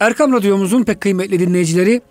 Erkam 0.00 0.32
Radyomuzun 0.32 0.84
pek 0.84 1.00
kıymetli 1.00 1.40
dinleyicileri 1.40 2.02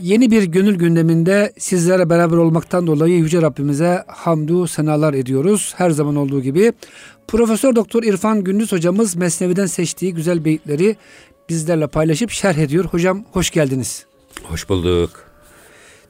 yeni 0.00 0.30
bir 0.30 0.42
gönül 0.42 0.74
gündeminde 0.74 1.52
sizlere 1.58 2.10
beraber 2.10 2.36
olmaktan 2.36 2.86
dolayı 2.86 3.18
Yüce 3.18 3.42
Rabbimize 3.42 4.04
hamdu 4.06 4.66
senalar 4.66 5.14
ediyoruz. 5.14 5.74
Her 5.76 5.90
zaman 5.90 6.16
olduğu 6.16 6.42
gibi 6.42 6.72
Profesör 7.28 7.76
Doktor 7.76 8.02
İrfan 8.02 8.44
Gündüz 8.44 8.72
hocamız 8.72 9.16
Mesnevi'den 9.16 9.66
seçtiği 9.66 10.14
güzel 10.14 10.44
beyitleri 10.44 10.96
bizlerle 11.48 11.86
paylaşıp 11.86 12.30
şerh 12.30 12.58
ediyor. 12.58 12.84
Hocam 12.84 13.24
hoş 13.32 13.50
geldiniz. 13.50 14.06
Hoş 14.42 14.68
bulduk. 14.68 15.10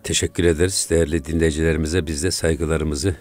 Teşekkür 0.05 0.45
ederiz 0.45 0.87
değerli 0.91 1.25
dinleyicilerimize 1.25 2.07
biz 2.07 2.23
de 2.23 2.30
saygılarımızı 2.30 3.17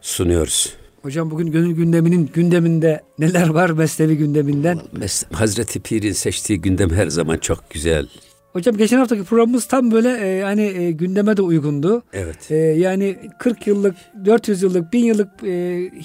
sunuyoruz. 0.00 0.76
Hocam 1.02 1.30
bugün 1.30 1.46
gönül 1.46 1.72
gündeminin 1.72 2.30
gündeminde 2.34 3.02
neler 3.18 3.48
var 3.48 3.70
Mesnevi 3.70 4.16
gündeminden? 4.16 4.80
Hazreti 5.32 5.80
Pir'in 5.80 6.12
seçtiği 6.12 6.60
gündem 6.60 6.90
her 6.90 7.06
zaman 7.06 7.38
çok 7.38 7.70
güzel. 7.70 8.08
Hocam 8.52 8.76
geçen 8.76 8.98
haftaki 8.98 9.24
programımız 9.24 9.64
tam 9.64 9.90
böyle 9.90 10.08
e, 10.08 10.42
hani 10.42 10.62
e, 10.62 10.90
gündeme 10.90 11.36
de 11.36 11.42
uygundu. 11.42 12.02
Evet. 12.12 12.50
E, 12.50 12.56
yani 12.56 13.16
40 13.38 13.66
yıllık, 13.66 13.96
400 14.24 14.62
yıllık, 14.62 14.92
1000 14.92 15.04
yıllık 15.04 15.28
e, 15.44 15.48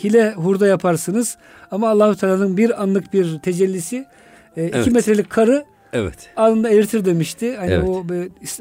hile 0.04 0.34
hurda 0.34 0.68
yaparsınız. 0.68 1.38
Ama 1.71 1.90
Allahu 1.90 2.16
Teala'nın 2.16 2.57
bir 2.57 2.84
anlık 2.84 3.13
bir 3.13 3.40
tecellisi 3.40 3.96
e, 3.96 4.05
evet. 4.62 4.76
iki 4.76 4.91
metrelik 4.91 5.30
karı 5.30 5.66
evet. 5.94 6.30
anında 6.35 6.70
eritir 6.70 7.05
demişti. 7.05 7.55
Hani 7.57 7.71
evet. 7.71 7.90
o 7.90 8.05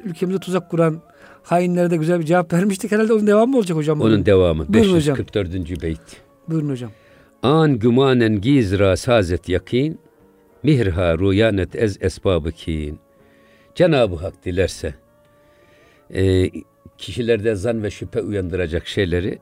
ülkemize 0.05 0.39
tuzak 0.39 0.71
kuran 0.71 1.03
hainlere 1.43 1.91
de 1.91 1.97
güzel 1.97 2.21
bir 2.21 2.25
cevap 2.25 2.53
vermiştik. 2.53 2.93
Herhalde 2.93 3.13
onun 3.13 3.27
devamı 3.27 3.57
olacak 3.57 3.77
hocam. 3.77 4.01
Onun 4.01 4.13
bugün. 4.13 4.27
devamı. 4.27 4.69
Buyurun 4.69 4.95
544. 4.97 5.49
Hocam. 5.49 5.83
beyt. 5.83 6.01
Buyurun 6.49 6.71
hocam. 6.71 6.91
An 7.43 7.79
gümanen 7.79 8.41
gizra 8.41 8.97
sazet 8.97 9.49
yakin, 9.49 9.99
mihrha 10.63 11.19
ruyanet 11.19 11.77
ez 11.77 11.99
esbabı 12.01 12.53
kin. 12.53 12.99
Cenab-ı 13.75 14.17
Hak 14.17 14.45
dilerse 14.45 14.95
e, 16.15 16.51
kişilerde 16.99 17.55
zan 17.55 17.83
ve 17.83 17.91
şüphe 17.91 18.21
uyandıracak 18.21 18.87
şeyleri 18.87 19.39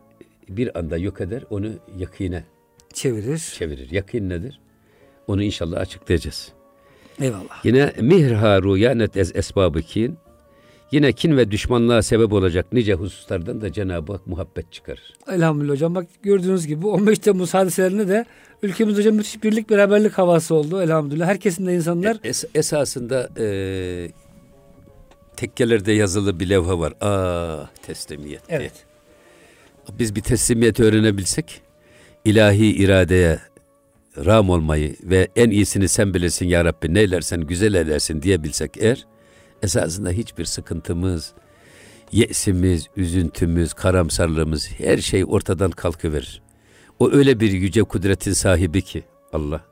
bir 0.48 0.78
anda 0.78 0.96
yok 0.96 1.20
eder, 1.20 1.44
onu 1.50 1.68
yakine 1.98 2.44
çevirir. 2.92 3.38
Çevirir. 3.58 3.90
Yakin 3.90 4.28
nedir? 4.28 4.60
Onu 5.26 5.42
inşallah 5.42 5.80
açıklayacağız. 5.80 6.52
Eyvallah. 7.20 7.64
Yine 7.64 7.92
mihrha 8.00 8.62
ruyanet 8.62 9.16
ez 9.16 9.36
esbabı 9.36 9.82
kin. 9.82 10.18
Yine 10.92 11.12
kin 11.12 11.36
ve 11.36 11.50
düşmanlığa 11.50 12.02
sebep 12.02 12.32
olacak 12.32 12.66
nice 12.72 12.94
hususlardan 12.94 13.60
da 13.60 13.72
Cenab-ı 13.72 14.12
Hak 14.12 14.26
muhabbet 14.26 14.72
çıkarır. 14.72 15.14
Elhamdülillah 15.32 15.72
hocam. 15.72 15.94
Bak 15.94 16.06
gördüğünüz 16.22 16.66
gibi 16.66 16.86
15 16.86 17.18
Temmuz 17.18 17.54
hadiselerinde 17.54 18.08
de 18.08 18.24
ülkemiz 18.62 18.98
hocam 18.98 19.14
müthiş 19.14 19.42
birlik 19.42 19.70
beraberlik 19.70 20.12
havası 20.12 20.54
oldu 20.54 20.82
elhamdülillah. 20.82 21.26
Herkesin 21.26 21.66
de 21.66 21.74
insanlar... 21.74 22.16
Es, 22.24 22.44
esasında 22.54 23.28
e, 23.38 23.46
tekkelerde 25.36 25.92
yazılı 25.92 26.40
bir 26.40 26.48
levha 26.48 26.78
var. 26.78 26.92
Ah 27.00 27.68
teslimiyet 27.82 28.48
diye. 28.48 28.58
Evet. 28.58 28.72
Biz 29.98 30.16
bir 30.16 30.20
teslimiyet 30.20 30.80
öğrenebilsek 30.80 31.60
ilahi 32.24 32.66
iradeye 32.66 33.38
ram 34.16 34.50
olmayı 34.50 34.96
ve 35.02 35.28
en 35.36 35.50
iyisini 35.50 35.88
sen 35.88 36.14
bilirsin 36.14 36.46
ya 36.46 36.64
Rabbi 36.64 36.94
neylersen 36.94 37.40
güzel 37.40 37.74
edersin 37.74 38.22
diyebilsek 38.22 38.70
eğer 38.78 39.06
esasında 39.62 40.10
hiçbir 40.10 40.44
sıkıntımız, 40.44 41.32
yesimiz, 42.12 42.86
üzüntümüz, 42.96 43.72
karamsarlığımız 43.72 44.70
her 44.70 44.98
şey 44.98 45.24
ortadan 45.24 45.70
kalkıverir. 45.70 46.42
O 46.98 47.10
öyle 47.10 47.40
bir 47.40 47.52
yüce 47.52 47.82
kudretin 47.82 48.32
sahibi 48.32 48.82
ki 48.82 49.04
Allah. 49.32 49.64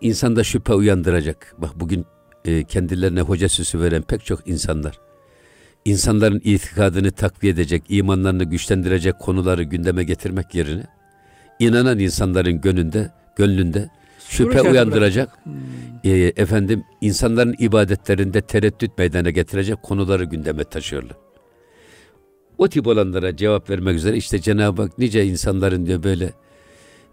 İnsanda 0.00 0.44
şüphe 0.44 0.74
uyandıracak. 0.74 1.54
Bak 1.58 1.70
bugün 1.80 2.06
e, 2.44 2.64
kendilerine 2.64 3.20
hoca 3.20 3.48
süsü 3.48 3.80
veren 3.80 4.02
pek 4.02 4.24
çok 4.24 4.48
insanlar. 4.48 4.98
İnsanların 5.84 6.40
itikadını 6.44 7.10
takviye 7.10 7.52
edecek, 7.52 7.82
imanlarını 7.88 8.44
güçlendirecek 8.44 9.18
konuları 9.18 9.62
gündeme 9.62 10.04
getirmek 10.04 10.54
yerine 10.54 10.86
inanan 11.60 11.98
insanların 11.98 12.60
gönlünde, 12.60 13.10
gönlünde 13.36 13.90
şüphe 14.30 14.62
uyandıracak, 14.62 15.38
e, 16.04 16.10
efendim 16.36 16.84
insanların 17.00 17.56
ibadetlerinde 17.58 18.40
tereddüt 18.40 18.98
meydana 18.98 19.30
getirecek 19.30 19.82
konuları 19.82 20.24
gündeme 20.24 20.64
taşıyorlar. 20.64 21.16
O 22.58 22.68
tip 22.68 22.86
olanlara 22.86 23.36
cevap 23.36 23.70
vermek 23.70 23.96
üzere 23.96 24.16
işte 24.16 24.40
Cenab-ı 24.40 24.82
Hak 24.82 24.98
nice 24.98 25.24
insanların 25.24 25.86
diyor 25.86 26.02
böyle 26.02 26.32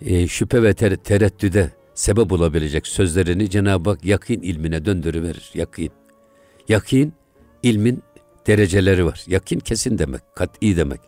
e, 0.02 0.28
şüphe 0.28 0.64
ve 0.64 0.74
ter- 0.74 0.96
tereddüde 0.96 1.72
sebep 1.94 2.32
olabilecek 2.32 2.88
sözlerini 2.88 3.50
Cenab-ı 3.50 3.90
Hak 3.90 4.06
yakin 4.06 4.42
ilmine 4.42 4.86
döndürüverir. 4.86 5.52
Yakin. 5.54 5.92
Yakin 6.70 7.14
ilmin 7.64 8.04
dereceleri 8.48 9.06
var. 9.06 9.24
Yakin 9.28 9.60
kesin 9.60 9.98
demek, 9.98 10.22
kat'i 10.36 10.78
demek. 10.78 11.02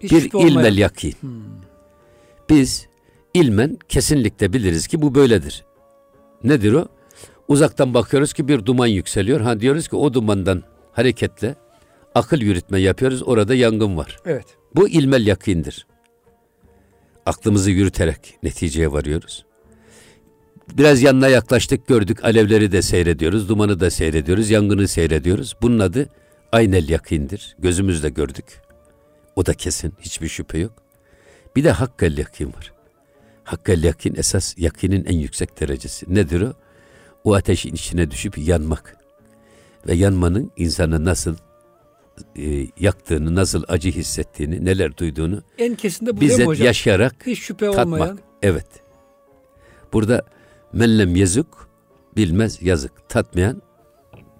Hiç 0.00 0.12
bir 0.12 0.48
ilmel 0.48 0.78
yakin. 0.78 1.12
Hmm. 1.20 1.42
Biz 2.50 2.86
ilmen 3.34 3.78
kesinlikle 3.88 4.52
biliriz 4.52 4.86
ki 4.86 5.02
bu 5.02 5.14
böyledir. 5.14 5.64
Nedir 6.44 6.72
o? 6.72 6.86
Uzaktan 7.48 7.94
bakıyoruz 7.94 8.32
ki 8.32 8.48
bir 8.48 8.66
duman 8.66 8.86
yükseliyor. 8.86 9.40
Ha 9.40 9.60
diyoruz 9.60 9.88
ki 9.88 9.96
o 9.96 10.14
dumandan 10.14 10.62
hareketle 10.92 11.54
akıl 12.14 12.40
yürütme 12.40 12.80
yapıyoruz. 12.80 13.22
Orada 13.22 13.54
yangın 13.54 13.96
var. 13.96 14.16
Evet. 14.26 14.46
Bu 14.74 14.88
ilmel 14.88 15.26
yakindir. 15.26 15.86
Aklımızı 17.26 17.70
yürüterek 17.70 18.38
neticeye 18.42 18.92
varıyoruz. 18.92 19.44
Biraz 20.72 21.02
yanına 21.02 21.28
yaklaştık 21.28 21.86
gördük 21.86 22.24
alevleri 22.24 22.72
de 22.72 22.82
seyrediyoruz, 22.82 23.48
dumanı 23.48 23.80
da 23.80 23.90
seyrediyoruz, 23.90 24.50
yangını 24.50 24.88
seyrediyoruz. 24.88 25.56
Bunun 25.62 25.78
adı 25.78 26.08
aynel 26.52 26.88
yakindir. 26.88 27.56
Gözümüzle 27.58 28.08
gördük. 28.08 28.60
O 29.36 29.46
da 29.46 29.54
kesin, 29.54 29.94
hiçbir 30.00 30.28
şüphe 30.28 30.58
yok. 30.58 30.72
Bir 31.56 31.64
de 31.64 31.70
hakkel 31.70 32.18
yakin 32.18 32.46
var. 32.46 32.72
Hakkel 33.44 33.84
yakin 33.84 34.14
esas 34.14 34.54
yakinin 34.58 35.04
en 35.04 35.18
yüksek 35.18 35.60
derecesi. 35.60 36.14
Nedir 36.14 36.40
o? 36.40 36.52
O 37.24 37.34
ateşin 37.34 37.74
içine 37.74 38.10
düşüp 38.10 38.38
yanmak. 38.38 38.96
Ve 39.86 39.94
yanmanın 39.94 40.50
insanı 40.56 41.04
nasıl 41.04 41.36
e, 42.36 42.66
yaktığını, 42.80 43.34
nasıl 43.34 43.64
acı 43.68 43.90
hissettiğini, 43.90 44.64
neler 44.64 44.96
duyduğunu 44.96 45.42
en 45.58 45.74
kesinde 45.74 46.16
bu 46.20 46.46
hocam? 46.46 46.66
yaşayarak 46.66 47.14
Hiç 47.26 47.38
şüphe 47.38 47.66
tatmak. 47.66 47.86
olmayan. 47.86 48.18
Evet. 48.42 48.66
Burada 49.92 50.22
mellem 50.72 51.16
yazık 51.16 51.46
bilmez 52.16 52.62
yazık. 52.62 53.08
Tatmayan 53.08 53.62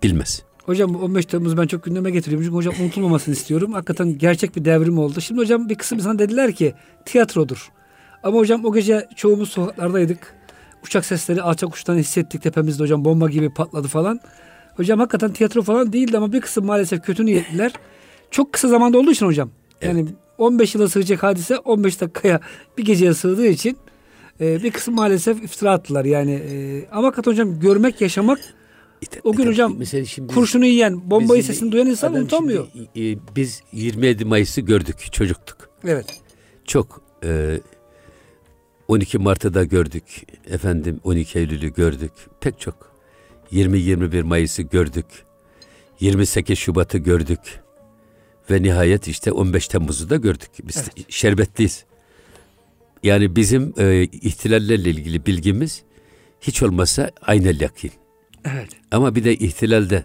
bilmez. 0.03 0.43
Hocam 0.62 0.95
15 0.97 1.27
Temmuz 1.27 1.57
ben 1.57 1.67
çok 1.67 1.85
gündeme 1.85 2.11
getiriyorum. 2.11 2.47
Çünkü 2.47 2.57
hocam 2.57 2.75
unutulmamasını 2.85 3.35
istiyorum. 3.35 3.73
Hakikaten 3.73 4.19
gerçek 4.19 4.57
bir 4.57 4.65
devrim 4.65 4.99
oldu. 4.99 5.21
Şimdi 5.21 5.41
hocam 5.41 5.69
bir 5.69 5.75
kısım 5.75 5.99
insan 5.99 6.19
dediler 6.19 6.53
ki 6.53 6.75
tiyatrodur. 7.07 7.71
Ama 8.22 8.38
hocam 8.38 8.65
o 8.65 8.72
gece 8.72 9.09
çoğumuz 9.16 9.50
sokaklardaydık. 9.50 10.34
Uçak 10.84 11.06
sesleri 11.06 11.43
alçak 11.43 11.75
uçtan 11.75 11.97
hissettik 11.97 12.43
tepemizde 12.43 12.83
hocam 12.83 13.05
bomba 13.05 13.31
gibi 13.31 13.55
patladı 13.55 13.88
falan. 13.88 14.21
Hocam 14.77 14.99
hakikaten 14.99 15.33
tiyatro 15.33 15.62
falan 15.62 15.93
değildi 15.93 16.16
ama 16.16 16.32
bir 16.32 16.41
kısım 16.41 16.66
maalesef 16.66 17.03
kötü 17.03 17.27
niyetliler. 17.27 17.72
Çok 18.31 18.53
kısa 18.53 18.69
zamanda 18.69 18.99
olduğu 18.99 19.12
için 19.12 19.27
hocam. 19.27 19.50
Yani 19.82 20.00
evet. 20.00 20.15
15 20.38 20.75
yıla 20.75 20.88
sığacak 20.88 21.22
hadise 21.22 21.59
15 21.59 22.00
dakikaya 22.00 22.41
bir 22.78 22.84
geceye 22.84 23.15
sığdığı 23.15 23.47
için 23.47 23.77
e, 24.41 24.62
bir 24.62 24.71
kısım 24.71 24.94
maalesef 24.94 25.43
iftira 25.43 25.72
attılar. 25.72 26.05
Yani 26.05 26.32
e, 26.32 26.87
ama 26.93 27.06
hakikaten 27.06 27.31
hocam 27.31 27.61
görmek, 27.61 28.00
yaşamak 28.00 28.38
o 29.25 29.32
gün 29.32 29.47
hocam 29.47 29.75
mesela 29.78 30.05
şimdi 30.05 30.34
kurşunu 30.34 30.66
yiyen, 30.66 31.11
bombayı 31.11 31.44
sesini 31.44 31.72
duyan 31.72 31.87
insan 31.87 32.15
unutamıyor. 32.15 32.66
Şimdi, 32.72 33.11
e, 33.11 33.19
biz 33.37 33.62
27 33.72 34.25
Mayıs'ı 34.25 34.61
gördük, 34.61 35.12
çocuktuk. 35.12 35.71
Evet. 35.84 36.06
Çok 36.65 37.03
e, 37.25 37.61
12 38.93 39.19
Mart'ı 39.19 39.55
da 39.55 39.65
gördük. 39.65 40.05
Efendim 40.47 41.01
12 41.05 41.39
Eylül'ü 41.39 41.75
gördük. 41.75 42.13
Pek 42.41 42.61
çok. 42.61 42.93
20-21 43.53 44.23
Mayıs'ı 44.23 44.62
gördük. 44.62 45.06
28 46.00 46.59
Şubat'ı 46.59 46.99
gördük. 46.99 47.61
Ve 48.50 48.62
nihayet 48.62 49.09
işte 49.09 49.33
15 49.33 49.69
Temmuz'u 49.69 50.11
da 50.11 50.17
gördük. 50.17 50.50
Biz 50.62 50.77
evet. 50.77 51.12
şerbetliyiz. 51.12 51.85
Yani 53.03 53.37
bizim 53.37 53.75
e, 53.79 54.03
ihtilallerle 54.03 54.91
ilgili 54.91 55.27
bilgimiz 55.27 55.83
hiç 56.41 56.62
olmasa 56.62 57.11
aynel 57.23 57.61
yakin. 57.61 57.91
Evet. 58.45 58.71
Ama 58.91 59.15
bir 59.15 59.25
de 59.25 59.37
ihtilalde 59.37 60.05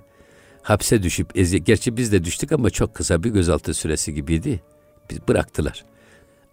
hapse 0.61 1.03
düşüp 1.03 1.37
ezi 1.37 1.63
gerçi 1.63 1.97
biz 1.97 2.11
de 2.11 2.23
düştük 2.23 2.51
ama 2.51 2.69
çok 2.69 2.95
kısa 2.95 3.23
bir 3.23 3.29
gözaltı 3.29 3.73
süresi 3.73 4.13
gibiydi. 4.13 4.61
Biz 5.09 5.27
bıraktılar. 5.27 5.85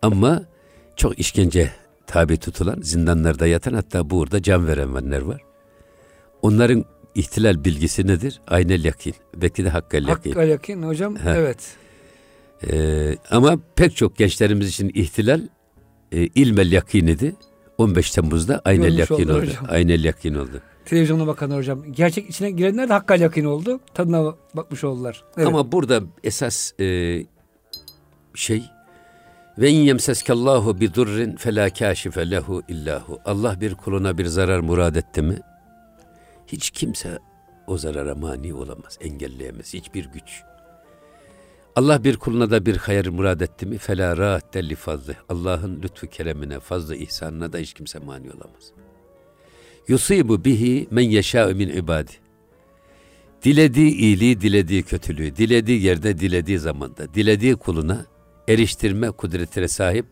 Ama 0.03 0.45
çok 0.97 1.19
işkence 1.19 1.84
tabi 2.07 2.37
tutulan, 2.37 2.81
zindanlarda 2.83 3.47
yatan 3.47 3.75
hatta 3.75 4.11
burada 4.11 4.43
can 4.43 4.67
verenler 4.67 5.21
var. 5.21 5.41
Onların 6.43 6.85
ihtilal 7.15 7.65
bilgisi 7.65 8.07
nedir? 8.07 8.41
Aynel 8.49 8.85
yakin. 8.85 9.15
Belki 9.37 9.65
de 9.65 9.69
hakkel 9.69 10.09
yakin. 10.09 10.31
Hakkel 10.31 10.49
yakin 10.49 10.83
hocam. 10.83 11.15
Ha. 11.17 11.35
Evet. 11.37 11.59
Ee, 12.71 13.17
ama 13.31 13.59
pek 13.77 13.97
çok 13.97 14.17
gençlerimiz 14.17 14.69
için 14.69 14.91
ihtilal 14.95 15.41
e, 16.13 16.21
ilmel 16.27 16.73
yakin 16.73 17.07
idi. 17.07 17.35
15 17.79 18.11
Temmuz'da 18.11 18.63
aynel 18.65 18.97
Görmüş 18.97 19.11
yakin 19.11 19.29
oldu. 19.29 19.39
oldu. 19.39 19.51
Aynel 19.69 20.05
yakin 20.05 20.35
oldu. 20.35 20.61
televizyona 20.85 21.27
bakanlar 21.27 21.59
hocam. 21.59 21.93
Gerçek 21.93 22.31
içine 22.31 22.51
girenler 22.51 22.89
de 22.89 22.93
hakkal 22.93 23.21
yakın 23.21 23.45
oldu. 23.45 23.81
Tadına 23.95 24.35
bakmış 24.55 24.85
oldular. 24.85 25.25
Evet. 25.37 25.47
Ama 25.49 25.73
burada 25.73 26.03
esas 26.25 26.81
e, 26.81 26.87
şey 28.35 28.63
ve 29.59 29.71
in 29.71 29.81
yemseskallahu 29.81 30.81
bi 30.81 30.95
durrin 30.95 31.37
fela 31.37 31.71
kashife 31.71 32.31
lehu 32.31 32.63
illahu. 32.69 33.21
Allah 33.25 33.61
bir 33.61 33.75
kuluna 33.75 34.19
bir 34.19 34.27
zarar 34.27 34.61
murad 34.61 34.95
etti 34.95 35.23
mi 35.23 35.39
hiç 36.47 36.71
kimse 36.71 37.19
o 37.67 37.79
zarara 37.79 38.15
mani 38.15 38.55
olamaz, 38.55 38.99
engelleyemez 39.01 39.75
hiçbir 39.75 40.05
güç. 40.05 40.43
Allah 41.77 42.05
bir 42.05 42.17
kuluna 42.17 42.51
da 42.51 42.67
bir 42.67 42.77
hayır 42.77 43.07
murad 43.07 43.41
etti 43.41 43.67
mi 43.67 43.79
fela 43.79 44.17
rahat 44.17 44.57
li 44.57 44.75
fazlı. 44.75 45.17
Allah'ın 45.29 45.83
lütfu 45.83 46.07
keremine, 46.07 46.61
fazla 46.61 46.97
ihsanına 46.97 47.53
da 47.53 47.59
hiç 47.59 47.73
kimse 47.75 47.99
mani 47.99 48.31
olamaz. 48.31 48.73
Yusibu 49.89 50.45
bihi 50.45 50.89
men 50.91 51.03
yeşâ'u 51.03 51.55
min 51.55 51.69
ibadi. 51.69 52.13
Dilediği 53.45 53.95
iyiliği, 53.95 54.41
dilediği 54.41 54.83
kötülüğü, 54.83 55.37
dilediği 55.37 55.83
yerde, 55.83 56.19
dilediği 56.19 56.59
zamanda, 56.59 57.15
dilediği 57.15 57.57
kuluna 57.57 58.07
eriştirme 58.49 59.11
kudretine 59.11 59.69
sahip 59.69 60.07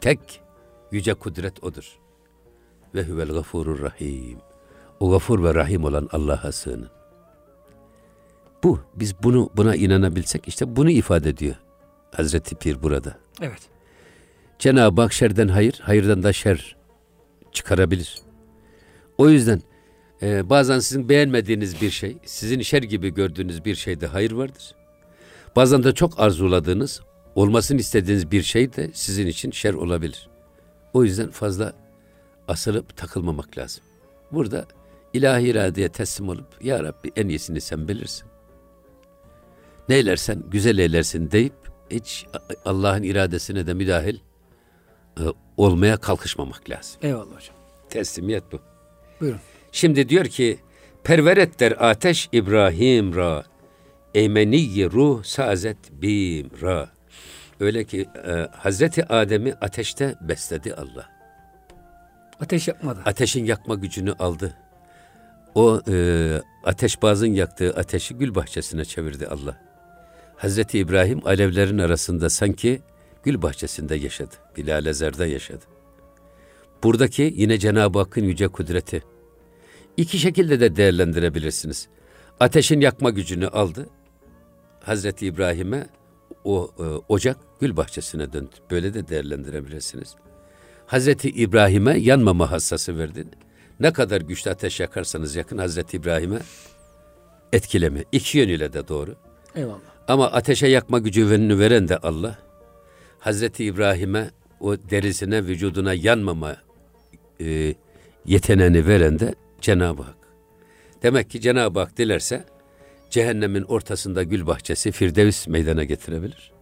tek 0.00 0.40
yüce 0.92 1.14
kudret 1.14 1.64
odur. 1.64 1.98
Ve 2.94 3.02
huvel 3.04 3.28
gafurur 3.28 3.82
rahim. 3.82 4.38
O 5.00 5.10
gafur 5.10 5.44
ve 5.44 5.54
rahim 5.54 5.84
olan 5.84 6.08
Allah'a 6.12 6.52
sığının. 6.52 6.90
Bu. 8.64 8.80
Biz 8.94 9.22
bunu 9.22 9.50
buna 9.56 9.76
inanabilsek 9.76 10.48
işte 10.48 10.76
bunu 10.76 10.90
ifade 10.90 11.28
ediyor 11.28 11.56
Hazreti 12.16 12.54
Pir 12.54 12.82
burada. 12.82 13.18
Evet. 13.40 13.60
Cenab-ı 14.58 15.00
Hak 15.02 15.12
şerden 15.12 15.48
hayır, 15.48 15.80
hayırdan 15.82 16.22
da 16.22 16.32
şer 16.32 16.76
çıkarabilir. 17.52 18.18
O 19.18 19.28
yüzden 19.28 19.62
e, 20.22 20.50
bazen 20.50 20.78
sizin 20.78 21.08
beğenmediğiniz 21.08 21.82
bir 21.82 21.90
şey, 21.90 22.16
sizin 22.24 22.60
şer 22.60 22.82
gibi 22.82 23.14
gördüğünüz 23.14 23.64
bir 23.64 23.74
şeyde 23.74 24.06
hayır 24.06 24.32
vardır. 24.32 24.74
Bazen 25.56 25.84
de 25.84 25.94
çok 25.94 26.20
arzuladığınız, 26.20 27.02
olmasını 27.38 27.80
istediğiniz 27.80 28.30
bir 28.30 28.42
şey 28.42 28.72
de 28.72 28.90
sizin 28.92 29.26
için 29.26 29.50
şer 29.50 29.74
olabilir. 29.74 30.28
O 30.92 31.04
yüzden 31.04 31.30
fazla 31.30 31.72
asılıp 32.48 32.96
takılmamak 32.96 33.58
lazım. 33.58 33.84
Burada 34.32 34.66
ilahi 35.12 35.48
iradeye 35.48 35.88
teslim 35.88 36.28
olup 36.28 36.64
Ya 36.64 36.84
Rabbi 36.84 37.10
en 37.16 37.28
iyisini 37.28 37.60
sen 37.60 37.88
bilirsin. 37.88 38.26
Neylersen 39.88 40.42
güzel 40.50 40.78
eylersin 40.78 41.30
deyip 41.30 41.52
hiç 41.90 42.26
Allah'ın 42.64 43.02
iradesine 43.02 43.66
de 43.66 43.74
müdahil 43.74 44.18
e, 45.20 45.22
olmaya 45.56 45.96
kalkışmamak 45.96 46.70
lazım. 46.70 47.00
Eyvallah 47.02 47.36
hocam. 47.36 47.56
Teslimiyet 47.90 48.52
bu. 48.52 48.60
Buyurun. 49.20 49.40
Şimdi 49.72 50.08
diyor 50.08 50.24
ki 50.24 50.58
perveret 51.04 51.60
der 51.60 51.90
ateş 51.90 52.28
İbrahim 52.32 53.16
ra 53.16 53.44
eymeniyi 54.14 54.90
ruh 54.90 55.24
sazet 55.24 55.78
bim 55.92 56.50
ra. 56.62 56.97
Öyle 57.60 57.84
ki 57.84 58.08
e, 58.26 58.30
Hazreti 58.52 59.12
Adem'i 59.12 59.54
ateşte 59.54 60.14
besledi 60.20 60.74
Allah. 60.74 61.08
Ateş 62.40 62.68
yakmadı. 62.68 63.00
Ateşin 63.04 63.44
yakma 63.44 63.74
gücünü 63.74 64.12
aldı. 64.12 64.54
O 65.54 65.80
e, 65.88 66.42
ateş 66.64 67.02
bazın 67.02 67.26
yaktığı 67.26 67.70
ateşi 67.70 68.14
gül 68.14 68.34
bahçesine 68.34 68.84
çevirdi 68.84 69.26
Allah. 69.26 69.60
Hazreti 70.36 70.78
İbrahim 70.78 71.26
alevlerin 71.26 71.78
arasında 71.78 72.30
sanki 72.30 72.82
gül 73.22 73.42
bahçesinde 73.42 73.94
yaşadı. 73.94 74.34
Bilal 74.56 74.86
Ezer'de 74.86 75.24
yaşadı. 75.24 75.64
Buradaki 76.82 77.32
yine 77.36 77.58
Cenab-ı 77.58 77.98
Hakk'ın 77.98 78.24
yüce 78.24 78.48
kudreti. 78.48 79.02
İki 79.96 80.18
şekilde 80.18 80.60
de 80.60 80.76
değerlendirebilirsiniz. 80.76 81.88
Ateşin 82.40 82.80
yakma 82.80 83.10
gücünü 83.10 83.48
aldı. 83.48 83.88
Hazreti 84.82 85.26
İbrahim'e 85.26 85.86
o 86.44 86.70
e, 86.78 86.82
ocak 86.82 87.38
gül 87.60 87.76
bahçesine 87.76 88.32
döndü. 88.32 88.54
Böyle 88.70 88.94
de 88.94 89.08
değerlendirebilirsiniz. 89.08 90.14
Hazreti 90.86 91.28
İbrahim'e 91.28 91.98
yanmama 91.98 92.50
hassası 92.50 92.98
verdi. 92.98 93.24
Ne 93.80 93.92
kadar 93.92 94.20
güçlü 94.20 94.50
ateş 94.50 94.80
yakarsanız 94.80 95.36
yakın 95.36 95.58
Hazreti 95.58 95.96
İbrahim'e 95.96 96.38
etkileme. 97.52 98.04
İki 98.12 98.38
yönüyle 98.38 98.72
de 98.72 98.88
doğru. 98.88 99.16
Eyvallah. 99.54 99.78
Ama 100.08 100.26
ateşe 100.26 100.66
yakma 100.66 100.98
gücünü 100.98 101.58
veren 101.58 101.88
de 101.88 101.96
Allah. 101.96 102.38
Hazreti 103.18 103.64
İbrahim'e 103.64 104.30
o 104.60 104.76
derisine, 104.76 105.44
vücuduna 105.44 105.94
yanmama 105.94 106.56
e, 107.40 107.74
yeteneğini 108.26 108.86
veren 108.86 109.18
de 109.18 109.34
Cenab-ı 109.60 110.02
Hak. 110.02 110.16
Demek 111.02 111.30
ki 111.30 111.40
Cenab-ı 111.40 111.80
Hak 111.80 111.96
dilerse 111.96 112.44
cehennemin 113.10 113.62
ortasında 113.62 114.22
gül 114.22 114.46
bahçesi 114.46 114.92
Firdevs 114.92 115.46
meydana 115.46 115.84
getirebilir. 115.84 116.52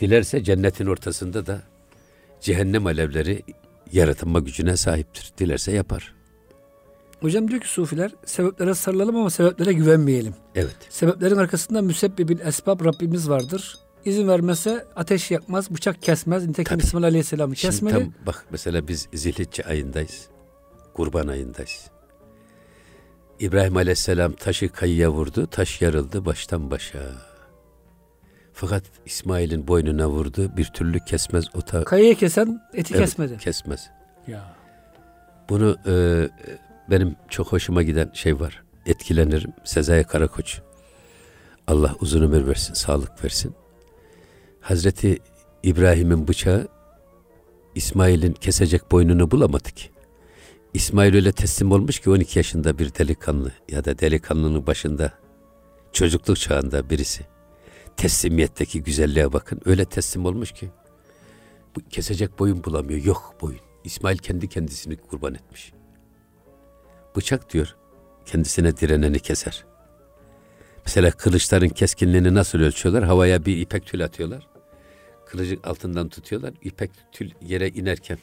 Dilerse 0.00 0.44
cennetin 0.44 0.86
ortasında 0.86 1.46
da 1.46 1.62
cehennem 2.40 2.86
alevleri 2.86 3.42
yaratılma 3.92 4.38
gücüne 4.38 4.76
sahiptir. 4.76 5.32
Dilerse 5.38 5.72
yapar. 5.72 6.14
Hocam 7.20 7.48
diyor 7.48 7.60
ki 7.60 7.68
sufiler 7.68 8.10
sebeplere 8.24 8.74
sarılalım 8.74 9.16
ama 9.16 9.30
sebeplere 9.30 9.72
güvenmeyelim. 9.72 10.34
Evet. 10.54 10.76
Sebeplerin 10.88 11.36
arkasında 11.36 11.82
müsebbibil 11.82 12.40
esbab 12.40 12.84
Rabbimiz 12.84 13.28
vardır. 13.28 13.78
İzin 14.04 14.28
vermese 14.28 14.86
ateş 14.96 15.30
yakmaz, 15.30 15.70
bıçak 15.70 16.02
kesmez. 16.02 16.46
Nitekim 16.46 16.76
Tabii. 16.76 16.86
İsmail 16.86 17.04
Aleyhisselam'ı 17.04 17.54
kesmedi. 17.54 17.94
Şimdi 17.94 18.14
tam 18.14 18.26
bak 18.26 18.46
mesela 18.50 18.88
biz 18.88 19.08
zilhicce 19.14 19.62
ayındayız. 19.62 20.28
Kurban 20.94 21.26
ayındayız. 21.26 21.90
İbrahim 23.40 23.76
Aleyhisselam 23.76 24.32
taşı 24.32 24.68
kayıya 24.68 25.10
vurdu, 25.10 25.46
taş 25.46 25.82
yarıldı 25.82 26.24
baştan 26.24 26.70
başa. 26.70 26.98
Fakat 28.52 28.82
İsmail'in 29.06 29.68
boynuna 29.68 30.08
vurdu, 30.08 30.56
bir 30.56 30.64
türlü 30.64 31.00
kesmez 31.00 31.44
o 31.54 31.60
ta... 31.60 31.84
Kayayı 31.84 32.16
kesen 32.16 32.62
eti 32.74 32.94
evet, 32.94 33.04
kesmedi. 33.04 33.38
Kesmez. 33.38 33.90
Ya. 34.26 34.56
Bunu 35.48 35.76
e, 35.86 35.94
benim 36.90 37.16
çok 37.28 37.52
hoşuma 37.52 37.82
giden 37.82 38.10
şey 38.14 38.40
var. 38.40 38.62
Etkilenirim. 38.86 39.52
Sezai 39.64 40.04
Karakoç. 40.04 40.60
Allah 41.66 41.94
uzun 42.00 42.22
ömür 42.22 42.46
versin, 42.46 42.74
sağlık 42.74 43.24
versin. 43.24 43.54
Hazreti 44.60 45.18
İbrahim'in 45.62 46.28
bıçağı 46.28 46.68
İsmail'in 47.74 48.32
kesecek 48.32 48.90
boynunu 48.90 49.30
bulamadı 49.30 49.70
ki. 49.70 49.90
İsmail 50.74 51.14
öyle 51.14 51.32
teslim 51.32 51.72
olmuş 51.72 52.00
ki 52.00 52.10
12 52.10 52.38
yaşında 52.38 52.78
bir 52.78 52.94
delikanlı 52.94 53.52
ya 53.68 53.84
da 53.84 53.98
delikanlının 53.98 54.66
başında 54.66 55.12
çocukluk 55.92 56.36
çağında 56.36 56.90
birisi. 56.90 57.26
Teslimiyetteki 57.96 58.82
güzelliğe 58.82 59.32
bakın. 59.32 59.60
Öyle 59.64 59.84
teslim 59.84 60.24
olmuş 60.24 60.52
ki 60.52 60.70
kesecek 61.90 62.38
boyun 62.38 62.64
bulamıyor. 62.64 63.04
Yok 63.04 63.34
boyun. 63.40 63.60
İsmail 63.84 64.18
kendi 64.18 64.48
kendisini 64.48 64.96
kurban 64.96 65.34
etmiş. 65.34 65.72
Bıçak 67.16 67.52
diyor 67.52 67.76
kendisine 68.26 68.76
direneni 68.76 69.20
keser. 69.20 69.64
Mesela 70.86 71.10
kılıçların 71.10 71.68
keskinliğini 71.68 72.34
nasıl 72.34 72.58
ölçüyorlar? 72.58 73.04
Havaya 73.04 73.44
bir 73.44 73.56
ipek 73.56 73.86
tül 73.86 74.04
atıyorlar. 74.04 74.48
Kılıcı 75.26 75.58
altından 75.64 76.08
tutuyorlar. 76.08 76.54
İpek 76.62 76.90
tül 77.12 77.30
yere 77.40 77.68
inerken 77.68 78.18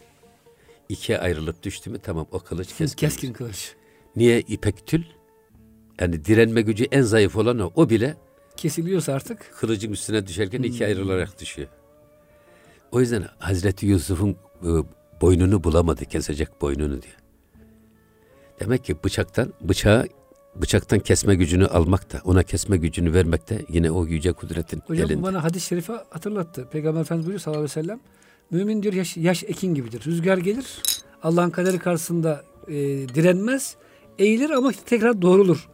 ikiye 0.90 1.20
ayrılıp 1.20 1.64
düştü 1.64 1.90
mü 1.90 2.00
tamam 2.00 2.28
o 2.32 2.40
kılıç 2.40 2.68
keskin. 2.68 3.08
Keskin 3.08 3.34
kılıç. 3.34 3.76
Niye 4.16 4.42
ipek 4.42 4.88
tül? 4.88 5.04
Yani 6.00 6.26
direnme 6.26 6.62
gücü 6.62 6.84
en 6.92 7.02
zayıf 7.02 7.36
olan 7.36 7.60
o. 7.60 7.72
O 7.76 7.90
bile 7.90 8.18
kesiliyorsa 8.58 9.14
artık 9.14 9.52
kılıcın 9.60 9.92
üstüne 9.92 10.28
düşerken 10.28 10.58
hmm. 10.58 10.66
ikiye 10.66 10.90
ayrılarak 10.90 11.40
düşüyor. 11.40 11.68
O 12.92 13.00
yüzden 13.00 13.26
Hazreti 13.40 13.86
Yusuf'un 13.86 14.30
e, 14.64 14.70
boynunu 15.22 15.64
bulamadı 15.64 16.06
kesecek 16.06 16.62
boynunu 16.62 17.02
diye. 17.02 17.14
Demek 18.60 18.86
ki 18.86 19.04
bıçaktan 19.04 19.54
bıçağı 19.62 20.08
bıçaktan 20.56 21.00
kesme 21.00 21.36
gücünü 21.36 21.66
almak 21.66 22.14
da 22.14 22.22
ona 22.24 22.44
kesme 22.44 22.78
gücünü 22.78 23.14
vermek 23.14 23.50
de 23.50 23.66
yine 23.70 23.92
o 23.92 24.06
yüce 24.06 24.32
kudretin 24.32 24.82
Hocam 24.88 25.06
elinde. 25.06 25.24
bana 25.24 25.44
hadis-i 25.44 25.68
şerifi 25.68 25.92
hatırlattı. 25.92 26.70
Peygamber 26.72 27.02
Efendimiz 27.02 27.26
buyuruyor 27.26 27.40
sallallahu 27.40 27.64
aleyhi 27.64 27.80
ve 27.80 27.84
sellem. 27.84 28.00
Mümin 28.52 28.84
diyor 28.84 28.94
yaş, 28.94 29.18
yaş 29.18 29.44
ekin 29.44 29.76
gibidir. 29.76 30.06
Rüzgar 30.06 30.38
gelir. 30.38 30.66
Allah'ın 31.24 31.50
kaderi 31.50 31.80
karşısında 31.80 32.44
e, 32.68 32.74
direnmez. 33.16 33.76
Eğilir 34.20 34.50
ama 34.50 34.72
tekrar 34.86 35.22
doğrulur. 35.22 35.70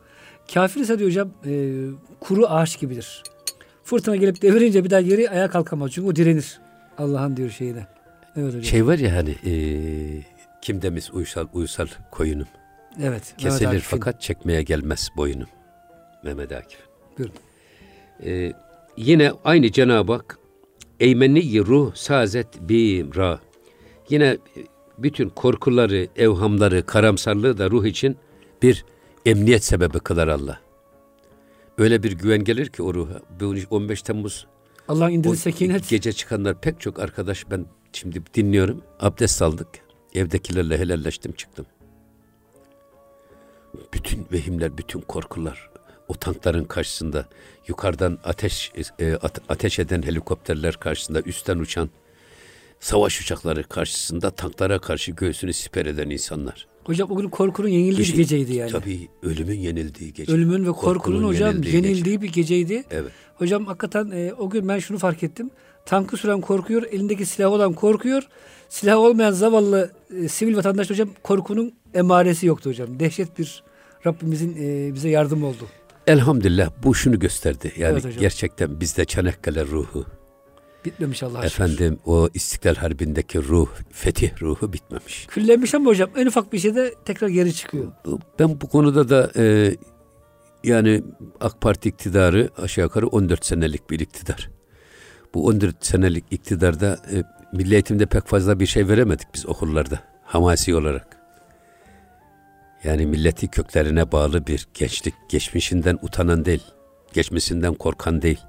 Kafir 0.53 0.81
ise 0.81 0.99
diyor 0.99 1.09
hocam 1.09 1.29
e, 1.45 1.73
kuru 2.19 2.47
ağaç 2.47 2.79
gibidir. 2.79 3.23
Fırtına 3.83 4.15
gelip 4.15 4.41
devirince 4.41 4.83
bir 4.83 4.89
daha 4.89 5.01
geri 5.01 5.29
ayağa 5.29 5.49
kalkamaz. 5.49 5.91
Çünkü 5.91 6.07
o 6.07 6.15
direnir. 6.15 6.59
Allah'ın 6.97 7.37
diyor 7.37 7.49
şeyine. 7.49 7.87
Evet 8.35 8.47
hocam. 8.47 8.63
Şey 8.63 8.85
var 8.87 8.97
ya 8.97 9.15
hani 9.15 9.35
e, 9.45 9.53
kim 10.61 10.81
demiş 10.81 11.09
uysal 11.13 11.47
uysal 11.53 11.87
koyunum. 12.11 12.47
Evet. 13.01 13.33
Kesilir 13.37 13.65
Mehmet 13.65 13.81
fakat 13.81 14.21
çekmeye 14.21 14.63
gelmez 14.63 15.09
boyunum. 15.17 15.47
Mehmet 16.23 16.51
Akif. 16.51 16.79
Buyurun. 17.17 17.35
Ee, 18.25 18.53
yine 18.97 19.31
aynı 19.43 19.71
Cenab-ı 19.71 20.13
Hak 20.13 20.39
Eymenni 21.03 21.65
ruh 21.65 21.95
sazet 21.95 22.47
bim 22.61 23.15
ra. 23.15 23.39
Yine 24.09 24.37
bütün 24.97 25.29
korkuları, 25.29 26.07
evhamları, 26.15 26.85
karamsarlığı 26.85 27.57
da 27.57 27.69
ruh 27.69 27.85
için 27.85 28.17
bir 28.61 28.85
emniyet 29.25 29.63
sebebi 29.63 29.99
kılar 29.99 30.27
Allah. 30.27 30.59
Öyle 31.77 32.03
bir 32.03 32.11
güven 32.11 32.43
gelir 32.43 32.67
ki 32.67 32.83
o 32.83 32.93
ruha. 32.93 33.19
Bu 33.39 33.55
15 33.69 34.01
Temmuz 34.01 34.47
Allah'ın 34.87 35.09
o 35.09 35.13
indirdiği 35.13 35.37
sekinet. 35.37 35.89
gece 35.89 36.13
çıkanlar 36.13 36.61
pek 36.61 36.79
çok 36.79 36.99
arkadaş 36.99 37.51
ben 37.51 37.65
şimdi 37.93 38.21
dinliyorum. 38.33 38.81
Abdest 38.99 39.41
aldık. 39.41 39.67
Evdekilerle 40.15 40.77
helalleştim 40.77 41.31
çıktım. 41.31 41.65
Bütün 43.93 44.27
vehimler, 44.31 44.77
bütün 44.77 45.01
korkular 45.01 45.72
o 46.07 46.13
tankların 46.13 46.63
karşısında 46.63 47.25
yukarıdan 47.67 48.17
ateş 48.23 48.71
e, 48.99 49.11
ate- 49.13 49.41
ateş 49.49 49.79
eden 49.79 50.01
helikopterler 50.01 50.73
karşısında 50.75 51.21
üstten 51.21 51.57
uçan 51.57 51.89
savaş 52.79 53.21
uçakları 53.21 53.63
karşısında 53.63 54.29
tanklara 54.31 54.79
karşı 54.79 55.11
göğsünü 55.11 55.53
siper 55.53 55.85
eden 55.85 56.09
insanlar. 56.09 56.67
Hocam 56.83 57.11
o 57.11 57.15
gün 57.17 57.29
korkunun 57.29 57.67
yenildiği 57.67 57.97
bir 57.97 58.03
Düşün- 58.03 58.17
geceydi 58.17 58.53
yani. 58.55 58.71
Tabii 58.71 59.07
ölümün 59.23 59.59
yenildiği 59.59 60.13
gece. 60.13 60.31
Ölümün 60.33 60.63
ve 60.65 60.71
korkunun, 60.71 60.93
Korkunun 60.93 61.23
hocam 61.27 61.49
yenildiği 61.49 61.75
yenildiği, 61.75 62.03
gece. 62.03 62.21
bir 62.21 62.31
geceydi. 62.33 62.83
Evet. 62.91 63.11
Hocam 63.35 63.65
hakikaten 63.65 64.11
e, 64.11 64.33
o 64.33 64.49
gün 64.49 64.67
ben 64.67 64.79
şunu 64.79 64.97
fark 64.97 65.23
ettim. 65.23 65.49
Tankı 65.85 66.17
süren 66.17 66.41
korkuyor, 66.41 66.83
elindeki 66.91 67.25
silah 67.25 67.51
olan 67.51 67.73
korkuyor. 67.73 68.23
Silah 68.69 68.97
olmayan 68.97 69.31
zavallı 69.31 69.91
e, 70.23 70.27
sivil 70.27 70.55
vatandaş 70.57 70.89
hocam 70.89 71.09
korkunun 71.23 71.73
emaresi 71.93 72.45
yoktu 72.45 72.69
hocam. 72.69 72.99
Dehşet 72.99 73.39
bir 73.39 73.63
Rabbimizin 74.05 74.55
e, 74.59 74.93
bize 74.93 75.09
yardım 75.09 75.43
oldu. 75.43 75.67
Elhamdülillah 76.07 76.69
bu 76.83 76.95
şunu 76.95 77.19
gösterdi. 77.19 77.73
Yani 77.77 77.91
Evet 77.93 78.05
hocam. 78.05 78.19
gerçekten 78.19 78.79
bizde 78.79 79.05
Çanakkale 79.05 79.65
ruhu, 79.65 80.05
Bitmemiş 80.85 81.23
Allah'a 81.23 81.49
şükür. 81.49 81.63
efendim 81.63 81.99
o 82.05 82.29
İstiklal 82.33 82.75
Harbi'ndeki 82.75 83.43
ruh, 83.43 83.67
fetih 83.91 84.41
ruhu 84.41 84.73
bitmemiş. 84.73 85.25
Küllenmiş 85.27 85.73
ama 85.75 85.85
hocam 85.89 86.09
en 86.17 86.25
ufak 86.25 86.53
bir 86.53 86.59
şeyde 86.59 86.93
tekrar 87.05 87.27
geri 87.27 87.53
çıkıyor. 87.53 87.91
Ben 88.39 88.61
bu 88.61 88.69
konuda 88.69 89.09
da 89.09 89.31
e, 89.35 89.75
yani 90.63 91.03
AK 91.41 91.61
Parti 91.61 91.89
iktidarı 91.89 92.49
aşağı 92.57 92.85
yukarı 92.85 93.07
14 93.07 93.45
senelik 93.45 93.89
bir 93.89 93.99
iktidar. 93.99 94.49
Bu 95.33 95.45
14 95.45 95.85
senelik 95.85 96.25
iktidarda 96.31 96.99
e, 97.11 97.23
milli 97.57 97.73
eğitimde 97.73 98.05
pek 98.05 98.27
fazla 98.27 98.59
bir 98.59 98.65
şey 98.65 98.87
veremedik 98.87 99.27
biz 99.33 99.45
okullarda 99.45 99.99
hamasi 100.25 100.75
olarak. 100.75 101.17
Yani 102.83 103.05
milleti 103.05 103.47
köklerine 103.47 104.11
bağlı 104.11 104.47
bir 104.47 104.67
gençlik, 104.73 105.13
geçmişinden 105.29 105.99
utanan 106.01 106.45
değil, 106.45 106.63
geçmişinden 107.13 107.73
korkan 107.73 108.21
değil, 108.21 108.39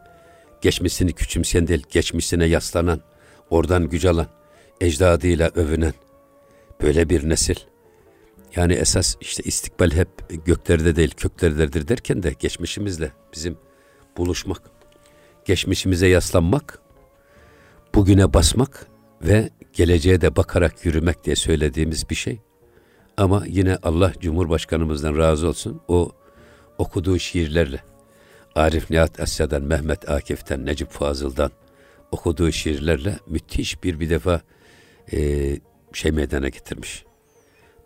geçmişini 0.61 1.13
küçümseyen 1.13 1.67
değil, 1.67 1.83
geçmişine 1.91 2.45
yaslanan, 2.45 3.01
oradan 3.51 3.89
güç 3.89 4.05
alan, 4.05 4.27
ecdadıyla 4.81 5.51
övünen 5.55 5.95
böyle 6.83 7.09
bir 7.09 7.29
nesil. 7.29 7.57
Yani 8.57 8.73
esas 8.73 9.17
işte 9.21 9.43
istikbal 9.43 9.91
hep 9.91 10.09
göklerde 10.47 10.97
değil 10.97 11.15
köklerdedir 11.17 11.89
derken 11.89 12.23
de 12.23 12.35
geçmişimizle 12.39 13.13
bizim 13.35 13.59
buluşmak, 14.17 14.63
geçmişimize 15.45 16.07
yaslanmak, 16.07 16.79
bugüne 17.95 18.35
basmak 18.35 18.87
ve 19.23 19.51
geleceğe 19.73 20.21
de 20.21 20.37
bakarak 20.37 20.85
yürümek 20.85 21.25
diye 21.25 21.37
söylediğimiz 21.37 22.11
bir 22.11 22.15
şey. 22.15 22.41
Ama 23.17 23.45
yine 23.47 23.79
Allah 23.83 24.13
Cumhurbaşkanımızdan 24.21 25.19
razı 25.19 25.49
olsun 25.49 25.81
o 25.89 26.13
okuduğu 26.79 27.19
şiirlerle 27.19 27.81
Arif 28.55 28.91
Nihat 28.91 29.21
Asya'dan, 29.21 29.63
Mehmet 29.63 30.11
Akif'ten, 30.11 30.67
Necip 30.67 30.91
Fazıl'dan 30.91 31.51
okuduğu 32.13 32.53
şiirlerle 32.53 33.19
müthiş 33.27 33.85
bir 33.85 34.01
bir 34.01 34.11
defa 34.11 34.41
e, 35.13 35.19
şey 35.93 36.13
meydana 36.13 36.49
getirmiş. 36.49 37.05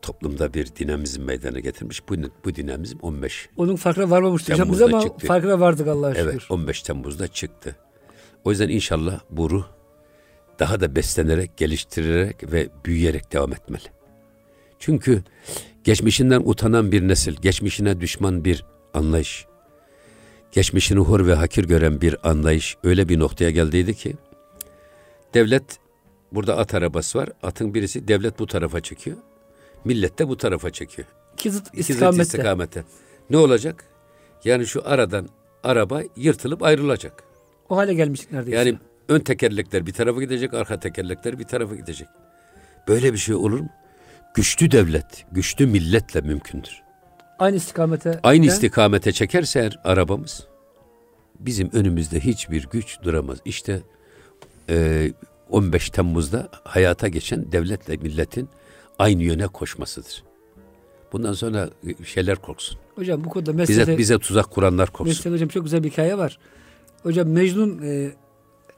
Toplumda 0.02 0.54
bir 0.54 0.66
dinamizm 0.66 1.22
meydana 1.22 1.58
getirmiş. 1.58 2.08
Bu, 2.08 2.14
bu 2.44 2.54
dinamizm 2.54 2.98
15 3.02 3.48
Onun 3.56 3.76
farkına 3.76 4.10
varmamıştı 4.10 4.52
hocam 4.52 4.72
biz 4.72 4.78
Temmuz'da 4.78 4.96
ama 4.96 5.06
çıktı. 5.06 5.26
farkına 5.26 5.60
vardık 5.60 5.88
Allah'a 5.88 6.14
şükür. 6.14 6.28
Evet 6.30 6.42
15 6.50 6.82
Temmuz'da 6.82 7.28
çıktı. 7.28 7.76
O 8.44 8.50
yüzden 8.50 8.68
inşallah 8.68 9.20
bu 9.30 9.50
ruh 9.50 9.66
daha 10.58 10.80
da 10.80 10.96
beslenerek, 10.96 11.56
geliştirerek 11.56 12.52
ve 12.52 12.68
büyüyerek 12.84 13.32
devam 13.32 13.52
etmeli. 13.52 13.97
Çünkü 14.78 15.22
geçmişinden 15.84 16.42
utanan 16.44 16.92
bir 16.92 17.08
nesil, 17.08 17.36
geçmişine 17.42 18.00
düşman 18.00 18.44
bir 18.44 18.64
anlayış, 18.94 19.46
geçmişini 20.52 20.98
hor 20.98 21.26
ve 21.26 21.34
hakir 21.34 21.64
gören 21.64 22.00
bir 22.00 22.28
anlayış 22.30 22.76
öyle 22.84 23.08
bir 23.08 23.18
noktaya 23.18 23.50
geldiydi 23.50 23.94
ki 23.94 24.14
devlet 25.34 25.78
burada 26.32 26.56
at 26.56 26.74
arabası 26.74 27.18
var. 27.18 27.28
Atın 27.42 27.74
birisi 27.74 28.08
devlet 28.08 28.38
bu 28.38 28.46
tarafa 28.46 28.80
çekiyor. 28.80 29.16
Millet 29.84 30.18
de 30.18 30.28
bu 30.28 30.36
tarafa 30.36 30.70
çekiyor. 30.70 31.08
İki 31.34 31.50
zıt 31.50 31.66
İki 31.66 31.76
zıt 31.82 31.90
istikamette. 31.90 32.22
istikamete. 32.22 32.84
Ne 33.30 33.36
olacak? 33.36 33.84
Yani 34.44 34.66
şu 34.66 34.82
aradan 34.88 35.28
araba 35.64 36.02
yırtılıp 36.16 36.62
ayrılacak. 36.62 37.22
O 37.68 37.76
hale 37.76 37.94
gelmiştik 37.94 38.32
neredeyse. 38.32 38.58
Yani 38.58 38.78
ön 39.08 39.20
tekerlekler 39.20 39.86
bir 39.86 39.92
tarafa 39.92 40.20
gidecek, 40.20 40.54
arka 40.54 40.80
tekerlekler 40.80 41.38
bir 41.38 41.44
tarafa 41.44 41.74
gidecek. 41.74 42.08
Böyle 42.88 43.12
bir 43.12 43.18
şey 43.18 43.34
olur 43.34 43.60
mu? 43.60 43.68
Güçlü 44.34 44.70
devlet, 44.70 45.26
güçlü 45.32 45.66
milletle 45.66 46.20
mümkündür. 46.20 46.82
Aynı 47.38 47.56
istikamete. 47.56 48.20
Aynı 48.22 48.42
giden- 48.42 48.54
istikamete 48.54 49.12
çekerse 49.12 49.60
eğer 49.60 49.80
arabamız 49.84 50.46
bizim 51.40 51.70
önümüzde 51.72 52.20
hiçbir 52.20 52.68
güç 52.72 53.02
duramaz. 53.02 53.38
İşte 53.44 53.82
e, 54.70 55.08
15 55.50 55.90
Temmuz'da 55.90 56.48
hayata 56.64 57.08
geçen 57.08 57.52
devletle 57.52 57.96
milletin 57.96 58.48
aynı 58.98 59.22
yöne 59.22 59.46
koşmasıdır. 59.46 60.24
Bundan 61.12 61.32
sonra 61.32 61.70
şeyler 62.04 62.36
korksun. 62.36 62.78
Hocam 62.94 63.24
bu 63.24 63.28
konuda 63.28 63.58
Bize 63.58 63.76
mesele, 63.76 63.98
bize 63.98 64.18
tuzak 64.18 64.50
kuranlar 64.50 64.90
korksun. 64.90 65.06
mesele 65.08 65.34
hocam 65.34 65.48
çok 65.48 65.64
güzel 65.64 65.84
bir 65.84 65.90
hikaye 65.90 66.18
var. 66.18 66.38
Hocam 67.02 67.28
Mecnun 67.28 67.82
e, 67.82 68.10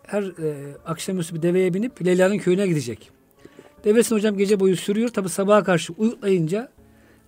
her 0.06 0.22
e, 0.22 0.76
akşamüstü 0.86 1.34
bir 1.34 1.42
deveye 1.42 1.74
binip 1.74 2.06
Leyla'nın 2.06 2.38
köyüne 2.38 2.66
gidecek. 2.66 3.10
Devesini 3.84 4.16
hocam 4.16 4.36
gece 4.36 4.60
boyu 4.60 4.76
sürüyor. 4.76 5.08
Tabi 5.08 5.28
sabaha 5.28 5.64
karşı 5.64 5.92
uyutlayınca 5.92 6.68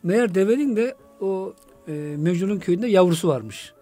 meğer 0.03 0.35
devenin 0.35 0.77
de 0.77 0.95
o 1.21 1.55
e, 1.89 1.93
Mecnun'un 2.19 2.59
köyünde 2.59 2.87
yavrusu 2.87 3.29
varmış. 3.29 3.73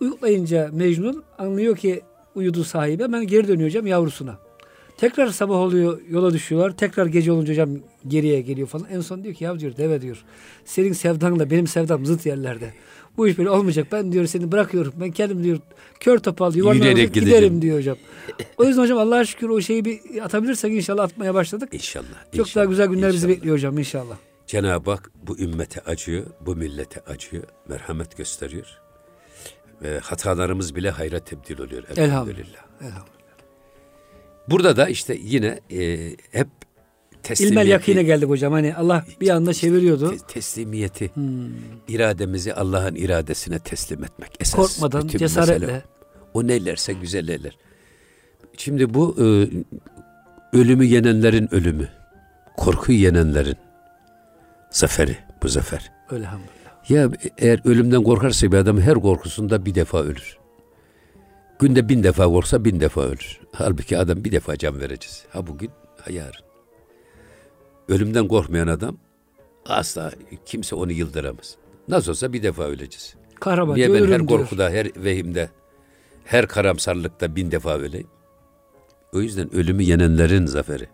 Uyutlayınca 0.00 0.70
Mecnun 0.72 1.24
anlıyor 1.38 1.76
ki 1.76 2.02
uyudu 2.34 2.64
sahibi 2.64 3.02
hemen 3.02 3.26
geri 3.26 3.48
dönüyor 3.48 3.68
hocam 3.68 3.86
yavrusuna. 3.86 4.38
Tekrar 5.02 5.28
sabah 5.28 5.56
oluyor 5.56 6.00
yola 6.10 6.32
düşüyorlar. 6.32 6.76
Tekrar 6.76 7.06
gece 7.06 7.32
olunca 7.32 7.52
hocam 7.52 7.70
geriye 8.08 8.40
geliyor 8.40 8.68
falan. 8.68 8.86
En 8.90 9.00
son 9.00 9.24
diyor 9.24 9.34
ki 9.34 9.44
ya 9.44 9.60
diyor 9.60 9.76
deve 9.76 10.00
diyor. 10.00 10.24
Senin 10.64 10.92
sevdanla 10.92 11.50
benim 11.50 11.66
sevdam 11.66 12.06
zıt 12.06 12.26
yerlerde. 12.26 12.74
Bu 13.16 13.28
iş 13.28 13.38
böyle 13.38 13.50
olmayacak. 13.50 13.86
Ben 13.92 14.12
diyor 14.12 14.26
seni 14.26 14.52
bırakıyorum. 14.52 14.92
Ben 15.00 15.10
kendim 15.10 15.44
diyor 15.44 15.58
kör 16.00 16.18
topal 16.18 16.54
yuvarlanıp 16.54 16.84
giderim 16.84 17.12
gideceğim. 17.12 17.62
diyor 17.62 17.78
hocam. 17.78 17.96
O 18.58 18.64
yüzden 18.64 18.82
hocam 18.82 18.98
Allah'a 18.98 19.24
şükür 19.24 19.48
o 19.48 19.60
şeyi 19.60 19.84
bir 19.84 20.00
atabilirsek 20.24 20.72
inşallah 20.72 21.04
atmaya 21.04 21.34
başladık. 21.34 21.68
İnşallah. 21.72 22.06
Çok 22.36 22.46
inşallah, 22.46 22.54
daha 22.56 22.70
güzel 22.70 22.86
günler 22.86 23.12
bizi 23.12 23.16
inşallah. 23.16 23.36
bekliyor 23.36 23.56
hocam 23.56 23.78
inşallah. 23.78 24.16
Cenab-ı 24.46 24.90
Hak 24.90 25.10
bu 25.26 25.38
ümmete 25.38 25.80
acıyor, 25.80 26.26
bu 26.40 26.56
millete 26.56 27.00
acıyor, 27.00 27.44
merhamet 27.68 28.16
gösteriyor. 28.16 28.66
Ve 29.82 29.98
hatalarımız 29.98 30.76
bile 30.76 30.90
hayra 30.90 31.18
tebdil 31.18 31.58
oluyor. 31.60 31.82
Elhamdülillah. 31.82 32.04
Elhamdülillah. 32.04 32.64
Elhamdülillah. 32.80 33.21
Burada 34.50 34.76
da 34.76 34.88
işte 34.88 35.18
yine 35.22 35.60
e, 35.72 36.10
hep 36.30 36.48
teslimiyeti, 37.22 37.52
İlmel 37.60 37.68
yakine 37.72 38.02
geldik 38.02 38.28
hocam. 38.28 38.52
Hani 38.52 38.74
Allah 38.74 39.04
bir 39.20 39.28
anda 39.28 39.54
çeviriyordu. 39.54 40.10
te- 40.10 40.26
teslimiyeti, 40.26 41.10
Hmm. 41.14 41.48
irademizi 41.88 42.54
Allah'ın 42.54 42.94
iradesine 42.94 43.58
teslim 43.58 44.04
etmek. 44.04 44.32
Esas 44.40 44.56
Korkmadan, 44.56 45.04
bütün 45.08 45.18
cesaretle. 45.18 45.58
mesele 45.66 45.82
o. 46.34 46.38
O 46.40 46.46
neylerse 46.46 46.92
güzel 46.92 47.28
eyler. 47.28 47.56
Şimdi 48.56 48.94
bu 48.94 49.16
e, 49.18 49.24
ölümü 50.56 50.84
yenenlerin 50.84 51.54
ölümü, 51.54 51.88
korkuyu 52.56 52.98
yenenlerin 52.98 53.56
zaferi, 54.70 55.16
bu 55.42 55.48
zafer. 55.48 55.92
Elhamdülillah. 56.12 56.90
Ya 56.90 57.08
eğer 57.38 57.60
ölümden 57.64 58.02
korkarsa 58.02 58.52
bir 58.52 58.56
adam 58.56 58.80
her 58.80 58.94
korkusunda 58.94 59.66
bir 59.66 59.74
defa 59.74 60.02
ölür. 60.02 60.36
Günde 61.58 61.88
bin 61.88 62.02
defa 62.02 62.24
korksa 62.24 62.64
bin 62.64 62.80
defa 62.80 63.00
ölür. 63.02 63.40
Halbuki 63.52 63.98
adam 63.98 64.24
bir 64.24 64.32
defa 64.32 64.56
can 64.56 64.80
vereceğiz. 64.80 65.24
Ha 65.30 65.46
bugün, 65.46 65.70
ha 66.00 66.12
yarın. 66.12 66.44
Ölümden 67.88 68.28
korkmayan 68.28 68.66
adam 68.66 68.98
asla 69.66 70.12
kimse 70.46 70.74
onu 70.76 70.92
yıldıramaz. 70.92 71.56
Nasıl 71.88 72.10
olsa 72.10 72.32
bir 72.32 72.42
defa 72.42 72.62
öleceğiz. 72.62 73.14
Kahraman 73.40 73.76
Niye 73.76 73.88
ben 73.94 74.00
her 74.00 74.08
diyor. 74.08 74.26
korkuda, 74.40 74.70
her 74.70 74.90
vehimde, 74.96 75.50
her 76.24 76.46
karamsarlıkta 76.48 77.36
bin 77.36 77.50
defa 77.50 77.78
öleyim? 77.78 78.06
O 79.12 79.20
yüzden 79.20 79.54
ölümü 79.54 79.82
yenenlerin 79.82 80.46
zaferi. 80.46 80.88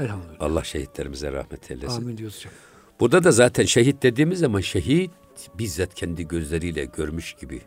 Elhamdülillah. 0.00 0.36
Allah 0.40 0.64
şehitlerimize 0.64 1.32
rahmet 1.32 1.70
eylesin. 1.70 2.02
Amin 2.02 2.16
diyoruz 2.16 2.36
hocam. 2.38 2.52
Burada 3.00 3.24
da 3.24 3.32
zaten 3.32 3.64
şehit 3.64 4.02
dediğimiz 4.02 4.38
zaman 4.38 4.60
şehit 4.60 5.10
bizzat 5.58 5.94
kendi 5.94 6.28
gözleriyle 6.28 6.84
görmüş 6.84 7.34
gibi 7.40 7.60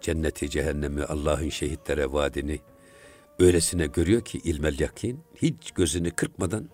cenneti, 0.00 0.50
cehennemi, 0.50 1.04
Allah'ın 1.04 1.48
şehitlere 1.48 2.12
vaadini 2.12 2.60
öylesine 3.38 3.86
görüyor 3.86 4.20
ki 4.20 4.40
ilmel 4.44 4.80
yakin 4.80 5.20
hiç 5.36 5.70
gözünü 5.74 6.10
kırpmadan 6.10 6.68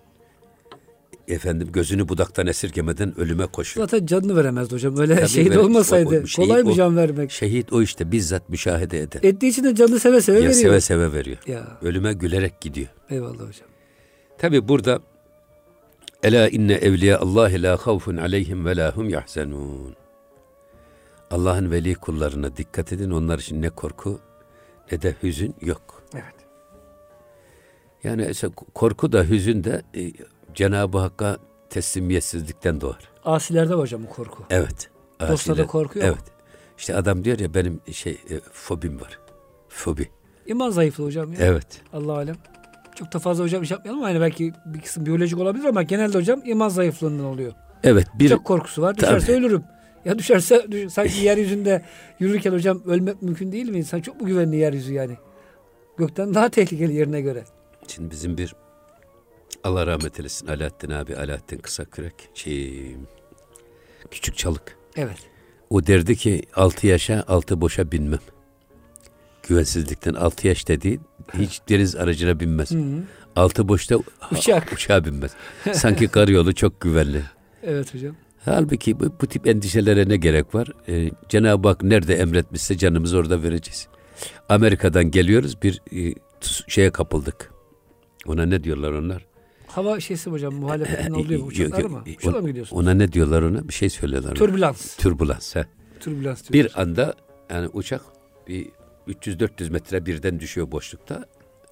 efendim 1.28 1.68
gözünü 1.72 2.08
budaktan 2.08 2.46
esirgemeden 2.46 3.20
ölüme 3.20 3.46
koşuyor. 3.46 3.88
Zaten 3.88 4.06
canını 4.06 4.36
veremezdi 4.36 4.74
hocam. 4.74 4.96
Öyle 4.98 5.16
Tabii 5.16 5.28
şehit 5.28 5.50
ver- 5.50 5.56
olmasaydı. 5.56 6.18
o- 6.20 6.22
o 6.22 6.26
şehit 6.26 6.48
kolay 6.48 6.62
mı 6.62 6.74
can 6.74 6.96
vermek? 6.96 7.30
Şehit 7.30 7.72
o 7.72 7.82
işte 7.82 8.12
bizzat 8.12 8.48
müşahede 8.48 9.00
eder. 9.00 9.20
Ettiği 9.22 9.46
için 9.48 9.64
de 9.64 9.74
canını 9.74 10.00
seve 10.00 10.20
seve 10.20 10.36
ya 10.36 10.42
veriyor. 10.42 10.54
seve 10.62 10.80
seve 10.80 11.12
veriyor. 11.12 11.38
Ya 11.46 11.78
Ölüme 11.82 12.12
gülerek 12.12 12.60
gidiyor. 12.60 12.88
eyvallah 13.10 13.34
hocam. 13.34 13.68
Tabi 14.38 14.68
burada 14.68 15.00
Ela 16.22 16.48
inne 16.48 16.72
evliya 16.72 17.18
Allah 17.18 17.50
la 17.52 17.76
havfun 17.76 18.16
aleyhim 18.16 18.66
ve 18.66 18.76
la 18.76 18.92
hum 18.96 19.08
yahzenun. 19.08 19.96
Allah'ın 21.30 21.70
veli 21.70 21.94
kullarına 21.94 22.56
dikkat 22.56 22.92
edin. 22.92 23.10
Onlar 23.10 23.38
için 23.38 23.62
ne 23.62 23.70
korku 23.70 24.20
ne 24.92 25.02
de 25.02 25.16
hüzün 25.22 25.54
yok. 25.60 26.02
Evet. 26.14 26.34
Yani 28.04 28.28
işte 28.30 28.48
korku 28.74 29.12
da 29.12 29.24
hüzün 29.24 29.64
de 29.64 29.82
e, 29.96 30.12
Cenab-ı 30.54 30.98
Hakk'a 30.98 31.36
teslimiyetsizlikten 31.70 32.80
doğar. 32.80 33.10
Asilerde 33.24 33.74
hocam 33.74 34.02
bu 34.02 34.08
korku. 34.08 34.44
Evet. 34.50 34.90
Dostlarda 35.20 35.66
korku 35.66 35.98
yok. 35.98 36.08
Evet. 36.08 36.24
İşte 36.78 36.96
adam 36.96 37.24
diyor 37.24 37.38
ya 37.38 37.54
benim 37.54 37.80
şey 37.92 38.12
e, 38.12 38.40
fobim 38.52 39.00
var. 39.00 39.18
Fobi. 39.68 40.08
İman 40.46 40.70
zayıflığı 40.70 41.04
hocam 41.04 41.32
ya. 41.32 41.38
Evet. 41.40 41.82
Allah 41.92 42.12
alem. 42.12 42.36
Çok 42.94 43.12
da 43.12 43.18
fazla 43.18 43.44
hocam 43.44 43.62
iş 43.62 43.70
yapmayalım 43.70 44.02
hani 44.02 44.20
belki 44.20 44.52
bir 44.66 44.80
kısım 44.80 45.06
biyolojik 45.06 45.38
olabilir 45.38 45.64
ama 45.64 45.82
genelde 45.82 46.18
hocam 46.18 46.40
iman 46.44 46.68
zayıflığından 46.68 47.24
oluyor. 47.24 47.52
Evet 47.82 48.06
bir 48.14 48.28
Çok 48.28 48.44
korkusu 48.44 48.82
var. 48.82 48.96
Düşerse 48.96 49.26
Tabii. 49.26 49.36
ölürüm. 49.36 49.64
Ya 50.06 50.18
düşerse 50.18 50.66
düş- 50.70 50.92
sanki 50.92 51.20
yeryüzünde 51.24 51.82
yürürken 52.18 52.52
hocam 52.52 52.82
ölmek 52.86 53.22
mümkün 53.22 53.52
değil 53.52 53.68
mi? 53.68 53.78
İnsan 53.78 54.00
çok 54.00 54.20
mu 54.20 54.26
güvenli 54.26 54.56
yeryüzü 54.56 54.92
yani? 54.94 55.16
Gökten 55.98 56.34
daha 56.34 56.48
tehlikeli 56.48 56.94
yerine 56.94 57.20
göre. 57.20 57.44
Şimdi 57.88 58.10
bizim 58.10 58.38
bir 58.38 58.54
Allah 59.64 59.86
rahmet 59.86 60.18
eylesin 60.20 60.46
Alaaddin 60.46 60.90
abi 60.90 61.16
Alaaddin 61.16 61.58
Kısakürek 61.58 62.14
şey 62.34 62.96
küçük 64.10 64.36
çalık. 64.36 64.76
Evet. 64.96 65.16
O 65.70 65.86
derdi 65.86 66.16
ki 66.16 66.42
altı 66.54 66.86
yaşa 66.86 67.24
altı 67.28 67.60
boşa 67.60 67.92
binmem. 67.92 68.20
Güvensizlikten 69.48 70.14
altı 70.14 70.48
yaş 70.48 70.68
dediği 70.68 71.00
hiç 71.38 71.60
deniz 71.68 71.96
aracına 71.96 72.40
binmez. 72.40 72.70
Hı 72.70 72.78
hı. 72.78 73.02
Altı 73.36 73.68
boşta 73.68 73.96
Uçak. 74.32 74.72
uçağa 74.72 75.04
binmez. 75.04 75.30
Sanki 75.72 76.08
karayolu 76.08 76.54
çok 76.54 76.80
güvenli. 76.80 77.22
Evet 77.62 77.94
hocam. 77.94 78.16
Halbuki 78.44 79.00
bu, 79.00 79.04
bu 79.20 79.26
tip 79.26 79.46
endişelere 79.46 80.08
ne 80.08 80.16
gerek 80.16 80.54
var? 80.54 80.68
Ee, 80.88 81.10
Cenab-ı 81.28 81.68
Hak 81.68 81.82
nerede 81.82 82.14
emretmişse 82.14 82.78
canımızı 82.78 83.18
orada 83.18 83.42
vereceğiz. 83.42 83.88
Amerika'dan 84.48 85.10
geliyoruz 85.10 85.62
bir 85.62 85.82
e, 85.92 86.14
şeye 86.68 86.90
kapıldık. 86.90 87.52
Ona 88.26 88.46
ne 88.46 88.64
diyorlar 88.64 88.92
onlar? 88.92 89.26
Hava 89.66 90.00
şeysi 90.00 90.30
hocam 90.30 90.54
muhalefetin 90.54 91.12
oluyor 91.14 91.40
bu 91.40 91.44
uçaklar 91.44 91.84
mı? 91.84 92.02
Uçakla 92.18 92.40
mı 92.40 92.48
gidiyorsun? 92.48 92.76
Ona 92.76 92.94
ne 92.94 93.12
diyorlar 93.12 93.42
ona? 93.42 93.68
Bir 93.68 93.72
şey 93.72 93.90
söylüyorlar. 93.90 94.28
ona. 94.28 94.34
Türbülans. 94.34 94.96
Türbülans. 94.96 95.56
he. 95.56 95.66
Türbülans 96.00 96.48
diyoruz. 96.50 96.74
Bir 96.74 96.80
anda 96.82 97.14
yani 97.50 97.68
uçak 97.72 98.00
bir 98.48 98.68
300-400 99.08 99.70
metre 99.70 100.06
birden 100.06 100.40
düşüyor 100.40 100.70
boşlukta. 100.70 101.24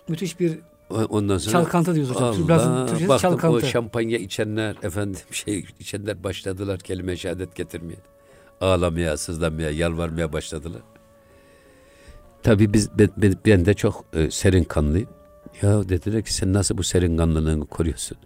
Müthiş 0.09 0.41
bir 0.41 0.59
Ondan 0.91 1.39
sonra 1.39 1.53
çalkantı 1.53 1.95
diyoruz 1.95 2.15
hocam. 2.15 2.51
Allah 2.51 2.87
Türkçesi 2.87 3.09
baktım 3.09 3.33
o 3.33 3.39
çalkantı. 3.39 3.67
şampanya 3.67 4.19
içenler 4.19 4.77
efendim 4.83 5.21
şey 5.31 5.65
içenler 5.81 6.25
başladılar 6.25 6.79
kelime 6.79 7.17
şehadet 7.17 7.55
getirmeye. 7.55 7.99
Ağlamaya, 8.61 9.17
sızlamaya, 9.17 9.71
yalvarmaya 9.71 10.33
başladılar. 10.33 10.83
Tabii 12.43 12.73
biz 12.73 12.99
ben, 12.99 13.37
ben, 13.47 13.65
de 13.67 13.75
çok 13.75 14.05
e, 14.13 14.31
serin 14.31 14.65
kanlıyım. 14.65 15.09
Ya 15.63 15.89
dediler 15.89 16.23
ki 16.23 16.35
sen 16.35 16.53
nasıl 16.53 16.79
bu 16.79 16.83
serin 16.83 17.17
kanlılığını 17.17 17.67
koruyorsun? 17.67 18.19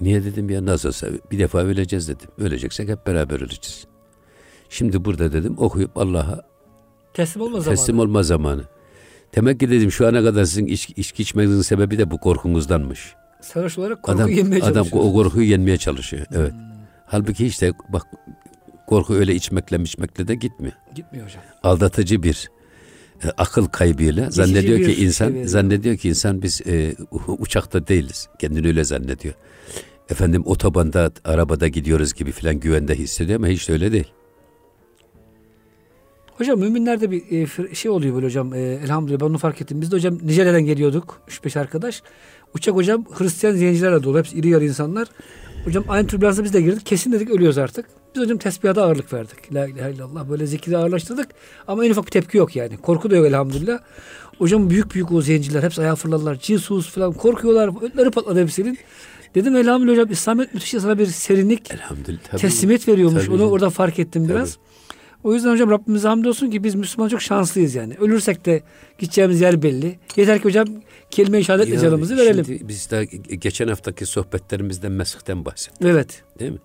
Niye 0.00 0.24
dedim 0.24 0.50
ya 0.50 0.66
nasılsa 0.66 1.08
bir 1.30 1.38
defa 1.38 1.58
öleceğiz 1.58 2.08
dedim. 2.08 2.30
Öleceksek 2.38 2.88
hep 2.88 3.06
beraber 3.06 3.36
öleceğiz. 3.40 3.86
Şimdi 4.68 5.04
burada 5.04 5.32
dedim 5.32 5.54
okuyup 5.58 5.96
Allah'a 5.96 6.42
Teslim 7.14 7.42
olma 7.42 7.60
zamanı. 7.60 7.76
teslim 7.76 7.98
olma 7.98 8.22
zamanı. 8.22 8.64
Demek 9.34 9.60
ki 9.60 9.70
dedim 9.70 9.92
şu 9.92 10.06
ana 10.06 10.22
kadar 10.22 10.44
sizin 10.44 10.66
iç, 10.66 10.90
içki 10.96 11.22
içmenizin 11.22 11.62
sebebi 11.62 11.98
de 11.98 12.10
bu 12.10 12.18
korkunuzdanmış. 12.20 13.14
Sarhoş 13.40 13.78
olarak 13.78 14.02
korku 14.02 14.18
Adam, 14.18 14.30
yenmeye 14.30 14.62
adam 14.62 14.74
çalışıyorsun. 14.74 15.10
o 15.10 15.12
korkuyu 15.12 15.50
yenmeye 15.50 15.76
çalışıyor. 15.76 16.26
Evet. 16.34 16.52
Halbuki 17.06 17.46
işte 17.46 17.72
bak 17.88 18.02
korku 18.86 19.14
öyle 19.14 19.34
içmekle 19.34 19.82
içmekle 19.82 20.28
de 20.28 20.34
gitmiyor. 20.34 20.74
Gitmiyor 20.94 21.26
hocam. 21.26 21.42
Aldatıcı 21.62 22.22
bir 22.22 22.50
e, 23.24 23.28
akıl 23.28 23.66
kaybıyla 23.66 24.24
Geçici 24.24 24.36
zannediyor 24.36 24.78
ki 24.78 24.84
şey 24.94 25.04
insan 25.04 25.28
veriyor. 25.34 25.46
zannediyor 25.46 25.96
ki 25.96 26.08
insan 26.08 26.42
biz 26.42 26.60
e, 26.66 26.94
uçakta 27.38 27.86
değiliz. 27.86 28.28
Kendini 28.38 28.66
öyle 28.66 28.84
zannediyor. 28.84 29.34
Efendim 30.10 30.42
otobanda 30.46 31.10
arabada 31.24 31.68
gidiyoruz 31.68 32.12
gibi 32.14 32.32
filan 32.32 32.60
güvende 32.60 32.94
hissediyor 32.94 33.38
ama 33.38 33.46
hiç 33.48 33.70
öyle 33.70 33.92
değil. 33.92 34.12
Hocam 36.38 36.58
müminlerde 36.58 37.10
bir 37.10 37.22
e, 37.70 37.74
şey 37.74 37.90
oluyor 37.90 38.14
böyle 38.14 38.26
hocam. 38.26 38.54
E, 38.54 38.58
elhamdülillah 38.58 39.20
ben 39.20 39.26
onu 39.26 39.38
fark 39.38 39.60
ettim. 39.62 39.80
Biz 39.80 39.92
de 39.92 39.96
hocam 39.96 40.18
Nijerya'dan 40.22 40.62
geliyorduk. 40.62 41.20
3-5 41.28 41.60
arkadaş. 41.60 42.02
Uçak 42.54 42.74
hocam 42.74 43.04
Hristiyan 43.12 43.54
zencilerle 43.56 44.02
dolu. 44.02 44.18
Hepsi 44.18 44.36
iri 44.38 44.48
yarı 44.48 44.64
insanlar. 44.64 45.08
Hocam 45.64 45.84
aynı 45.88 46.06
türbülansa 46.06 46.44
biz 46.44 46.52
de 46.52 46.60
girdik. 46.60 46.86
Kesin 46.86 47.12
dedik 47.12 47.30
ölüyoruz 47.30 47.58
artık. 47.58 47.86
Biz 48.14 48.22
hocam 48.22 48.38
tesbihata 48.38 48.82
ağırlık 48.82 49.12
verdik. 49.12 49.54
La 49.54 49.66
ilahe 49.66 49.92
illallah. 49.92 50.30
Böyle 50.30 50.46
zikri 50.46 50.76
ağırlaştırdık. 50.76 51.28
Ama 51.68 51.86
en 51.86 51.90
ufak 51.90 52.06
bir 52.06 52.10
tepki 52.10 52.38
yok 52.38 52.56
yani. 52.56 52.76
Korku 52.76 53.10
da 53.10 53.16
yok 53.16 53.26
elhamdülillah. 53.26 53.78
Hocam 54.38 54.70
büyük 54.70 54.94
büyük 54.94 55.12
o 55.12 55.22
zenciler. 55.22 55.62
Hepsi 55.62 55.80
ayağa 55.80 55.94
fırladılar. 55.96 56.38
Cinsus 56.42 56.90
falan 56.90 57.12
korkuyorlar. 57.12 57.70
Ötleri 57.82 58.10
patladı 58.10 58.42
hepsinin. 58.42 58.78
Dedim 59.34 59.56
elhamdülillah 59.56 59.92
hocam 59.92 60.12
İslamiyet 60.12 60.54
müthiş 60.54 60.70
sana 60.70 60.98
bir 60.98 61.06
serinlik. 61.06 61.64
Tabii. 62.30 62.40
teslimiyet 62.40 62.88
veriyormuş. 62.88 63.24
Tabii 63.26 63.34
Onu 63.34 63.50
orada 63.50 63.70
fark 63.70 63.98
ettim 63.98 64.28
biraz. 64.28 64.58
O 65.24 65.34
yüzden 65.34 65.50
hocam 65.52 65.70
Rabbimize 65.70 66.08
hamdolsun 66.08 66.50
ki 66.50 66.64
biz 66.64 66.74
Müslüman 66.74 67.08
çok 67.08 67.22
şanslıyız 67.22 67.74
yani. 67.74 67.94
Ölürsek 67.94 68.46
de 68.46 68.62
gideceğimiz 68.98 69.40
yer 69.40 69.62
belli. 69.62 69.98
Yeter 70.16 70.38
ki 70.38 70.44
hocam 70.44 70.68
kelime-i 71.10 71.44
şehadetle 71.44 71.78
canımızı 71.78 72.16
verelim. 72.16 72.44
Şimdi 72.44 72.68
biz 72.68 72.90
de 72.90 73.04
geçen 73.36 73.68
haftaki 73.68 74.06
sohbetlerimizde 74.06 74.88
mesihten 74.88 75.44
bahsettik 75.44 75.86
Evet. 75.86 76.22
değil 76.38 76.52
mi? 76.52 76.58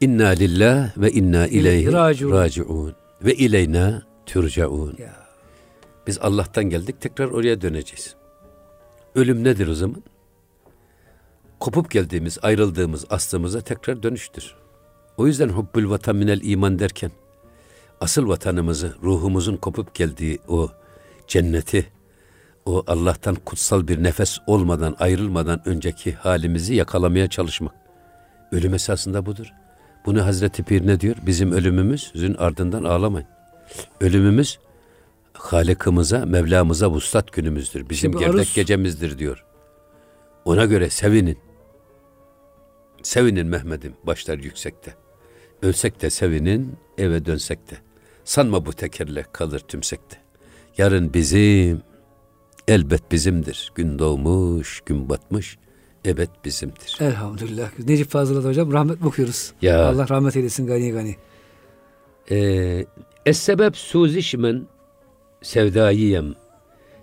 İnna 0.00 0.28
lillah 0.28 0.98
ve 0.98 1.10
inna 1.10 1.46
ileyhi 1.46 1.92
raciun. 1.92 2.94
ve 3.22 3.34
ileyna 3.34 4.02
turcaun. 4.26 4.96
Ya. 4.98 5.16
Biz 6.06 6.18
Allah'tan 6.18 6.64
geldik 6.64 7.00
tekrar 7.00 7.26
oraya 7.26 7.60
döneceğiz. 7.60 8.14
Ölüm 9.14 9.44
nedir 9.44 9.66
o 9.66 9.74
zaman? 9.74 10.02
Kopup 11.60 11.90
geldiğimiz, 11.90 12.38
ayrıldığımız 12.42 13.04
aslımıza 13.10 13.60
tekrar 13.60 14.02
dönüştür. 14.02 14.54
O 15.16 15.26
yüzden 15.26 15.48
hubbül 15.48 15.90
vatan 15.90 16.16
minel 16.16 16.40
iman 16.42 16.78
derken 16.78 17.10
asıl 18.00 18.28
vatanımızı, 18.28 18.94
ruhumuzun 19.02 19.56
kopup 19.56 19.94
geldiği 19.94 20.38
o 20.48 20.70
cenneti, 21.28 21.86
o 22.66 22.84
Allah'tan 22.86 23.34
kutsal 23.34 23.88
bir 23.88 24.02
nefes 24.02 24.38
olmadan, 24.46 24.96
ayrılmadan 24.98 25.68
önceki 25.68 26.12
halimizi 26.12 26.74
yakalamaya 26.74 27.28
çalışmak. 27.28 27.74
Ölüm 28.52 28.74
esasında 28.74 29.26
budur. 29.26 29.52
Bunu 30.06 30.24
Hazreti 30.26 30.62
Pir 30.62 30.86
ne 30.86 31.00
diyor? 31.00 31.16
Bizim 31.26 31.52
ölümümüzün 31.52 32.34
ardından 32.34 32.84
ağlamayın. 32.84 33.28
Ölümümüz 34.00 34.58
Halık'ımıza, 35.32 36.26
Mevlamıza 36.26 36.90
vuslat 36.90 37.32
günümüzdür. 37.32 37.88
Bizim 37.90 38.12
Şimdi 38.12 38.24
gerdek 38.24 38.40
aruz- 38.40 38.54
gecemizdir 38.54 39.18
diyor. 39.18 39.44
Ona 40.44 40.64
göre 40.64 40.90
sevinin. 40.90 41.38
Sevinin 43.02 43.46
Mehmet'im 43.46 43.92
başlar 44.04 44.38
yüksekte. 44.38 44.94
Ölsek 45.62 46.02
de 46.02 46.10
sevinin, 46.10 46.76
eve 46.98 47.26
dönsek 47.26 47.70
de. 47.70 47.74
Sanma 48.24 48.66
bu 48.66 48.72
tekerle 48.72 49.24
kalır 49.32 49.60
tümsekte. 49.60 50.16
Yarın 50.78 51.14
bizim, 51.14 51.82
elbet 52.68 53.12
bizimdir. 53.12 53.72
Gün 53.74 53.98
doğmuş, 53.98 54.80
gün 54.86 55.08
batmış, 55.08 55.58
ebed 56.06 56.28
bizimdir. 56.44 56.98
Elhamdülillah. 57.00 57.78
Necip 57.78 58.10
Fazıl'a 58.10 58.48
hocam 58.48 58.72
rahmet 58.72 59.04
okuyoruz. 59.04 59.52
Ya. 59.62 59.86
Allah 59.86 60.08
rahmet 60.08 60.36
eylesin 60.36 60.66
gani 60.66 60.92
gani. 60.92 61.16
Ee, 62.30 62.86
Es-sebep 63.26 63.76
suzişmen 63.76 64.66
sevdayiyem. 65.42 66.34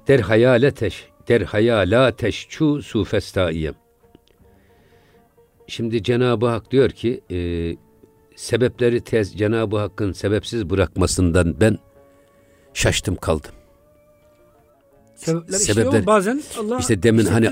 Der 0.07 0.19
hayaleteş, 0.19 1.07
der 1.27 1.41
hayalateş 1.41 2.47
çu 2.49 2.81
sufestaiyem. 2.81 3.75
Şimdi 5.67 6.03
Cenab-ı 6.03 6.47
Hak 6.47 6.71
diyor 6.71 6.89
ki 6.89 7.21
e, 7.31 7.37
sebepleri 8.35 9.01
tez 9.01 9.37
Cenab-ı 9.37 9.77
Hakk'ın 9.77 10.11
sebepsiz 10.11 10.69
bırakmasından 10.69 11.61
ben 11.61 11.77
şaştım 12.73 13.15
kaldım. 13.15 13.51
Sebepler, 15.15 15.57
Sebepler- 15.57 15.97
ama 15.97 16.05
bazen 16.05 16.43
Allah 16.59 16.79
İşte 16.79 17.03
demin 17.03 17.25
hani 17.25 17.49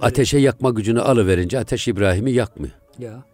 ateşe 0.00 0.38
yakma 0.38 0.70
gücünü 0.70 1.00
alıverince 1.00 1.58
ateş 1.58 1.88
İbrahim'i 1.88 2.32
yakmıyor. 2.32 2.74
Ya. 2.98 3.24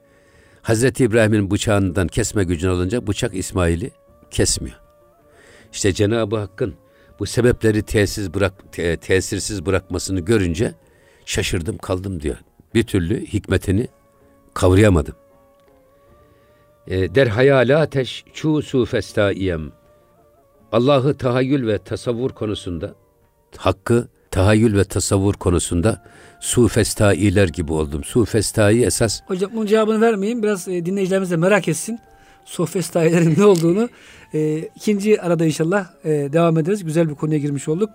Hazreti 0.62 1.04
İbrahim'in 1.04 1.50
bıçağından 1.50 2.08
kesme 2.08 2.44
gücünü 2.44 2.70
alınca 2.70 3.06
bıçak 3.06 3.34
İsmail'i 3.36 3.90
kesmiyor. 4.30 4.76
İşte 5.72 5.92
Cenab-ı 5.92 6.36
Hakk'ın 6.36 6.74
bu 7.18 7.26
sebepleri 7.26 7.82
tesis 7.82 8.34
bırak 8.34 8.72
te- 8.72 8.96
tesirsiz 8.96 9.66
bırakmasını 9.66 10.20
görünce 10.20 10.74
şaşırdım 11.24 11.78
kaldım 11.78 12.20
diyor. 12.20 12.36
Bir 12.74 12.82
türlü 12.82 13.26
hikmetini 13.26 13.88
kavrayamadım. 14.54 15.14
E, 16.88 17.14
der 17.14 17.26
hayal 17.26 17.82
ateş 17.82 18.24
çu 18.34 18.62
su 18.62 18.84
festaiyem. 18.84 19.72
Allah'ı 20.72 21.14
tahayyül 21.14 21.66
ve 21.66 21.78
tasavvur 21.78 22.30
konusunda, 22.30 22.94
hakkı 23.56 24.08
tahayyül 24.30 24.76
ve 24.76 24.84
tasavvur 24.84 25.34
konusunda 25.34 26.02
su 26.40 26.68
festailer 26.68 27.48
gibi 27.48 27.72
oldum. 27.72 28.04
Su 28.04 28.24
festai 28.24 28.82
esas... 28.82 29.20
Hocam 29.26 29.50
bunun 29.54 29.66
cevabını 29.66 30.00
vermeyin. 30.00 30.42
Biraz 30.42 30.68
e, 30.68 30.86
dinleyicilerimiz 30.86 31.30
de 31.30 31.36
merak 31.36 31.68
etsin. 31.68 31.98
Su 32.44 32.66
festailerin 32.66 33.34
ne 33.38 33.44
olduğunu. 33.44 33.88
E, 34.34 34.68
ikinci 34.76 35.22
arada 35.22 35.44
inşallah 35.46 35.86
e, 36.04 36.08
devam 36.08 36.58
ederiz. 36.58 36.84
Güzel 36.84 37.08
bir 37.08 37.14
konuya 37.14 37.38
girmiş 37.38 37.68
olduk. 37.68 37.90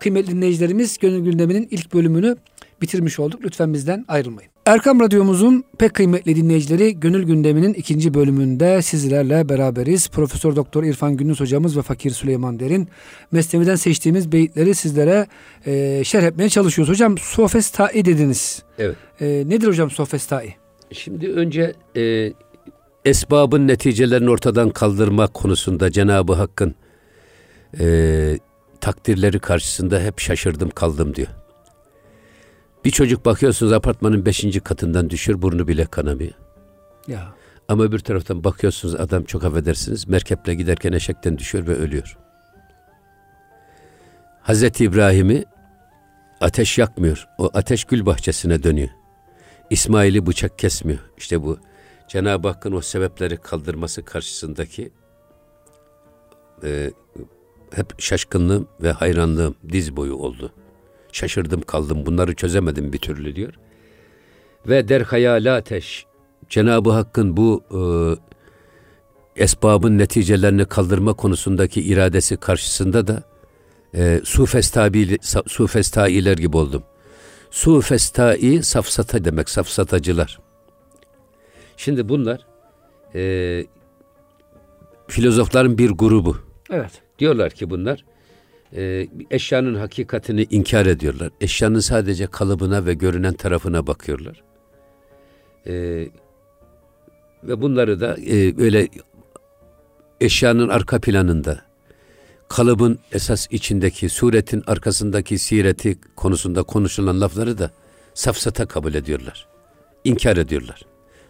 Kıymetli 0.00 0.32
dinleyicilerimiz 0.32 0.98
Gönül 0.98 1.24
Gündemi'nin 1.24 1.68
ilk 1.70 1.94
bölümünü 1.94 2.36
bitirmiş 2.82 3.18
olduk. 3.18 3.44
Lütfen 3.44 3.72
bizden 3.72 4.04
ayrılmayın. 4.08 4.53
Erkam 4.66 5.00
Radyomuzun 5.00 5.64
pek 5.78 5.94
kıymetli 5.94 6.36
dinleyicileri 6.36 7.00
Gönül 7.00 7.22
Gündemi'nin 7.22 7.74
ikinci 7.74 8.14
bölümünde 8.14 8.82
sizlerle 8.82 9.48
beraberiz. 9.48 10.08
Profesör 10.08 10.56
Doktor 10.56 10.84
İrfan 10.84 11.16
Gündüz 11.16 11.40
hocamız 11.40 11.76
ve 11.76 11.82
Fakir 11.82 12.10
Süleyman 12.10 12.60
Derin 12.60 12.88
Mesnevi'den 13.32 13.74
seçtiğimiz 13.74 14.32
beyitleri 14.32 14.74
sizlere 14.74 15.26
e, 15.66 16.04
şerh 16.04 16.22
etmeye 16.22 16.48
çalışıyoruz. 16.48 16.92
Hocam 16.92 17.18
sofestai 17.18 18.04
dediniz. 18.04 18.62
Evet. 18.78 18.96
E, 19.20 19.26
nedir 19.26 19.68
hocam 19.68 19.90
sofestai? 19.90 20.54
Şimdi 20.92 21.28
önce 21.28 21.74
e, 21.96 22.32
esbabın 23.04 23.68
neticelerini 23.68 24.30
ortadan 24.30 24.70
kaldırma 24.70 25.26
konusunda 25.26 25.90
Cenab-ı 25.90 26.32
Hakk'ın 26.32 26.74
e, 27.80 28.38
takdirleri 28.80 29.38
karşısında 29.38 30.00
hep 30.00 30.20
şaşırdım 30.20 30.70
kaldım 30.70 31.14
diyor. 31.14 31.28
Bir 32.84 32.90
çocuk 32.90 33.24
bakıyorsunuz 33.24 33.72
apartmanın 33.72 34.26
beşinci 34.26 34.60
katından 34.60 35.10
düşür 35.10 35.42
burnu 35.42 35.68
bile 35.68 35.84
kanamıyor. 35.84 36.32
Ya. 37.08 37.34
Ama 37.68 37.92
bir 37.92 37.98
taraftan 37.98 38.44
bakıyorsunuz 38.44 38.94
adam 38.94 39.24
çok 39.24 39.44
affedersiniz 39.44 40.08
merkeple 40.08 40.54
giderken 40.54 40.92
eşekten 40.92 41.38
düşüyor 41.38 41.66
ve 41.66 41.74
ölüyor. 41.74 42.18
Hazreti 44.42 44.84
İbrahim'i 44.84 45.44
ateş 46.40 46.78
yakmıyor. 46.78 47.28
O 47.38 47.50
ateş 47.54 47.84
gül 47.84 48.06
bahçesine 48.06 48.62
dönüyor. 48.62 48.88
İsmail'i 49.70 50.26
bıçak 50.26 50.58
kesmiyor. 50.58 51.00
İşte 51.18 51.42
bu 51.42 51.58
Cenab-ı 52.08 52.48
Hakk'ın 52.48 52.72
o 52.72 52.80
sebepleri 52.80 53.36
kaldırması 53.36 54.04
karşısındaki 54.04 54.92
e, 56.64 56.90
hep 57.72 58.00
şaşkınlığım 58.00 58.68
ve 58.82 58.92
hayranlığım 58.92 59.54
diz 59.72 59.96
boyu 59.96 60.14
oldu. 60.14 60.52
Şaşırdım 61.14 61.60
kaldım 61.60 62.06
bunları 62.06 62.34
çözemedim 62.34 62.92
bir 62.92 62.98
türlü 62.98 63.36
diyor. 63.36 63.54
Ve 64.66 64.88
der 64.88 65.00
hayal 65.00 65.56
ateş 65.56 66.06
Cenab-ı 66.48 66.90
Hakk'ın 66.90 67.36
bu 67.36 67.62
e, 67.70 67.80
esbabın 69.42 69.98
neticelerini 69.98 70.64
kaldırma 70.64 71.12
konusundaki 71.12 71.82
iradesi 71.82 72.36
karşısında 72.36 73.06
da 73.06 73.22
e, 73.94 74.20
sufestabi, 74.24 75.18
sufestailer 75.46 76.36
gibi 76.36 76.56
oldum. 76.56 76.82
Sufestai 77.50 78.62
safsata 78.62 79.24
demek, 79.24 79.50
safsatacılar. 79.50 80.40
Şimdi 81.76 82.08
bunlar 82.08 82.46
e, 83.14 83.64
filozofların 85.08 85.78
bir 85.78 85.90
grubu. 85.90 86.36
Evet. 86.70 87.02
Diyorlar 87.18 87.50
ki 87.50 87.70
bunlar 87.70 88.04
e, 88.76 89.08
eşyanın 89.30 89.74
hakikatini 89.74 90.46
inkar 90.50 90.86
ediyorlar. 90.86 91.30
Eşyanın 91.40 91.80
sadece 91.80 92.26
kalıbına 92.26 92.86
ve 92.86 92.94
görünen 92.94 93.34
tarafına 93.34 93.86
bakıyorlar. 93.86 94.42
E, 95.66 95.72
ve 97.44 97.62
bunları 97.62 98.00
da 98.00 98.16
e, 98.26 98.58
böyle 98.58 98.88
eşyanın 100.20 100.68
arka 100.68 101.00
planında, 101.00 101.60
kalıbın 102.48 102.98
esas 103.12 103.46
içindeki, 103.50 104.08
suretin 104.08 104.62
arkasındaki 104.66 105.38
sireti 105.38 105.98
konusunda 106.16 106.62
konuşulan 106.62 107.20
lafları 107.20 107.58
da 107.58 107.70
safsata 108.14 108.66
kabul 108.66 108.94
ediyorlar. 108.94 109.46
İnkar 110.04 110.36
ediyorlar. 110.36 110.82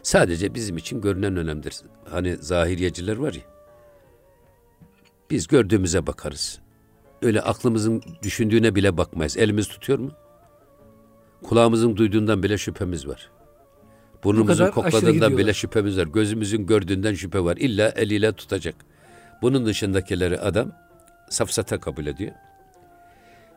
Sadece 0.02 0.54
bizim 0.54 0.76
için 0.76 1.00
görünen 1.00 1.36
önemlidir. 1.36 1.74
Hani 2.10 2.36
zahiriyeciler 2.36 3.16
var 3.16 3.34
ya, 3.34 3.42
biz 5.30 5.46
gördüğümüze 5.46 6.06
bakarız. 6.06 6.63
Öyle 7.24 7.40
aklımızın 7.40 8.02
düşündüğüne 8.22 8.74
bile 8.74 8.96
bakmayız. 8.96 9.36
Elimiz 9.36 9.68
tutuyor 9.68 9.98
mu? 9.98 10.10
Kulağımızın 11.42 11.96
duyduğundan 11.96 12.42
bile 12.42 12.58
şüphemiz 12.58 13.08
var. 13.08 13.30
Burnumuzun 14.24 14.70
kokladığından 14.70 15.38
bile 15.38 15.54
şüphemiz 15.54 15.98
var. 15.98 16.06
Gözümüzün 16.06 16.66
gördüğünden 16.66 17.14
şüphe 17.14 17.44
var. 17.44 17.56
İlla 17.56 17.88
eliyle 17.88 18.32
tutacak. 18.32 18.74
Bunun 19.42 19.66
dışındakileri 19.66 20.40
adam 20.40 20.72
safsata 21.30 21.80
kabul 21.80 22.06
ediyor. 22.06 22.32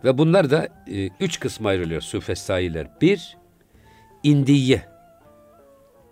Ve 0.03 0.17
bunlar 0.17 0.49
da 0.49 0.67
e, 0.91 1.09
üç 1.19 1.39
kısma 1.39 1.69
ayrılıyor 1.69 2.01
sufestailer. 2.01 2.87
Bir, 3.01 3.37
indiye. 4.23 4.85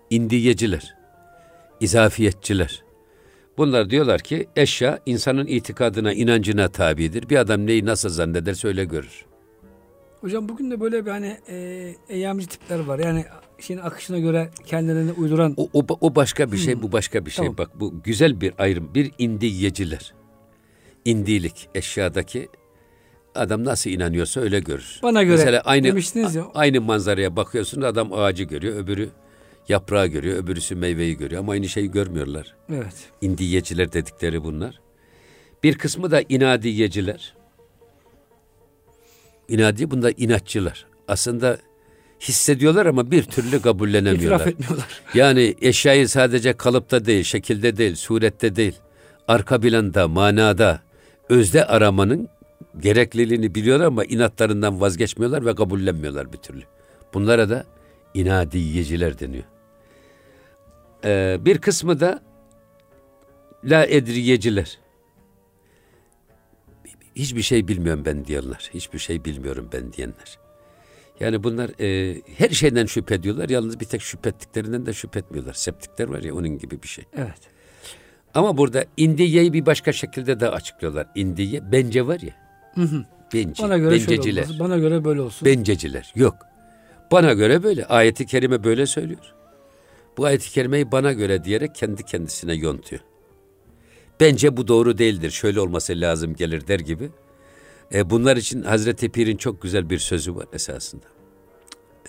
İndiyeciler. 0.10 0.96
izafiyetçiler. 1.80 2.85
Bunlar 3.58 3.89
diyorlar 3.89 4.22
ki 4.22 4.48
eşya 4.56 5.00
insanın 5.06 5.48
itikadına, 5.48 6.13
inancına 6.13 6.68
tabidir. 6.68 7.30
Bir 7.30 7.38
adam 7.38 7.68
neyi 7.68 7.86
nasıl 7.86 8.10
zannederse 8.10 8.68
öyle 8.68 8.86
görür. 8.86 9.26
Hocam 10.22 10.50
bugün 10.50 10.72
de 10.72 10.80
böyle 10.80 11.06
bir 11.06 11.12
hani 11.12 11.38
e, 11.50 11.96
eyyamcı 12.10 12.48
tipler 12.48 12.80
var. 12.80 13.00
Yani 13.00 13.26
şeyin 13.60 13.80
akışına 13.80 14.20
göre 14.20 14.50
kendilerini 14.65 15.12
uyduran. 15.12 15.54
O, 15.58 15.70
o, 15.74 15.86
o 16.02 16.15
başka 16.15 16.52
bir 16.52 16.58
şey, 16.58 16.74
hmm. 16.74 16.82
bu 16.82 16.91
başka 16.91 17.26
bir 17.26 17.32
şey. 17.32 17.46
Tamam. 17.46 17.58
Bak 17.58 17.80
bu 17.80 17.94
güzel 18.04 18.41
bir 18.41 18.54
ayrım. 18.58 18.96
Bir 18.96 19.12
indiyeciler. 19.18 20.13
İndilik 21.06 21.70
eşyadaki 21.76 22.50
adam 23.36 23.65
nasıl 23.65 23.89
inanıyorsa 23.89 24.41
öyle 24.41 24.60
görür. 24.60 25.00
Bana 25.04 25.24
göre 25.24 25.36
Mesela 25.36 25.62
aynı, 25.65 25.88
demiştiniz 25.88 26.36
ya. 26.36 26.46
Aynı 26.54 26.82
manzaraya 26.82 27.36
bakıyorsun 27.36 27.82
adam 27.82 28.13
ağacı 28.13 28.44
görüyor, 28.44 28.76
öbürü 28.76 29.10
yaprağı 29.69 30.08
görüyor, 30.08 30.43
öbürüsü 30.43 30.75
meyveyi 30.75 31.17
görüyor 31.17 31.41
ama 31.41 31.51
aynı 31.51 31.69
şeyi 31.69 31.91
görmüyorlar. 31.91 32.56
Evet. 32.69 32.95
İndiyeciler 33.21 33.91
dedikleri 33.93 34.43
bunlar. 34.43 34.80
Bir 35.63 35.78
kısmı 35.78 36.12
da 36.12 36.21
inadiyeciler. 36.30 37.34
İnadi 39.47 39.91
bunda 39.91 40.12
inatçılar. 40.12 40.86
Aslında 41.08 41.58
hissediyorlar 42.21 42.86
ama 42.86 43.12
bir 43.12 43.23
türlü 43.23 43.62
kabullenemiyorlar. 43.62 44.39
İtiraf 44.39 44.47
etmiyorlar. 44.47 45.01
Yani 45.13 45.56
eşyayı 45.62 46.10
sadece 46.10 46.54
kalıpta 46.54 47.06
değil, 47.06 47.23
şekilde 47.23 47.78
değil, 47.78 47.95
surette 47.95 48.56
değil, 48.56 48.75
arka 49.28 49.60
planda, 49.60 50.08
manada, 50.08 50.82
özde 51.30 51.65
aramanın 51.65 52.30
gerekliliğini 52.80 53.56
biliyorlar 53.56 53.86
ama 53.86 54.06
inatlarından 54.06 54.82
vazgeçmiyorlar 54.82 55.45
ve 55.45 55.56
kabullenmiyorlar 55.56 56.34
bir 56.34 56.38
türlü. 56.38 56.63
Bunlara 57.13 57.49
da 57.49 57.65
inadiyeciler 58.13 59.19
deniyor. 59.19 59.43
Ee, 61.03 61.38
bir 61.41 61.58
kısmı 61.58 61.99
da 61.99 62.23
la 63.63 63.86
edriyeciler. 63.86 64.79
Hiçbir 67.15 67.41
şey 67.41 67.67
bilmiyorum 67.67 68.03
ben 68.05 68.25
diyenler. 68.25 68.69
Hiçbir 68.73 68.99
şey 68.99 69.25
bilmiyorum 69.25 69.69
ben 69.73 69.93
diyenler. 69.93 70.39
Yani 71.19 71.43
bunlar 71.43 71.69
e, 71.79 72.21
her 72.38 72.49
şeyden 72.49 72.86
şüphe 72.86 73.15
ediyorlar. 73.15 73.49
Yalnız 73.49 73.79
bir 73.79 73.86
tek 73.86 74.01
şüphe 74.01 74.29
ettiklerinden 74.29 74.86
de 74.86 74.93
şüphe 74.93 75.19
etmiyorlar. 75.19 75.53
Septikler 75.53 76.08
var 76.08 76.23
ya 76.23 76.36
onun 76.36 76.58
gibi 76.58 76.84
bir 76.84 76.88
şey. 76.88 77.05
Evet. 77.17 77.39
Ama 78.34 78.58
burada 78.58 78.86
indiyeyi 78.97 79.53
bir 79.53 79.65
başka 79.65 79.93
şekilde 79.93 80.39
de 80.39 80.49
açıklıyorlar. 80.49 81.08
İndiye 81.15 81.71
bence 81.71 82.08
var 82.08 82.19
ya. 82.19 82.34
Hı 82.75 82.81
hı. 82.81 83.05
Bence, 83.34 83.63
Bana 83.63 83.77
göre 83.77 83.91
benceciler. 83.91 84.43
Şöyle 84.43 84.60
Bana 84.60 84.77
göre 84.77 85.05
böyle 85.05 85.21
olsun. 85.21 85.45
Benceciler. 85.45 86.13
Yok. 86.15 86.36
Bana 87.12 87.34
göre 87.34 87.63
böyle. 87.63 87.86
Ayeti 87.86 88.25
kerime 88.25 88.63
böyle 88.63 88.86
söylüyor. 88.86 89.35
Bu 90.17 90.25
ayet-i 90.25 90.51
kerimeyi 90.51 90.91
bana 90.91 91.13
göre 91.13 91.43
diyerek 91.43 91.75
kendi 91.75 92.04
kendisine 92.04 92.54
yontuyor. 92.54 93.01
Bence 94.19 94.58
bu 94.58 94.67
doğru 94.67 94.97
değildir. 94.97 95.32
Şöyle 95.32 95.60
olması 95.60 95.93
lazım 95.95 96.36
gelir 96.36 96.67
der 96.67 96.80
gibi. 96.80 97.10
E, 97.93 98.10
bunlar 98.10 98.38
için 98.38 98.62
Hazreti 98.62 99.10
Pir'in 99.10 99.38
çok 99.38 99.62
güzel 99.62 99.89
bir 99.89 99.99
sözü 99.99 100.36
var 100.36 100.45
esasında. 100.54 101.06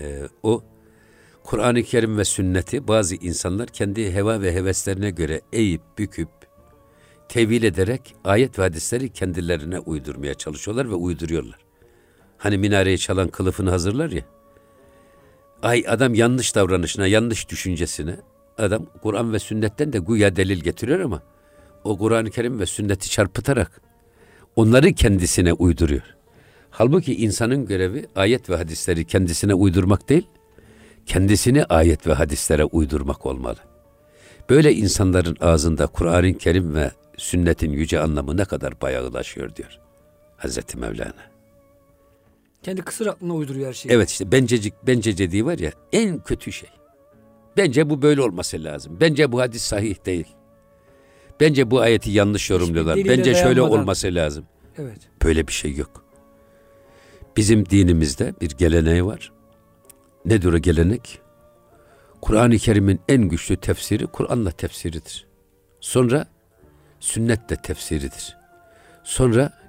E, 0.00 0.22
o 0.42 0.62
Kur'an-ı 1.44 1.82
Kerim 1.82 2.18
ve 2.18 2.24
sünneti 2.24 2.88
bazı 2.88 3.14
insanlar 3.14 3.68
kendi 3.68 4.12
heva 4.12 4.42
ve 4.42 4.52
heveslerine 4.52 5.10
göre 5.10 5.40
eğip 5.52 5.82
büküp 5.98 6.28
tevil 7.28 7.62
ederek 7.62 8.14
ayet 8.24 8.58
ve 8.58 8.62
hadisleri 8.62 9.08
kendilerine 9.08 9.78
uydurmaya 9.78 10.34
çalışıyorlar 10.34 10.90
ve 10.90 10.94
uyduruyorlar. 10.94 11.58
Hani 12.38 12.58
minareyi 12.58 12.98
çalan 12.98 13.28
kılıfını 13.28 13.70
hazırlar 13.70 14.10
ya. 14.10 14.22
Ay 15.62 15.84
adam 15.88 16.14
yanlış 16.14 16.54
davranışına, 16.54 17.06
yanlış 17.06 17.48
düşüncesine 17.48 18.16
adam 18.58 18.86
Kur'an 19.02 19.32
ve 19.32 19.38
sünnetten 19.38 19.92
de 19.92 19.98
güya 19.98 20.36
delil 20.36 20.60
getiriyor 20.60 21.00
ama 21.00 21.22
o 21.84 21.98
Kur'an-ı 21.98 22.30
Kerim 22.30 22.60
ve 22.60 22.66
sünneti 22.66 23.10
çarpıtarak 23.10 23.80
onları 24.56 24.92
kendisine 24.92 25.52
uyduruyor. 25.52 26.16
Halbuki 26.70 27.16
insanın 27.16 27.66
görevi 27.66 28.06
ayet 28.16 28.50
ve 28.50 28.56
hadisleri 28.56 29.04
kendisine 29.04 29.54
uydurmak 29.54 30.08
değil, 30.08 30.26
kendisini 31.06 31.64
ayet 31.64 32.06
ve 32.06 32.12
hadislere 32.12 32.64
uydurmak 32.64 33.26
olmalı. 33.26 33.58
Böyle 34.50 34.74
insanların 34.74 35.36
ağzında 35.40 35.86
Kur'an-ı 35.86 36.34
Kerim 36.34 36.74
ve 36.74 36.90
sünnetin 37.16 37.72
yüce 37.72 38.00
anlamı 38.00 38.36
ne 38.36 38.44
kadar 38.44 38.80
bayağılaşıyor 38.80 39.56
diyor 39.56 39.78
Hazreti 40.36 40.78
Mevlana. 40.78 41.35
Kendi 42.66 42.82
kısır 42.82 43.06
aklına 43.06 43.34
uyduruyor 43.34 43.68
her 43.68 43.72
şeyi. 43.72 43.92
Evet 43.92 44.10
işte 44.10 44.32
bencecik, 44.32 44.86
bencecediği 44.86 45.46
var 45.46 45.58
ya 45.58 45.72
en 45.92 46.18
kötü 46.18 46.52
şey. 46.52 46.68
Bence 47.56 47.90
bu 47.90 48.02
böyle 48.02 48.22
olması 48.22 48.64
lazım. 48.64 48.96
Bence 49.00 49.32
bu 49.32 49.40
hadis 49.40 49.62
sahih 49.62 50.06
değil. 50.06 50.26
Bence 51.40 51.70
bu 51.70 51.80
ayeti 51.80 52.10
yanlış 52.10 52.50
yorumluyorlar. 52.50 52.96
Bence 52.96 53.34
şöyle 53.34 53.62
olması 53.62 54.14
lazım. 54.14 54.44
Evet. 54.78 54.98
Böyle 55.24 55.46
bir 55.48 55.52
şey 55.52 55.74
yok. 55.74 56.04
Bizim 57.36 57.66
dinimizde 57.66 58.34
bir 58.40 58.50
geleneği 58.50 59.06
var. 59.06 59.32
Nedir 60.24 60.52
o 60.52 60.58
gelenek? 60.58 61.20
Kur'an-ı 62.20 62.58
Kerim'in 62.58 63.00
en 63.08 63.22
güçlü 63.22 63.56
tefsiri 63.56 64.06
Kur'an'la 64.06 64.50
tefsiridir. 64.50 65.26
Sonra 65.80 66.26
sünnetle 67.00 67.56
tefsiridir. 67.56 68.36
Sonra 69.04 69.65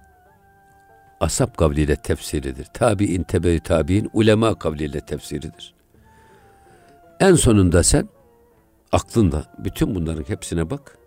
asap 1.19 1.58
kavliyle 1.58 1.95
tefsiridir. 1.95 2.65
Tabi'in, 2.65 3.23
tebe 3.23 3.60
tabi'in, 3.60 4.10
ulema 4.13 4.60
kavliyle 4.60 4.99
tefsiridir. 5.01 5.73
En 7.19 7.36
sonunda 7.36 7.84
sen 7.84 8.10
aklında 8.91 9.45
bütün 9.58 9.95
bunların 9.95 10.23
hepsine 10.27 10.69
bak. 10.69 10.97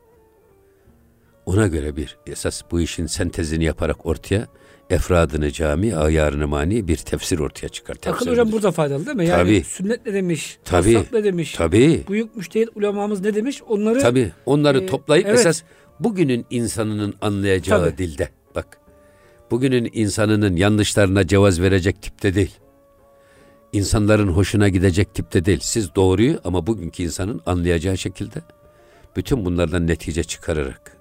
Ona 1.46 1.66
göre 1.66 1.96
bir 1.96 2.18
esas 2.26 2.62
bu 2.70 2.80
işin 2.80 3.06
sentezini 3.06 3.64
yaparak 3.64 4.06
ortaya 4.06 4.46
efradını 4.90 5.50
cami, 5.50 5.96
ayarını 5.96 6.48
mani 6.48 6.88
bir 6.88 6.96
tefsir 6.96 7.38
ortaya 7.38 7.68
çıkar. 7.68 7.96
Akıl 8.06 8.30
hocam 8.30 8.52
burada 8.52 8.70
faydalı 8.70 9.06
değil 9.06 9.16
mi? 9.16 9.26
Yani 9.26 9.42
Tabii. 9.42 9.64
sünnet 9.64 10.06
ne 10.06 10.14
demiş? 10.14 10.58
Tabii. 10.64 11.02
ne 11.12 11.24
demiş? 11.24 11.54
Tabii. 11.54 12.04
Büyük 12.08 12.36
müştehit 12.36 12.68
ulemamız 12.74 13.20
ne 13.20 13.34
demiş? 13.34 13.62
Onları 13.68 14.00
Tabii 14.00 14.32
onları 14.46 14.80
Ee, 14.80 14.86
toplayıp 14.86 15.26
evet. 15.26 15.38
esas 15.40 15.62
bugünün 16.00 16.46
insanının 16.50 17.14
anlayacağı 17.20 17.84
Tabii. 17.84 17.98
dilde 17.98 18.28
bak. 18.54 18.79
Bugünün 19.50 19.90
insanının 19.92 20.56
yanlışlarına 20.56 21.26
cevaz 21.26 21.60
verecek 21.60 22.02
tipte 22.02 22.34
değil. 22.34 22.54
İnsanların 23.72 24.28
hoşuna 24.28 24.68
gidecek 24.68 25.14
tipte 25.14 25.44
değil. 25.44 25.60
Siz 25.62 25.94
doğruyu 25.94 26.40
ama 26.44 26.66
bugünkü 26.66 27.02
insanın 27.02 27.40
anlayacağı 27.46 27.98
şekilde 27.98 28.42
bütün 29.16 29.44
bunlardan 29.44 29.86
netice 29.86 30.24
çıkararak 30.24 30.96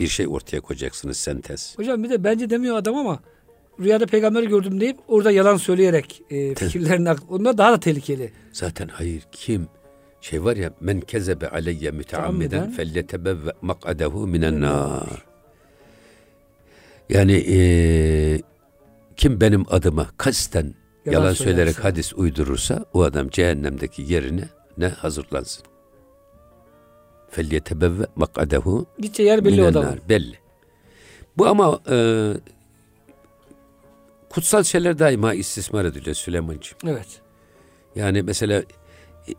bir 0.00 0.08
şey 0.08 0.28
ortaya 0.28 0.60
koyacaksınız 0.60 1.16
sentez. 1.16 1.74
Hocam 1.78 2.04
bir 2.04 2.10
de 2.10 2.24
bence 2.24 2.50
demiyor 2.50 2.76
adam 2.76 2.96
ama 2.96 3.20
rüyada 3.80 4.06
peygamberi 4.06 4.48
gördüm 4.48 4.80
deyip 4.80 4.96
orada 5.08 5.30
yalan 5.30 5.56
söyleyerek 5.56 6.22
e, 6.30 6.54
fikirlerini 6.54 7.08
onlar 7.28 7.58
daha 7.58 7.72
da 7.72 7.80
tehlikeli. 7.80 8.32
Zaten 8.52 8.88
hayır 8.88 9.22
kim 9.32 9.66
şey 10.20 10.44
var 10.44 10.56
ya 10.56 10.72
men 10.80 11.00
kezebe 11.00 11.48
aleyye 11.48 11.90
müteammiden 11.90 12.50
Taamiden. 12.50 12.76
felyetebevve 12.76 13.52
mak'adehu 13.62 14.26
minen 14.26 14.60
nar. 14.60 15.24
Yani 17.10 17.32
eee, 17.32 18.40
kim 19.16 19.40
benim 19.40 19.64
adıma 19.70 20.08
kasten 20.16 20.62
Yalan 20.62 20.74
yalan, 21.04 21.32
söylerse. 21.34 21.44
söyleyerek 21.44 21.84
hadis 21.84 22.12
uydurursa 22.14 22.84
o 22.92 23.02
adam 23.02 23.28
cehennemdeki 23.28 24.02
yerine 24.12 24.48
ne 24.78 24.88
hazırlansın. 24.88 25.64
Felyetebevve 27.30 28.06
mak'adehu 28.16 28.86
Gideceği 28.98 29.26
yer 29.28 29.44
belli 29.44 29.66
adamın. 29.66 30.00
Belli. 30.08 30.38
Bu 31.38 31.46
ama 31.46 31.80
eee, 31.90 32.32
kutsal 34.30 34.62
şeyler 34.62 34.98
daima 34.98 35.34
istismar 35.34 35.84
ediliyor 35.84 36.16
Süleyman'cığım. 36.16 36.78
Evet. 36.86 37.20
Yani 37.96 38.22
mesela 38.22 38.58
e, 39.28 39.32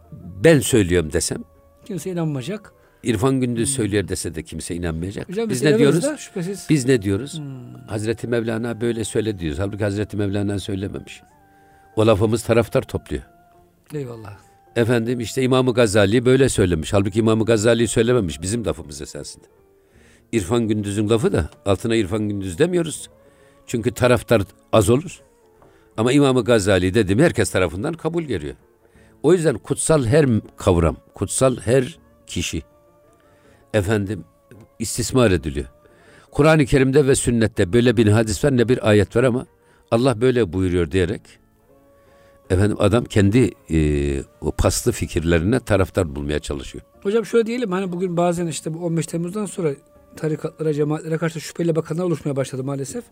ben 0.44 0.60
söylüyorum 0.60 1.14
desem 1.14 1.44
Kimse 1.86 2.12
inanmayacak. 2.12 2.74
İrfan 3.04 3.40
Gündüz 3.40 3.74
söylüyor 3.74 4.08
dese 4.08 4.36
de 4.36 4.44
kimse 4.44 4.76
inanmayacak. 4.76 5.30
Hocam 5.30 5.50
Biz 5.50 5.56
biz 5.56 5.72
ne 5.72 5.78
diyoruz? 5.78 6.04
Da, 6.04 6.18
şüphesiz. 6.18 6.68
Biz 6.70 6.86
ne 6.86 7.02
diyoruz? 7.02 7.40
Hmm. 7.40 7.88
Hazreti 7.88 8.28
Mevlana 8.28 8.82
böyle 8.82 9.04
söyle 9.04 9.40
diyoruz. 9.40 9.60
Halbuki 9.60 9.84
Hazreti 9.84 10.18
Mevlana 10.18 10.60
söylememiş. 10.60 11.22
O 11.96 12.08
lafımız 12.08 12.44
taraftar 12.44 12.82
topluyor. 12.82 13.24
Eyvallah. 13.94 14.38
Efendim 14.76 15.20
işte 15.20 15.44
İmam-ı 15.44 15.74
Gazali 15.74 16.26
böyle 16.26 16.50
söylemiş. 16.50 16.94
Halbuki 16.94 17.20
İmam-ı 17.20 17.46
Gazali 17.46 17.88
söylememiş. 17.88 18.42
Bizim 18.42 18.66
lafımız 18.66 19.02
esasında. 19.02 19.46
İrfan 20.32 20.68
Gündüz'ün 20.68 21.10
lafı 21.10 21.34
da 21.34 21.50
altına 21.66 21.96
İrfan 21.96 22.30
Gündüz 22.30 22.60
demiyoruz. 22.60 23.10
Çünkü 23.68 23.92
taraftar 23.92 24.42
az 24.74 24.90
olur. 24.90 25.22
Ama 25.98 26.12
İmam-ı 26.12 26.44
Gazali 26.44 26.94
dedim 26.94 27.20
herkes 27.20 27.50
tarafından 27.50 27.94
kabul 27.94 28.24
görüyor. 28.24 28.56
O 29.24 29.34
yüzden 29.34 29.58
kutsal 29.58 30.06
her 30.06 30.26
kavram, 30.58 30.98
kutsal 31.14 31.58
her 31.58 32.00
kişi 32.28 32.62
efendim 33.74 34.24
istismar 34.80 35.32
ediliyor. 35.32 35.66
Kur'an-ı 36.32 36.66
Kerim'de 36.66 37.08
ve 37.08 37.16
sünnette 37.16 37.74
böyle 37.74 37.98
bir 37.98 38.08
hadis 38.08 38.44
var 38.44 38.58
ne 38.58 38.70
bir 38.70 38.90
ayet 38.90 39.16
var 39.16 39.24
ama 39.24 39.46
Allah 39.92 40.22
böyle 40.22 40.54
buyuruyor 40.54 40.92
diyerek 40.92 41.22
efendim 42.50 42.78
adam 42.80 43.06
kendi 43.06 43.52
e, 43.72 43.80
o 44.42 44.52
paslı 44.52 44.92
fikirlerine 44.92 45.60
taraftar 45.60 46.16
bulmaya 46.16 46.40
çalışıyor. 46.40 46.84
Hocam 47.04 47.26
şöyle 47.26 47.46
diyelim 47.46 47.72
hani 47.72 47.92
bugün 47.92 48.18
bazen 48.18 48.48
işte 48.48 48.74
bu 48.74 48.86
15 48.86 49.08
Temmuz'dan 49.08 49.46
sonra 49.46 49.70
tarikatlara, 50.16 50.74
cemaatlere 50.74 51.18
karşı 51.18 51.42
şüpheyle 51.42 51.76
bakanlar 51.76 52.04
oluşmaya 52.04 52.36
başladı 52.36 52.64
maalesef. 52.64 53.04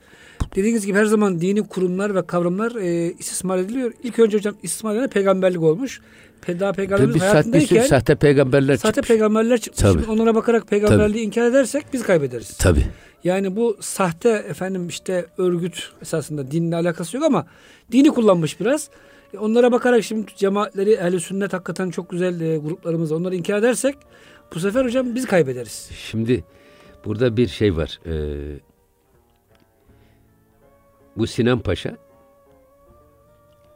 Dediğiniz 0.56 0.86
gibi 0.86 0.98
her 0.98 1.06
zaman 1.06 1.42
dini 1.42 1.68
kurumlar 1.68 2.16
ve 2.16 2.26
kavramlar 2.26 2.76
e, 2.76 3.14
istismar 3.20 3.58
ediliyor. 3.58 3.92
İlk 4.04 4.20
önce 4.20 4.38
hocam 4.38 4.56
istismar 4.64 4.94
edilen 4.96 5.10
peygamberlik 5.10 5.62
olmuş. 5.62 6.02
Pe 6.42 6.60
daha 6.60 6.72
Bir, 6.72 6.76
peygamberimiz 6.78 7.16
sürü 7.16 7.26
hayatındayken 7.26 7.84
sahte 7.84 8.16
peygamberler 8.16 8.76
sahte 8.78 8.94
çıkmış. 8.96 9.08
peygamberler 9.08 9.58
çıkmış. 9.58 9.82
Tabii. 9.82 10.00
Şimdi 10.00 10.12
onlara 10.12 10.36
bakarak 10.36 10.68
peygamberliği 10.68 11.26
inkar 11.26 11.46
edersek 11.46 11.86
biz 11.94 12.04
kaybederiz. 12.04 12.58
Tabii. 12.58 12.86
Yani 13.24 13.56
bu 13.56 13.78
sahte 13.80 14.30
efendim 14.30 14.88
işte 14.88 15.26
örgüt 15.38 15.92
esasında 16.02 16.52
dinle 16.52 16.76
alakası 16.76 17.18
yok 17.18 17.26
ama 17.26 17.46
dini 17.92 18.10
kullanmış 18.10 18.60
biraz. 18.60 18.90
E, 19.34 19.38
Onlara 19.38 19.72
bakarak 19.72 20.04
şimdi 20.04 20.32
cemaatleri 20.36 20.92
ehli 20.92 21.20
sünnet 21.20 21.54
hakikaten 21.54 21.90
çok 21.90 22.10
güzel 22.10 22.42
e, 22.42 22.58
gruplarımız 22.58 23.12
onları 23.12 23.36
inkar 23.36 23.58
edersek 23.60 23.96
bu 24.56 24.60
sefer 24.60 24.86
hocam 24.86 25.16
biz 25.16 25.26
kaybederiz. 25.26 25.90
Şimdi 26.10 26.44
burada 27.06 27.38
bir 27.38 27.48
şey 27.48 27.78
var. 27.78 28.00
Ee, 28.06 28.60
bu 31.18 31.28
Sinan 31.28 31.60
Paşa 31.60 31.98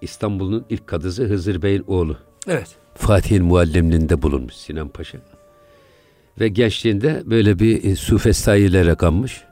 İstanbul'un 0.01 0.65
ilk 0.69 0.87
kadısı 0.87 1.23
Hızır 1.23 1.61
Bey'in 1.61 1.83
oğlu. 1.87 2.17
Evet. 2.47 2.75
Fatih'in 2.95 3.43
muallimliğinde 3.45 4.21
bulunmuş 4.21 4.53
Sinan 4.53 4.89
Paşa. 4.89 5.17
Ve 6.39 6.47
gençliğinde 6.47 7.23
böyle 7.25 7.59
bir 7.59 7.83
e, 7.83 7.95
sufestayilere 7.95 8.95
kanmış. 8.95 9.43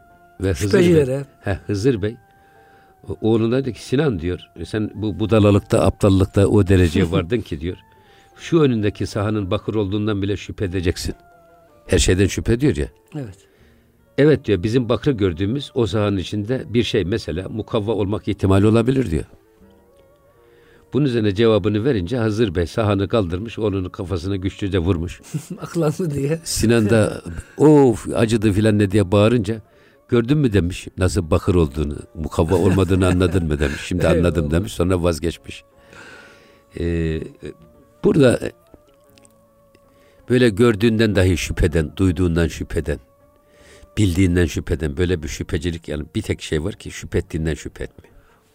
Ve 0.42 0.50
Hızır 0.50 1.08
Bey, 1.08 1.24
he, 1.42 1.60
Hızır 1.68 2.02
Bey 2.02 2.16
oğluna 3.22 3.58
dedi 3.58 3.74
ki 3.74 3.84
Sinan 3.86 4.20
diyor 4.20 4.40
"e 4.60 4.66
sen 4.66 4.92
bu 4.96 5.20
budalalıkta 5.20 5.86
aptallıkta 5.86 6.48
o 6.48 6.68
dereceye 6.68 7.12
vardın 7.12 7.42
ki 7.42 7.62
diyor. 7.62 7.78
Şu 8.38 8.62
önündeki 8.62 9.08
sahanın 9.08 9.52
bakır 9.52 9.76
olduğundan 9.76 10.22
bile 10.22 10.38
şüphe 10.38 10.66
edeceksin. 10.66 11.16
Her 11.88 12.00
şeyden 12.00 12.28
şüphe 12.28 12.60
diyor 12.60 12.76
ya. 12.76 12.88
Evet. 13.16 13.38
Evet 14.18 14.46
diyor 14.46 14.64
bizim 14.64 14.90
bakır 14.90 15.12
gördüğümüz 15.14 15.72
o 15.76 15.86
sahanın 15.88 16.18
içinde 16.18 16.64
bir 16.68 16.84
şey 16.84 17.06
mesela 17.06 17.50
mukavva 17.50 17.92
olmak 17.92 18.28
ihtimali 18.28 18.68
olabilir 18.68 19.12
diyor. 19.12 19.26
Bunun 20.94 21.06
üzerine 21.06 21.36
cevabını 21.36 21.86
verince 21.86 22.18
Hazır 22.18 22.56
Bey 22.56 22.68
sahanı 22.68 23.08
kaldırmış, 23.08 23.60
onun 23.60 23.90
kafasına 23.90 24.36
güçlüce 24.36 24.80
vurmuş. 24.80 25.22
Aklandı 25.62 26.12
diye. 26.12 26.40
Sinan 26.44 26.90
da 26.90 27.22
of 27.58 28.08
acıdı 28.16 28.52
filan 28.52 28.80
ne 28.80 28.92
diye 28.92 29.12
bağırınca 29.12 29.62
gördün 30.08 30.38
mü 30.38 30.54
demiş 30.54 30.88
nasıl 30.98 31.32
bakır 31.32 31.56
olduğunu, 31.56 31.98
mukavva 32.16 32.56
olmadığını 32.56 33.08
anladın 33.08 33.48
mı 33.48 33.60
demiş. 33.60 33.82
Şimdi 33.86 34.08
anladım 34.08 34.52
demiş 34.52 34.74
sonra 34.74 35.04
vazgeçmiş. 35.04 35.64
Ee, 36.80 37.22
burada 38.04 38.40
böyle 40.30 40.50
gördüğünden 40.50 41.16
dahi 41.16 41.38
şüpheden, 41.38 41.92
duyduğundan 41.98 42.48
şüpheden, 42.48 43.00
bildiğinden 43.98 44.46
şüpheden 44.46 44.98
böyle 44.98 45.24
bir 45.24 45.28
şüphecilik 45.28 45.88
yani 45.88 46.06
bir 46.16 46.22
tek 46.22 46.42
şey 46.42 46.64
var 46.64 46.74
ki 46.74 46.92
şüphe 46.92 47.18
ettiğinden 47.18 47.54
şüphe 47.54 47.84
etme. 47.84 48.13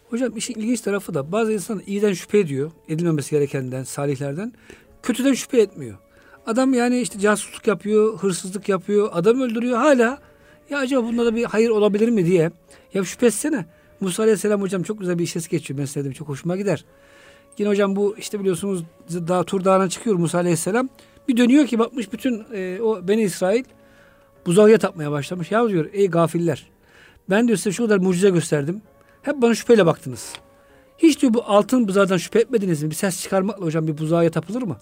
Hocam 0.09 0.37
işin 0.37 0.53
ilginç 0.53 0.81
tarafı 0.81 1.13
da 1.13 1.31
bazı 1.31 1.53
insan 1.53 1.81
iyiden 1.87 2.13
şüphe 2.13 2.39
ediyor. 2.39 2.71
Edilmemesi 2.87 3.31
gerekenden, 3.31 3.83
salihlerden. 3.83 4.53
Kötüden 5.03 5.33
şüphe 5.33 5.61
etmiyor. 5.61 5.97
Adam 6.45 6.73
yani 6.73 7.01
işte 7.01 7.19
casusluk 7.19 7.67
yapıyor, 7.67 8.17
hırsızlık 8.17 8.69
yapıyor, 8.69 9.09
adam 9.11 9.41
öldürüyor 9.41 9.77
hala. 9.77 10.19
Ya 10.69 10.79
acaba 10.79 11.07
bunda 11.07 11.25
da 11.25 11.35
bir 11.35 11.43
hayır 11.43 11.69
olabilir 11.69 12.09
mi 12.09 12.25
diye. 12.25 12.51
Ya 12.93 13.03
şüphe 13.03 13.25
etsene. 13.25 13.65
Musa 13.99 14.23
Aleyhisselam 14.23 14.61
hocam 14.61 14.83
çok 14.83 14.99
güzel 14.99 15.19
bir 15.19 15.23
işesi 15.23 15.49
geçiyor. 15.49 15.79
Ben 15.79 15.85
sevdim 15.85 16.11
çok 16.11 16.27
hoşuma 16.27 16.57
gider. 16.57 16.85
Yine 17.57 17.69
hocam 17.69 17.95
bu 17.95 18.15
işte 18.17 18.39
biliyorsunuz 18.39 18.83
dağ, 19.09 19.43
Tur 19.43 19.65
Dağı'na 19.65 19.89
çıkıyor 19.89 20.15
Musa 20.15 20.37
Aleyhisselam. 20.37 20.89
Bir 21.27 21.37
dönüyor 21.37 21.67
ki 21.67 21.79
bakmış 21.79 22.13
bütün 22.13 22.43
e, 22.53 22.81
o 22.81 23.07
Beni 23.07 23.21
İsrail 23.21 23.63
buzağıya 24.45 24.77
tapmaya 24.77 25.11
başlamış. 25.11 25.51
Ya 25.51 25.69
diyor 25.69 25.89
ey 25.93 26.07
gafiller 26.07 26.67
ben 27.29 27.47
diyor 27.47 27.57
size 27.57 27.71
şu 27.71 27.83
kadar 27.83 27.97
mucize 27.97 28.29
gösterdim. 28.29 28.81
Hep 29.29 29.41
bana 29.41 29.55
şüpheyle 29.55 29.85
baktınız. 29.85 30.33
Hiç 30.97 31.21
diyor 31.21 31.33
bu 31.33 31.43
altın 31.43 31.87
buzağdan 31.87 32.17
şüphe 32.17 32.39
etmediniz 32.39 32.83
mi? 32.83 32.89
Bir 32.89 32.95
ses 32.95 33.21
çıkarmakla 33.21 33.65
hocam 33.65 33.87
bir 33.87 33.97
buzağa 33.97 34.29
tapılır 34.29 34.61
mı? 34.61 34.77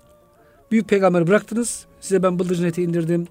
Büyük 0.72 0.90
peygamberi 0.90 1.28
bıraktınız. 1.28 1.86
Size 2.00 2.24
ben 2.24 2.40
bıldırcın 2.40 2.66
eti 2.66 2.84
indirdim. 2.84 3.28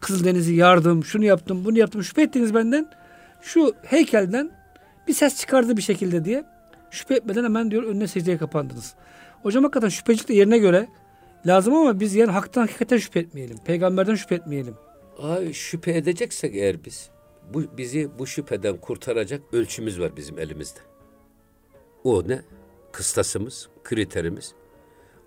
Kızıldeniz'i 0.00 0.54
yardım. 0.54 1.04
Şunu 1.04 1.24
yaptım, 1.24 1.64
bunu 1.64 1.78
yaptım. 1.78 2.04
Şüphe 2.04 2.22
ettiniz 2.22 2.54
benden. 2.54 2.90
Şu 3.42 3.74
heykelden 3.82 4.50
bir 5.08 5.12
ses 5.12 5.40
çıkardı 5.40 5.76
bir 5.76 5.82
şekilde 5.82 6.24
diye. 6.24 6.44
Şüphe 6.90 7.14
etmeden 7.14 7.44
hemen 7.44 7.70
diyor 7.70 7.82
önüne 7.82 8.06
secdeye 8.06 8.38
kapandınız. 8.38 8.94
Hocam 9.42 9.62
hakikaten 9.62 9.88
şüphecilik 9.88 10.28
de 10.28 10.34
yerine 10.34 10.58
göre 10.58 10.88
lazım 11.46 11.74
ama 11.74 12.00
biz 12.00 12.14
yani 12.14 12.30
haktan 12.30 12.60
hakikaten 12.60 12.98
şüphe 12.98 13.20
etmeyelim. 13.20 13.58
Peygamberden 13.64 14.14
şüphe 14.14 14.34
etmeyelim. 14.34 14.74
Abi 15.18 15.54
şüphe 15.54 15.92
edeceksek 15.92 16.54
eğer 16.54 16.84
biz 16.84 17.10
bu 17.54 17.76
bizi 17.76 18.18
bu 18.18 18.26
şüpheden 18.26 18.76
kurtaracak 18.76 19.42
ölçümüz 19.52 20.00
var 20.00 20.16
bizim 20.16 20.38
elimizde. 20.38 20.78
O 22.04 22.28
ne? 22.28 22.42
Kıstasımız, 22.92 23.68
kriterimiz 23.84 24.54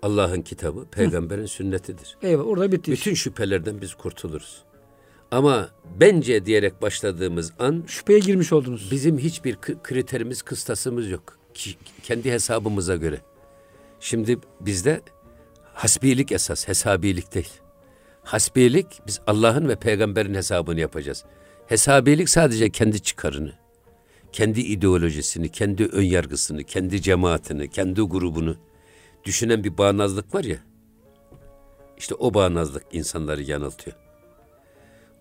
Allah'ın 0.02 0.42
kitabı, 0.42 0.86
peygamberin 0.86 1.46
sünnetidir. 1.46 2.18
Eyvah 2.22 2.46
orada 2.46 2.72
bitti. 2.72 2.92
Bütün 2.92 3.14
şüphelerden 3.14 3.80
biz 3.80 3.94
kurtuluruz. 3.94 4.64
Ama 5.30 5.70
bence 6.00 6.46
diyerek 6.46 6.82
başladığımız 6.82 7.52
an 7.58 7.84
Şüpheye 7.86 8.18
girmiş 8.18 8.52
oldunuz. 8.52 8.88
bizim 8.90 9.18
hiçbir 9.18 9.56
kriterimiz, 9.82 10.42
kıstasımız 10.42 11.10
yok. 11.10 11.38
Ki- 11.54 11.76
kendi 12.02 12.32
hesabımıza 12.32 12.96
göre. 12.96 13.20
Şimdi 14.00 14.38
bizde 14.60 15.00
hasbilik 15.74 16.32
esas, 16.32 16.68
hesabilik 16.68 17.34
değil. 17.34 17.52
Hasbilik 18.24 19.00
biz 19.06 19.20
Allah'ın 19.26 19.68
ve 19.68 19.76
peygamberin 19.76 20.34
hesabını 20.34 20.80
yapacağız. 20.80 21.24
Hesabilik 21.66 22.28
sadece 22.28 22.70
kendi 22.70 23.00
çıkarını, 23.00 23.52
kendi 24.32 24.60
ideolojisini, 24.60 25.48
kendi 25.48 25.84
önyargısını, 25.84 26.64
kendi 26.64 27.02
cemaatini, 27.02 27.70
kendi 27.70 28.00
grubunu 28.00 28.56
düşünen 29.24 29.64
bir 29.64 29.78
bağnazlık 29.78 30.34
var 30.34 30.44
ya. 30.44 30.58
İşte 31.98 32.14
o 32.14 32.34
bağnazlık 32.34 32.84
insanları 32.92 33.42
yanıltıyor. 33.42 33.96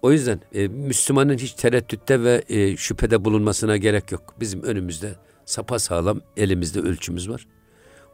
O 0.01 0.11
yüzden 0.11 0.41
e, 0.53 0.67
Müslümanın 0.67 1.37
hiç 1.37 1.53
tereddütte 1.53 2.23
ve 2.23 2.43
e, 2.49 2.77
şüphede 2.77 3.25
bulunmasına 3.25 3.77
gerek 3.77 4.11
yok. 4.11 4.33
Bizim 4.39 4.63
önümüzde 4.63 5.15
sapasağlam 5.45 6.21
elimizde 6.37 6.79
ölçümüz 6.79 7.29
var. 7.29 7.47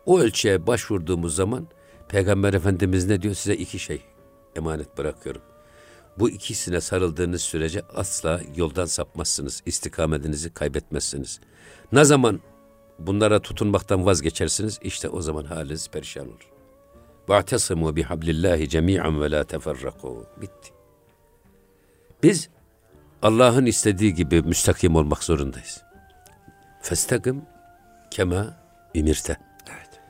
O 0.05 0.19
ölçüye 0.19 0.67
başvurduğumuz 0.67 1.35
zaman 1.35 1.67
Peygamber 2.09 2.53
Efendimiz 2.53 3.07
ne 3.07 3.21
diyor? 3.21 3.33
Size 3.33 3.55
iki 3.55 3.79
şey 3.79 4.01
emanet 4.55 4.97
bırakıyorum. 4.97 5.41
Bu 6.18 6.30
ikisine 6.30 6.80
sarıldığınız 6.80 7.42
sürece 7.42 7.82
asla 7.94 8.40
yoldan 8.56 8.86
sapmazsınız. 8.86 9.62
istikametinizi 9.66 10.54
kaybetmezsiniz. 10.54 11.40
Ne 11.92 12.04
zaman 12.04 12.40
bunlara 12.98 13.42
tutunmaktan 13.42 14.06
vazgeçersiniz? 14.06 14.78
İşte 14.82 15.08
o 15.08 15.20
zaman 15.20 15.44
haliniz 15.44 15.88
perişan 15.88 16.28
olur. 16.28 16.50
وَاَعْتَصِمُوا 17.28 18.02
بِحَبْلِ 18.02 18.24
اللّٰهِ 18.24 18.68
جَمِيعًا 18.68 19.08
وَلَا 19.08 19.44
تَفَرَّقُوا 19.44 20.24
Bitti. 20.40 20.70
Biz 22.22 22.48
Allah'ın 23.22 23.66
istediği 23.66 24.14
gibi 24.14 24.42
müstakim 24.42 24.96
olmak 24.96 25.24
zorundayız. 25.24 25.82
Festakim 26.82 27.42
kema 28.10 28.56
imirte. 28.94 29.36
Evet. 29.70 30.00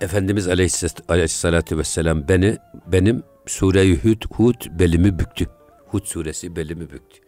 Efendimiz 0.00 0.48
Aleyhisselatü, 0.48 1.02
Aleyhisselatü 1.08 1.78
Vesselam 1.78 2.28
beni, 2.28 2.58
benim 2.86 3.22
Sure-i 3.47 3.95
Hud, 3.95 4.21
Hud 4.33 4.79
belimi 4.79 5.19
büktü. 5.19 5.49
Hud 5.87 6.05
suresi 6.05 6.55
belimi 6.55 6.89
büktü. 6.91 7.19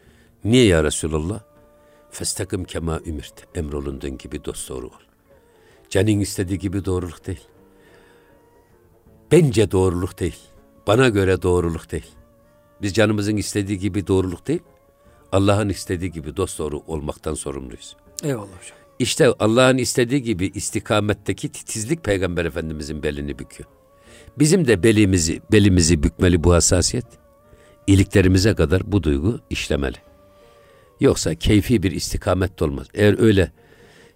Niye 0.43 0.65
ya 0.65 0.83
Resulallah? 0.83 1.41
Festakim 2.11 2.63
kema 2.63 2.99
ümirt. 3.05 3.47
Emrolunduğun 3.55 4.17
gibi 4.17 4.45
dosdoğru 4.45 4.85
ol. 4.85 5.01
Canın 5.89 6.19
istediği 6.19 6.59
gibi 6.59 6.85
doğruluk 6.85 7.27
değil. 7.27 7.41
Bence 9.31 9.71
doğruluk 9.71 10.19
değil. 10.19 10.37
Bana 10.87 11.09
göre 11.09 11.41
doğruluk 11.41 11.91
değil. 11.91 12.07
Biz 12.81 12.93
canımızın 12.93 13.37
istediği 13.37 13.79
gibi 13.79 14.07
doğruluk 14.07 14.47
değil, 14.47 14.61
Allah'ın 15.31 15.69
istediği 15.69 16.11
gibi 16.11 16.37
dosdoğru 16.37 16.83
olmaktan 16.87 17.33
sorumluyuz. 17.33 17.95
Eyvallah 18.23 18.47
hocam. 18.47 18.77
İşte 18.99 19.33
Allah'ın 19.39 19.77
istediği 19.77 20.21
gibi 20.23 20.51
istikametteki 20.53 21.51
titizlik 21.51 22.03
Peygamber 22.03 22.45
Efendimizin 22.45 23.03
belini 23.03 23.39
büküyor. 23.39 23.69
Bizim 24.39 24.67
de 24.67 24.83
belimizi 24.83 25.41
belimizi 25.51 26.03
bükmeli 26.03 26.43
bu 26.43 26.53
hassasiyet. 26.53 27.05
İliklerimize 27.87 28.53
kadar 28.53 28.91
bu 28.91 29.03
duygu 29.03 29.39
işlemeli. 29.49 29.97
Yoksa 30.99 31.35
keyfi 31.35 31.83
bir 31.83 31.91
istikamet 31.91 32.59
de 32.59 32.63
olmaz. 32.65 32.87
Eğer 32.93 33.19
öyle 33.19 33.51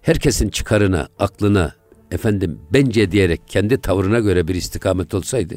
herkesin 0.02 0.48
çıkarına, 0.48 1.08
aklına, 1.18 1.74
efendim 2.10 2.58
bence 2.72 3.10
diyerek 3.12 3.40
kendi 3.46 3.80
tavrına 3.80 4.18
göre 4.18 4.48
bir 4.48 4.54
istikamet 4.54 5.14
olsaydı 5.14 5.54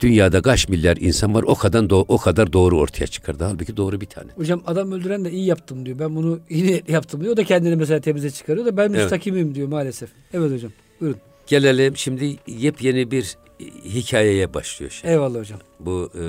dünyada 0.00 0.42
kaç 0.42 0.68
milyar 0.68 0.96
insan 0.96 1.34
var 1.34 1.42
o 1.42 1.54
kadar 1.54 1.82
do- 1.84 2.04
o 2.08 2.18
kadar 2.18 2.52
doğru 2.52 2.78
ortaya 2.78 3.06
çıkardı. 3.06 3.44
Halbuki 3.44 3.76
doğru 3.76 4.00
bir 4.00 4.06
tane. 4.06 4.30
Hocam 4.36 4.62
adam 4.66 4.92
öldüren 4.92 5.24
de 5.24 5.30
iyi 5.30 5.46
yaptım 5.46 5.86
diyor. 5.86 5.98
Ben 5.98 6.16
bunu 6.16 6.40
iyi 6.50 6.82
yaptım 6.88 7.20
diyor. 7.20 7.32
O 7.32 7.36
da 7.36 7.44
kendini 7.44 7.76
mesela 7.76 8.00
temize 8.00 8.30
çıkarıyor 8.30 8.66
da 8.66 8.76
ben 8.76 8.82
Evet. 8.88 8.90
müstakimim 9.00 9.54
diyor 9.54 9.68
maalesef. 9.68 10.10
Evet 10.34 10.52
hocam. 10.52 10.72
Buyurun. 11.00 11.20
Gelelim 11.48 11.96
şimdi 11.96 12.38
yepyeni 12.46 13.10
bir 13.10 13.36
e, 13.60 13.64
hikayeye 13.64 14.54
başlıyor 14.54 14.92
şimdi. 14.92 15.12
Eyvallah 15.12 15.38
hocam. 15.38 15.60
Bu 15.80 16.10
e, 16.14 16.24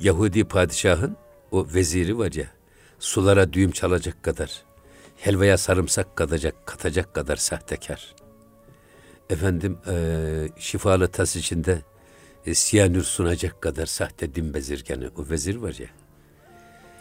Yahudi 0.00 0.44
padişahın 0.44 1.16
o 1.50 1.66
veziri 1.74 2.18
var 2.18 2.32
ya 2.32 2.46
sulara 2.98 3.52
düğüm 3.52 3.70
çalacak 3.70 4.22
kadar 4.22 4.64
helvaya 5.16 5.58
sarımsak 5.58 6.16
katacak, 6.16 6.66
katacak 6.66 7.14
kadar 7.14 7.36
sahtekar. 7.36 8.14
Efendim 9.30 9.78
e, 9.88 9.94
şifalı 10.58 11.08
tas 11.08 11.36
içinde 11.36 11.82
e, 12.46 12.54
siyanür 12.54 13.02
sunacak 13.02 13.62
kadar 13.62 13.86
sahte 13.86 14.34
din 14.34 14.54
bezirgeni 14.54 15.08
o 15.16 15.30
vezir 15.30 15.56
var 15.56 15.74
ya. 15.78 15.88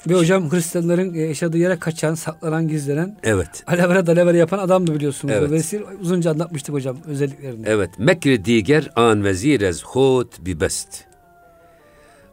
Ve 0.08 0.14
hocam 0.16 0.52
Hristiyanların 0.52 1.14
e, 1.14 1.20
yaşadığı 1.20 1.58
yere 1.58 1.80
kaçan, 1.80 2.14
saklanan, 2.16 2.68
gizlenen, 2.68 3.18
Evet. 3.24 3.64
alevere 3.68 4.08
dalavere 4.08 4.38
yapan 4.38 4.60
adamdı 4.60 4.96
biliyorsunuz. 4.96 5.34
Evet. 5.38 5.52
Vesir 5.52 5.84
uzunca 6.02 6.32
anlatmıştık 6.32 6.76
hocam 6.76 6.98
özelliklerini. 7.06 7.64
Evet. 7.68 7.90
Mekri 8.00 8.46
diger 8.46 8.90
an 8.96 9.24
vezirez 9.24 9.84
hot 9.84 10.46
bibest. 10.46 11.04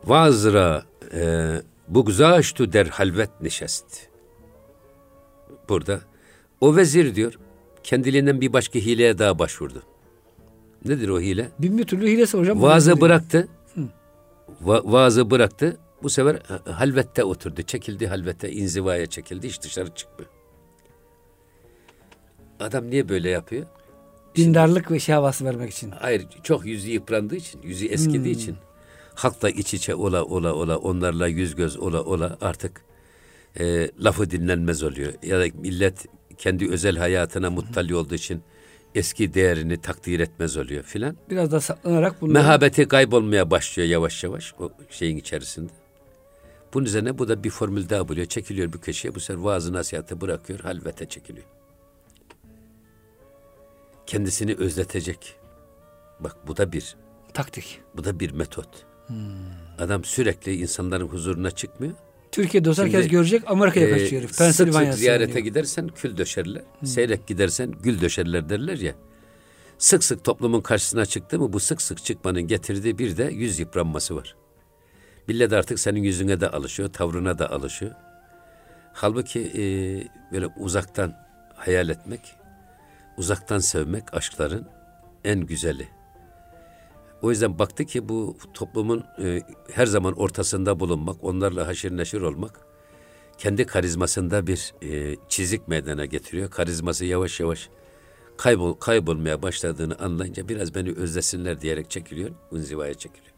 Vazra 0.05 0.83
e, 1.15 1.47
bugzaştu 1.89 2.73
der 2.73 2.87
halvet 2.87 3.31
nişest. 3.41 3.85
Burada 5.69 6.01
o 6.61 6.77
vezir 6.77 7.15
diyor 7.15 7.39
kendiliğinden 7.83 8.41
bir 8.41 8.53
başka 8.53 8.79
hileye 8.79 9.19
daha 9.19 9.39
başvurdu. 9.39 9.83
Nedir 10.85 11.09
o 11.09 11.21
hile? 11.21 11.49
Bin 11.59 11.79
bir 11.79 11.85
türlü 11.85 12.09
hilesi 12.09 12.39
hocam. 12.39 12.63
Vaazı 12.63 13.01
bıraktı. 13.01 13.49
Va- 14.65 14.93
vaazı 14.93 15.31
bıraktı. 15.31 15.77
Bu 16.03 16.11
sefer 16.11 16.39
ha- 16.49 16.79
halvette 16.79 17.25
oturdu. 17.25 17.63
Çekildi 17.63 18.07
halvete, 18.07 18.53
inzivaya 18.53 19.07
çekildi. 19.07 19.49
Hiç 19.49 19.63
dışarı 19.63 19.95
çıkmıyor. 19.95 20.31
Adam 22.61 22.91
niye 22.91 23.09
böyle 23.09 23.31
yapıyor? 23.31 23.67
Dindarlık 24.37 24.91
ve 24.91 25.01
şey 25.01 25.15
havası 25.15 25.45
vermek 25.45 25.71
için. 25.71 25.91
Hayır 25.91 26.27
çok 26.43 26.67
yüzü 26.67 26.91
yıprandığı 26.91 27.37
için, 27.37 27.63
yüzü 27.63 27.87
eskidiği 27.87 28.35
için 28.35 28.57
halkla 29.15 29.51
iç 29.51 29.75
içe 29.75 29.95
ola 29.95 30.25
ola 30.25 30.55
ola 30.55 30.77
onlarla 30.79 31.27
yüz 31.27 31.55
göz 31.55 31.77
ola 31.77 32.03
ola 32.03 32.39
artık 32.41 32.85
e, 33.61 33.91
lafı 34.01 34.31
dinlenmez 34.31 34.83
oluyor. 34.83 35.13
Ya 35.23 35.41
da 35.41 35.45
millet 35.55 36.07
kendi 36.39 36.71
özel 36.71 36.97
hayatına 36.97 37.51
muttali 37.51 37.95
olduğu 37.95 38.15
için 38.15 38.43
eski 38.95 39.35
değerini 39.35 39.81
takdir 39.81 40.21
etmez 40.21 40.57
oluyor 40.57 40.83
filan. 40.83 41.17
Biraz 41.31 41.53
da 41.53 41.61
saklanarak 41.61 42.21
bunu 42.21 42.33
Mehabeti 42.33 42.89
kaybolmaya 42.89 43.51
başlıyor 43.51 43.89
yavaş 43.89 44.25
yavaş 44.25 44.55
o 44.59 44.71
şeyin 44.91 45.17
içerisinde. 45.17 45.73
Bunun 46.77 46.87
üzerine 46.87 47.19
bu 47.19 47.29
da 47.29 47.45
bir 47.45 47.51
formül 47.51 47.89
daha 47.89 48.09
buluyor. 48.09 48.27
Çekiliyor 48.27 48.73
bir 48.73 48.79
köşeye. 48.79 49.15
Bu 49.15 49.21
sefer 49.21 49.41
vaazı 49.43 49.73
nasihatı 49.73 50.21
bırakıyor. 50.21 50.61
Halvete 50.61 51.07
çekiliyor. 51.09 51.47
Kendisini 54.07 54.55
özletecek. 54.55 55.37
Bak 56.21 56.37
bu 56.47 56.57
da 56.57 56.73
bir 56.73 56.97
taktik. 57.35 57.81
bu 57.97 58.05
da 58.05 58.21
bir 58.21 58.31
metot. 58.31 58.69
Adam 59.79 60.05
sürekli 60.05 60.57
insanların 60.57 61.09
huzuruna 61.09 61.51
çıkmıyor. 61.51 61.95
Türkiye'de 62.33 62.71
olsa 62.71 62.85
herkes 62.85 63.09
görecek 63.09 63.43
Amerika'ya 63.47 63.87
Ee, 63.89 63.91
kaçıyor 63.91 64.23
herif. 64.23 64.31
sık 64.35 64.37
sık 64.37 64.39
Pensilvanya'ya 64.39 64.93
ziyarete 64.93 65.27
sığınıyor. 65.33 65.45
gidersen 65.45 65.89
kül 65.89 66.17
döşerler. 66.17 66.63
Seyrek 66.85 67.27
gidersen 67.27 67.73
gül 67.83 68.01
döşerler 68.01 68.49
derler 68.49 68.79
ya. 68.79 68.95
Sık 69.79 70.05
sık 70.05 70.25
toplumun 70.25 70.61
karşısına 70.61 71.07
çıktı 71.07 71.39
mı 71.39 71.53
bu 71.53 71.61
sık 71.61 71.83
sık 71.83 72.05
çıkmanın 72.05 72.43
getirdiği 72.47 72.99
bir 72.99 73.17
de 73.17 73.25
yüz 73.25 73.59
yıpranması 73.59 74.17
var. 74.17 74.37
Millet 75.29 75.53
artık 75.53 75.79
senin 75.79 76.03
yüzüne 76.03 76.41
de 76.41 76.51
alışıyor, 76.51 76.89
tavrına 76.93 77.39
da 77.39 77.51
alışıyor. 77.51 77.93
Halbuki 78.93 79.41
e, 79.41 79.63
böyle 80.33 80.47
uzaktan 80.47 81.15
hayal 81.55 81.89
etmek, 81.89 82.35
uzaktan 83.17 83.59
sevmek 83.59 84.15
aşkların 84.15 84.69
en 85.25 85.41
güzeli. 85.41 85.89
O 87.23 87.31
yüzden 87.31 87.59
baktı 87.59 87.85
ki 87.85 88.09
bu 88.09 88.37
toplumun 88.55 89.05
e, 89.23 89.43
her 89.73 89.87
zaman 89.87 90.13
ortasında 90.13 90.81
bulunmak, 90.81 91.25
onlarla 91.25 91.67
haşir 91.67 91.97
neşir 91.97 92.21
olmak 92.21 92.67
kendi 93.39 93.67
karizmasında 93.67 94.47
bir 94.47 94.75
e, 94.83 95.17
çizik 95.29 95.69
meydana 95.69 96.05
getiriyor. 96.05 96.51
Karizması 96.51 97.05
yavaş 97.05 97.41
yavaş 97.41 97.69
kaybol 98.37 98.75
kaybolmaya 98.75 99.43
başladığını 99.43 99.99
anlayınca 99.99 100.49
biraz 100.49 100.75
beni 100.75 100.93
özlesinler 100.93 101.61
diyerek 101.61 101.91
çekiliyor, 101.91 102.31
inzivaya 102.53 102.95
çekiliyor. 102.95 103.36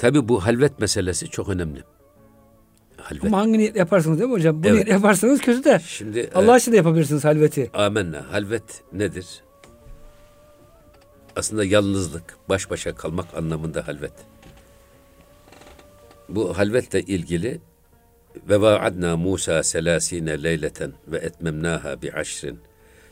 Tabi 0.00 0.28
bu 0.28 0.46
halvet 0.46 0.80
meselesi 0.80 1.28
çok 1.28 1.48
önemli. 1.48 1.82
Halvet. 2.96 3.24
Ama 3.24 3.38
hangi 3.38 3.58
niyet 3.58 3.76
yaparsanız 3.76 4.18
değil 4.18 4.30
mi 4.30 4.34
hocam? 4.34 4.62
Bu 4.62 4.66
evet. 4.66 4.74
niyet 4.74 4.88
yaparsanız 4.88 5.40
kötü 5.40 5.64
de. 5.64 5.80
Şimdi 5.86 6.30
Allah 6.34 6.54
e, 6.54 6.58
için 6.58 6.72
de 6.72 6.76
yapabilirsiniz 6.76 7.24
halveti. 7.24 7.70
Amenna. 7.74 8.32
Halvet 8.32 8.82
nedir? 8.92 9.26
Aslında 11.36 11.64
yalnızlık, 11.64 12.36
baş 12.48 12.70
başa 12.70 12.94
kalmak 12.94 13.34
anlamında 13.34 13.88
halvet. 13.88 14.12
Bu 16.28 16.58
halvetle 16.58 17.02
ilgili 17.02 17.60
ve 18.48 18.60
vaadna 18.60 19.16
Musa 19.16 19.62
selasine 19.62 20.42
leyleten 20.42 20.92
ve 21.08 21.18
etmemnaha 21.18 22.02
bi 22.02 22.12
aşrin 22.12 22.58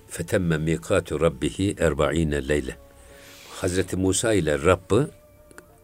fetemme 0.07 0.59
mikatu 0.59 1.20
rabbihi 1.20 1.76
erba'ine 1.78 2.49
leyle. 2.49 2.76
Hazreti 3.51 3.97
Musa 3.97 4.32
ile 4.32 4.62
Rabb'ı 4.64 5.11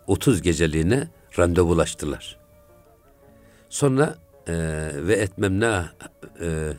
30 0.07 0.43
geceliğine 0.43 1.09
randevulaştılar. 1.39 2.39
Sonra 3.69 4.19
e, 4.47 4.55
ve 4.95 5.15
etmemna 5.15 5.93
e, 6.41 6.73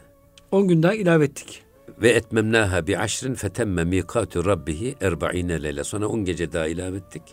10 0.51 0.67
gün 0.67 0.83
daha 0.83 0.93
ilave 0.93 1.25
ettik. 1.25 1.63
Ve 2.01 2.09
etmemnaha 2.09 2.87
bi 2.87 2.97
aşrin 2.97 3.33
fetemme 3.33 3.83
mikatu 3.83 4.45
rabbihi 4.45 4.95
erba'ine 5.01 5.63
leyle. 5.63 5.83
Sonra 5.83 6.07
10 6.07 6.25
gece 6.25 6.51
daha 6.51 6.67
ilave 6.67 6.97
ettik. 6.97 7.23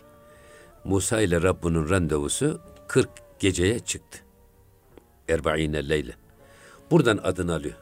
Musa 0.83 1.21
ile 1.21 1.41
Rabbinin 1.41 1.89
randevusu 1.89 2.61
40 2.87 3.09
geceye 3.39 3.79
çıktı. 3.79 4.19
Erba'ine 5.29 5.89
leyle. 5.89 6.13
Buradan 6.91 7.19
adını 7.23 7.53
alıyor. 7.55 7.75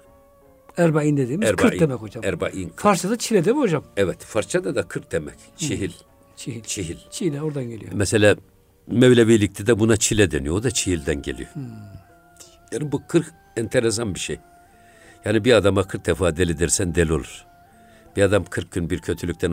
Erba'in 0.78 1.18
dediğimiz 1.18 1.50
Erba'in, 1.50 1.70
40 1.70 1.80
demek 1.80 2.02
hocam. 2.02 2.24
Erba'in 2.26 2.70
40. 2.70 2.80
Farsçada 2.80 3.18
çile 3.18 3.46
değil 3.46 3.56
mi 3.56 3.62
hocam? 3.62 3.84
Evet. 3.98 4.24
Farsçada 4.24 4.76
da 4.76 4.88
40 4.88 5.12
demek. 5.12 5.38
Çihil. 5.58 5.92
Çihil. 6.42 6.64
Çihil. 6.64 6.98
Çile 7.12 7.42
oradan 7.42 7.64
geliyor. 7.64 7.92
Mesela 7.96 8.36
Mevlevilikte 8.88 9.68
de 9.68 9.80
buna 9.80 9.98
çile 9.98 10.32
deniyor. 10.32 10.56
O 10.56 10.64
da 10.64 10.72
çiğilden 10.72 11.22
geliyor. 11.22 11.50
Hmm. 11.54 11.64
Yani 12.72 12.92
bu 12.92 13.08
40 13.08 13.34
enteresan 13.58 14.16
bir 14.16 14.20
şey. 14.20 14.40
Yani 15.26 15.46
bir 15.46 15.54
adama 15.54 15.88
40 15.88 16.06
defa 16.06 16.38
deli 16.38 16.60
dersen 16.60 16.96
deli 16.96 17.14
olur. 17.14 17.46
Bir 18.16 18.22
adam 18.24 18.44
40 18.44 18.72
gün 18.72 18.90
bir 18.90 19.00
kötülükten 19.00 19.52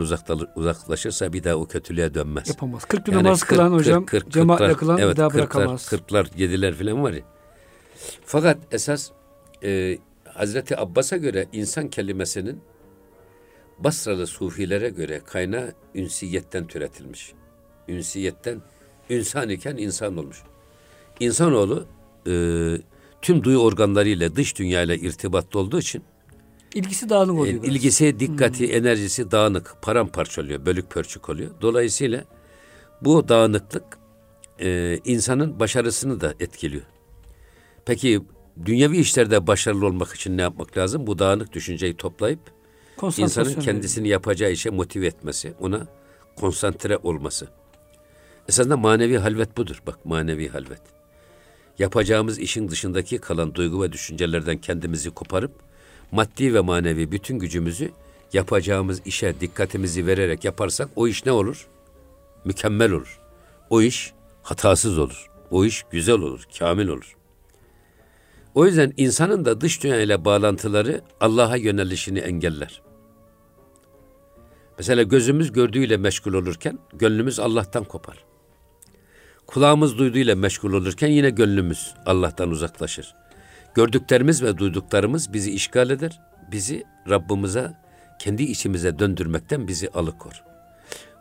uzaklaşırsa 0.55 1.33
bir 1.33 1.43
daha 1.43 1.55
o 1.55 1.65
kötülüğe 1.67 2.13
dönmez. 2.13 2.49
Yapamaz. 2.49 2.85
40 2.85 3.05
gün 3.05 3.13
yani 3.13 3.23
namaz 3.23 3.39
40, 3.39 3.49
kılan 3.49 3.71
hocam, 3.71 4.05
40, 4.05 4.23
40, 4.23 4.33
cemaatle 4.33 4.73
kılan 4.73 4.97
evet, 4.97 5.11
bir 5.11 5.17
daha 5.17 5.27
40'lar, 5.27 5.33
bırakamaz. 5.33 5.81
40'lar, 5.81 6.25
7'ler 6.25 6.73
falan 6.73 7.03
var 7.03 7.11
ya. 7.11 7.21
Fakat 8.25 8.57
esas 8.71 9.09
e, 9.63 9.97
Hazreti 10.25 10.79
Abbas'a 10.79 11.17
göre 11.17 11.47
insan 11.53 11.89
kelimesinin 11.89 12.61
Basralı 13.79 14.27
sufilere 14.27 14.89
göre 14.89 15.21
kaynağı 15.25 15.73
ünsiyetten 15.95 16.67
türetilmiş. 16.67 17.33
Ünsiyetten 17.87 18.61
insan 19.09 19.49
iken 19.49 19.77
insan 19.77 20.17
olmuş. 20.17 20.43
İnsanoğlu 21.19 21.85
e, 22.27 22.33
tüm 23.21 23.43
duyu 23.43 23.57
organlarıyla 23.57 24.35
dış 24.35 24.57
dünyayla 24.57 24.95
irtibatlı 24.95 25.59
olduğu 25.59 25.79
için 25.79 26.03
ilgisi 26.73 27.09
dağınık 27.09 27.39
oluyor. 27.39 27.63
E, 27.63 27.67
ilgisi, 27.67 28.19
dikkati, 28.19 28.67
hmm. 28.67 28.75
enerjisi 28.75 29.31
dağınık, 29.31 29.75
paramparça 29.81 30.41
oluyor, 30.41 30.65
bölük 30.65 30.89
pörçük 30.89 31.29
oluyor. 31.29 31.51
Dolayısıyla 31.61 32.23
bu 33.01 33.27
dağınıklık 33.27 33.99
e, 34.59 34.97
insanın 35.05 35.59
başarısını 35.59 36.21
da 36.21 36.33
etkiliyor. 36.39 36.83
Peki 37.85 38.21
dünyevi 38.65 38.97
işlerde 38.97 39.47
başarılı 39.47 39.85
olmak 39.85 40.13
için 40.13 40.37
ne 40.37 40.41
yapmak 40.41 40.77
lazım? 40.77 41.07
Bu 41.07 41.19
dağınık 41.19 41.53
düşünceyi 41.53 41.97
toplayıp 41.97 42.39
insanın 43.17 43.53
kendisini 43.61 44.07
yapacağı 44.07 44.51
işe 44.51 44.69
motive 44.69 45.07
etmesi, 45.07 45.53
ona 45.59 45.87
konsantre 46.35 46.97
olması. 46.97 47.47
Esasında 48.49 48.77
manevi 48.77 49.17
halvet 49.17 49.57
budur. 49.57 49.81
Bak 49.87 50.05
manevi 50.05 50.49
halvet. 50.49 50.81
Yapacağımız 51.79 52.39
işin 52.39 52.69
dışındaki 52.69 53.17
kalan 53.17 53.53
duygu 53.55 53.83
ve 53.83 53.91
düşüncelerden 53.91 54.57
kendimizi 54.57 55.09
koparıp 55.09 55.51
maddi 56.11 56.53
ve 56.53 56.59
manevi 56.59 57.11
bütün 57.11 57.39
gücümüzü 57.39 57.91
yapacağımız 58.33 59.01
işe 59.05 59.39
dikkatimizi 59.39 60.07
vererek 60.07 60.43
yaparsak 60.43 60.89
o 60.95 61.07
iş 61.07 61.25
ne 61.25 61.31
olur? 61.31 61.67
Mükemmel 62.45 62.91
olur. 62.91 63.19
O 63.69 63.81
iş 63.81 64.13
hatasız 64.43 64.97
olur. 64.99 65.29
O 65.51 65.65
iş 65.65 65.85
güzel 65.91 66.15
olur, 66.15 66.43
kamil 66.59 66.87
olur. 66.87 67.15
O 68.55 68.65
yüzden 68.65 68.93
insanın 68.97 69.45
da 69.45 69.61
dış 69.61 69.83
dünya 69.83 70.01
ile 70.01 70.25
bağlantıları 70.25 71.01
Allah'a 71.19 71.55
yönelişini 71.55 72.19
engeller. 72.19 72.81
Mesela 74.79 75.03
gözümüz 75.03 75.51
gördüğüyle 75.51 75.97
meşgul 75.97 76.33
olurken 76.33 76.79
gönlümüz 76.93 77.39
Allah'tan 77.39 77.83
kopar. 77.83 78.25
Kulağımız 79.47 79.97
duyduğuyla 79.97 80.35
meşgul 80.35 80.73
olurken 80.73 81.07
yine 81.07 81.29
gönlümüz 81.29 81.93
Allah'tan 82.05 82.49
uzaklaşır. 82.49 83.15
Gördüklerimiz 83.75 84.43
ve 84.43 84.57
duyduklarımız 84.57 85.33
bizi 85.33 85.51
işgal 85.51 85.89
eder. 85.89 86.21
Bizi 86.51 86.83
Rabbimize, 87.09 87.73
kendi 88.19 88.43
içimize 88.43 88.99
döndürmekten 88.99 89.67
bizi 89.67 89.89
alıkor. 89.89 90.43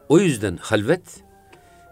O 0.08 0.18
yüzden 0.18 0.56
halvet 0.56 1.24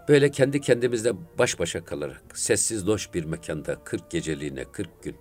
böyle 0.09 0.31
kendi 0.31 0.61
kendimizle 0.61 1.13
baş 1.39 1.59
başa 1.59 1.85
kalarak 1.85 2.23
sessiz 2.33 2.87
loş 2.87 3.13
bir 3.13 3.23
mekanda 3.23 3.75
40 3.83 4.11
geceliğine 4.11 4.63
40 4.63 5.03
gün 5.03 5.15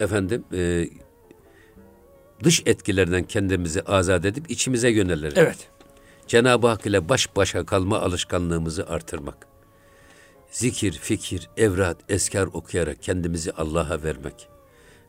efendim 0.00 0.44
e, 0.52 0.88
dış 2.42 2.62
etkilerden 2.66 3.22
kendimizi 3.22 3.82
azat 3.82 4.24
edip 4.24 4.50
içimize 4.50 4.90
yönelerek. 4.90 5.38
Evet. 5.38 5.68
Cenab-ı 6.26 6.66
Hak 6.66 6.86
ile 6.86 7.08
baş 7.08 7.36
başa 7.36 7.66
kalma 7.66 8.00
alışkanlığımızı 8.00 8.86
artırmak 8.88 9.48
zikir, 10.50 10.92
fikir, 10.92 11.50
evrat, 11.56 11.96
eskar 12.08 12.46
okuyarak 12.46 13.02
kendimizi 13.02 13.52
Allah'a 13.52 14.02
vermek 14.02 14.48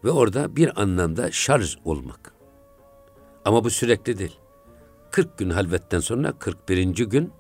ve 0.04 0.12
orada 0.12 0.56
bir 0.56 0.82
anlamda 0.82 1.32
şarj 1.32 1.78
olmak. 1.86 2.34
Ama 3.46 3.64
bu 3.64 3.70
sürekli 3.70 4.18
değil. 4.20 4.40
40 5.12 5.38
gün 5.38 5.50
halvetten 5.50 6.00
sonra 6.00 6.32
41. 6.40 6.86
gün 6.86 7.32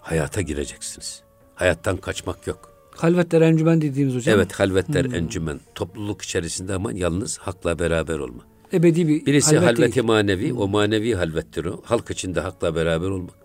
hayata 0.00 0.40
gireceksiniz. 0.40 1.22
Hayattan 1.54 1.96
kaçmak 1.96 2.46
yok. 2.46 2.72
Halvetler 2.96 3.40
encümen 3.40 3.80
dediğimiz 3.80 4.14
hocam. 4.14 4.34
Evet 4.36 4.52
halvetler 4.52 5.04
hmm. 5.04 5.14
encümen. 5.14 5.60
Topluluk 5.74 6.22
içerisinde 6.22 6.74
ama 6.74 6.92
yalnız 6.92 7.38
hakla 7.38 7.78
beraber 7.78 8.18
olma. 8.18 8.42
Ebedi 8.72 9.08
bir 9.08 9.26
Birisi 9.26 9.56
halvet 9.56 9.78
halveti 9.78 9.94
değil. 9.94 10.06
manevi, 10.06 10.52
o 10.52 10.68
manevi 10.68 11.14
halvettir 11.14 11.64
o. 11.64 11.82
Halk 11.84 12.10
içinde 12.10 12.40
hakla 12.40 12.74
beraber 12.74 13.08
olmak 13.10 13.38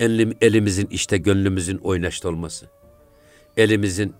elim, 0.00 0.36
elimizin 0.40 0.88
işte 0.90 1.16
gönlümüzün 1.16 1.78
oynaşta 1.78 2.28
olması, 2.28 2.66
elimizin 3.56 4.14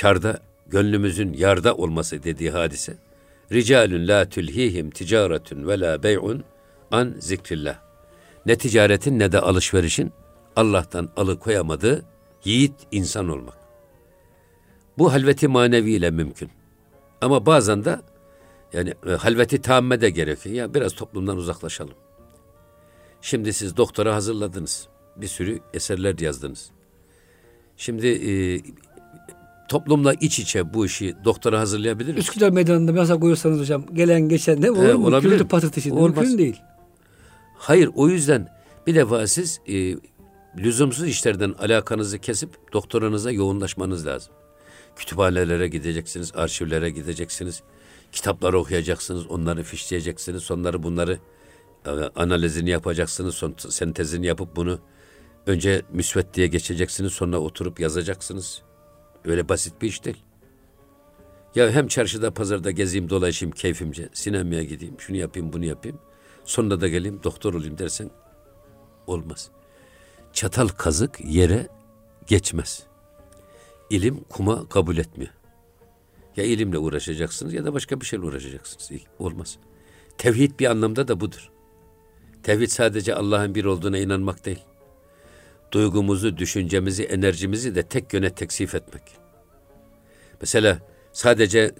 karda, 0.00 0.40
gönlümüzün 0.66 1.32
yarda 1.32 1.74
olması 1.74 2.22
dediği 2.22 2.50
hadise. 2.50 2.94
Ricalun 3.52 4.08
la 4.08 4.28
tulhihim 4.28 4.90
ticaretun 4.90 5.68
ve 5.68 5.80
la 5.80 6.02
bey'un 6.02 6.44
an 6.90 7.14
zikrillah. 7.18 7.78
Ne 8.46 8.56
ticaretin 8.56 9.18
ne 9.18 9.32
de 9.32 9.40
alışverişin 9.40 10.12
Allah'tan 10.56 11.08
alıkoyamadığı 11.16 12.04
yiğit 12.44 12.74
insan 12.92 13.28
olmak. 13.28 13.56
Bu 14.98 15.12
halveti 15.12 15.48
manevi 15.48 15.92
ile 15.92 16.10
mümkün. 16.10 16.50
Ama 17.20 17.46
bazen 17.46 17.84
de 17.84 17.98
yani 18.72 18.94
e, 19.06 19.10
halveti 19.10 19.62
tamme 19.62 20.00
de 20.00 20.10
gerekiyor. 20.10 20.54
Ya 20.54 20.74
biraz 20.74 20.94
toplumdan 20.94 21.36
uzaklaşalım. 21.36 21.94
Şimdi 23.20 23.52
siz 23.52 23.76
doktora 23.76 24.14
hazırladınız 24.14 24.88
bir 25.16 25.28
sürü 25.28 25.60
eserler 25.74 26.18
yazdınız. 26.18 26.70
Şimdi 27.76 28.06
e, 28.06 28.32
toplumla 29.68 30.14
iç 30.14 30.38
içe 30.38 30.74
bu 30.74 30.86
işi 30.86 31.14
doktora 31.24 31.60
hazırlayabilir 31.60 32.08
miyiz? 32.08 32.26
Üsküdar 32.26 32.50
Meydanı'nda 32.50 32.92
mesela 32.92 33.20
koyursanız 33.20 33.60
hocam 33.60 33.84
gelen 33.92 34.28
geçen 34.28 34.60
ne 34.60 34.70
olur 34.70 34.88
He, 34.88 34.92
mu? 34.92 35.06
Olabilir. 35.06 35.30
Gürültü 35.30 35.48
patırtı 35.48 35.94
Mümkün 35.94 36.38
değil. 36.38 36.56
Hayır 37.58 37.90
o 37.94 38.08
yüzden 38.08 38.48
bir 38.86 38.94
defa 38.94 39.26
siz 39.26 39.60
e, 39.68 39.96
lüzumsuz 40.58 41.08
işlerden 41.08 41.54
alakanızı 41.58 42.18
kesip 42.18 42.72
doktoranıza 42.72 43.30
yoğunlaşmanız 43.30 44.06
lazım. 44.06 44.32
Kütüphanelere 44.96 45.68
gideceksiniz, 45.68 46.32
arşivlere 46.34 46.90
gideceksiniz, 46.90 47.62
kitapları 48.16 48.58
okuyacaksınız, 48.58 49.26
onları 49.26 49.62
fişleyeceksiniz, 49.62 50.42
sonları 50.42 50.82
bunları 50.82 51.18
e, 51.86 51.90
analizini 52.16 52.70
yapacaksınız, 52.70 53.34
son 53.34 53.54
sentezini 53.58 54.26
yapıp 54.26 54.56
bunu 54.56 54.80
Önce 55.46 55.82
müsvet 55.92 56.34
diye 56.34 56.46
geçeceksiniz 56.46 57.12
sonra 57.12 57.38
oturup 57.38 57.80
yazacaksınız. 57.80 58.62
Öyle 59.24 59.48
basit 59.48 59.82
bir 59.82 59.88
iş 59.88 60.04
değil. 60.04 60.22
Ya 61.54 61.70
hem 61.70 61.88
çarşıda 61.88 62.34
pazarda 62.34 62.70
gezeyim 62.70 63.10
dolaşayım 63.10 63.54
keyfimce 63.54 64.08
sinemaya 64.12 64.62
gideyim 64.62 65.00
şunu 65.00 65.16
yapayım 65.16 65.52
bunu 65.52 65.64
yapayım. 65.64 65.98
Sonra 66.44 66.80
da 66.80 66.88
geleyim 66.88 67.20
doktor 67.24 67.54
olayım 67.54 67.78
dersen 67.78 68.10
olmaz. 69.06 69.50
Çatal 70.32 70.68
kazık 70.68 71.20
yere 71.24 71.68
geçmez. 72.26 72.82
ilim 73.90 74.24
kuma 74.28 74.68
kabul 74.68 74.96
etmiyor. 74.96 75.32
Ya 76.36 76.44
ilimle 76.44 76.78
uğraşacaksınız 76.78 77.54
ya 77.54 77.64
da 77.64 77.74
başka 77.74 78.00
bir 78.00 78.06
şeyle 78.06 78.24
uğraşacaksınız. 78.24 78.90
Olmaz. 79.18 79.58
Tevhid 80.18 80.60
bir 80.60 80.66
anlamda 80.66 81.08
da 81.08 81.20
budur. 81.20 81.50
Tevhid 82.42 82.68
sadece 82.68 83.14
Allah'ın 83.14 83.54
bir 83.54 83.64
olduğuna 83.64 83.98
inanmak 83.98 84.44
değil. 84.44 84.60
Duygumuzu, 85.72 86.36
düşüncemizi, 86.36 87.04
enerjimizi 87.04 87.74
de 87.74 87.82
tek 87.82 88.12
yöne 88.12 88.30
teksif 88.30 88.74
etmek. 88.74 89.02
Mesela 90.40 90.78
sadece 91.12 91.74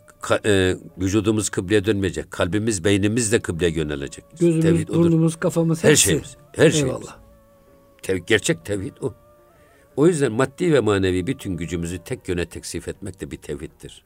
e, 0.44 0.76
vücudumuz 0.98 1.48
kıbleye 1.50 1.84
dönmeyecek. 1.84 2.30
Kalbimiz, 2.30 2.84
beynimiz 2.84 3.32
de 3.32 3.40
kıbleye 3.40 3.72
yönelecek. 3.72 4.24
Gözümüz, 4.40 4.62
tevhid 4.64 4.88
burnumuz, 4.88 5.32
odur. 5.32 5.40
kafamız 5.40 5.84
her 5.84 5.90
hepsi. 5.90 6.02
şeyimiz. 6.04 6.36
Her 6.52 6.70
şeyimiz. 6.70 6.94
Eyvallah. 6.94 7.18
Tev, 8.02 8.16
gerçek 8.16 8.64
tevhid 8.64 8.96
o. 9.00 9.14
O 9.96 10.07
yüzden 10.07 10.32
maddi 10.32 10.72
ve 10.72 10.80
manevi 10.80 11.26
bütün 11.26 11.57
gücümüzü 11.57 11.98
tek 11.98 12.28
yöne 12.28 12.46
teksif 12.46 12.88
etmek 12.88 13.20
de 13.20 13.30
bir 13.30 13.36
tevhiddir. 13.36 14.04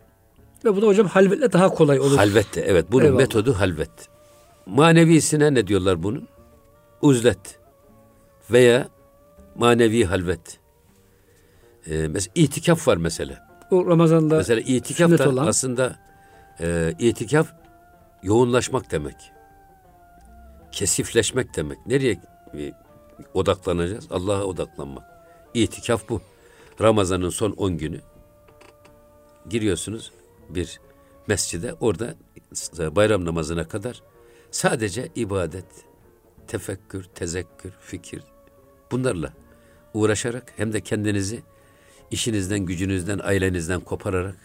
Ve 0.64 0.76
bu 0.76 0.82
da 0.82 0.86
hocam 0.86 1.06
halvetle 1.06 1.52
daha 1.52 1.68
kolay 1.68 2.00
olur. 2.00 2.16
Halvette 2.16 2.60
evet. 2.60 2.86
Bunun 2.92 3.04
Eyvallah. 3.04 3.18
metodu 3.18 3.54
halvet. 3.54 3.90
Manevisine 4.66 5.54
ne 5.54 5.66
diyorlar 5.66 6.02
bunun? 6.02 6.28
Uzlet. 7.02 7.58
Veya 8.50 8.88
manevi 9.54 10.04
halvet. 10.04 10.58
Ee, 11.86 12.08
mesela 12.08 12.32
itikaf 12.34 12.88
var 12.88 12.96
mesela. 12.96 13.48
O 13.70 13.86
Ramazan'da 13.86 14.36
mesela 14.36 14.60
itikaf 14.60 15.18
da 15.18 15.30
olan. 15.30 15.46
aslında 15.46 15.98
e, 16.60 16.94
itikaf 16.98 17.52
yoğunlaşmak 18.22 18.90
demek. 18.90 19.16
Kesifleşmek 20.72 21.56
demek. 21.56 21.86
Nereye 21.86 22.20
e, 22.54 22.72
odaklanacağız? 23.34 24.06
Allah'a 24.10 24.44
odaklanmak. 24.44 25.04
İtikaf 25.54 26.08
bu. 26.08 26.20
Ramazan'ın 26.80 27.30
son 27.30 27.50
10 27.50 27.78
günü 27.78 28.00
giriyorsunuz 29.48 30.12
bir 30.54 30.80
mescide 31.26 31.74
orada 31.80 32.14
bayram 32.96 33.24
namazına 33.24 33.68
kadar 33.68 34.02
sadece 34.50 35.08
ibadet, 35.14 35.64
tefekkür, 36.46 37.04
tezekkür, 37.04 37.72
fikir 37.80 38.22
bunlarla 38.90 39.32
uğraşarak 39.94 40.52
hem 40.56 40.72
de 40.72 40.80
kendinizi 40.80 41.42
işinizden, 42.10 42.60
gücünüzden, 42.60 43.20
ailenizden 43.22 43.80
kopararak 43.80 44.36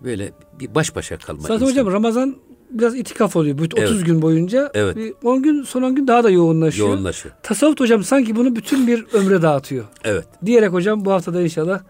böyle 0.00 0.32
bir 0.60 0.74
baş 0.74 0.96
başa 0.96 1.18
kalma. 1.18 1.40
Zaten 1.40 1.54
insan. 1.54 1.66
hocam 1.66 1.92
Ramazan 1.92 2.36
biraz 2.70 2.96
itikaf 2.96 3.36
oluyor. 3.36 3.58
Bütün 3.58 3.78
evet. 3.78 3.90
30 3.90 4.04
gün 4.04 4.22
boyunca. 4.22 4.70
Evet. 4.74 4.96
Bir 4.96 5.14
10 5.24 5.42
gün 5.42 5.62
son 5.62 5.82
10 5.82 5.94
gün 5.94 6.06
daha 6.06 6.24
da 6.24 6.30
yoğunlaşıyor. 6.30 6.88
Yoğunlaşıyor. 6.88 7.34
Tasavvuf 7.42 7.80
hocam 7.80 8.04
sanki 8.04 8.36
bunu 8.36 8.56
bütün 8.56 8.86
bir 8.86 9.06
ömre 9.12 9.42
dağıtıyor. 9.42 9.84
Evet. 10.04 10.26
Diyerek 10.46 10.72
hocam 10.72 11.04
bu 11.04 11.12
haftada 11.12 11.42
inşallah 11.42 11.80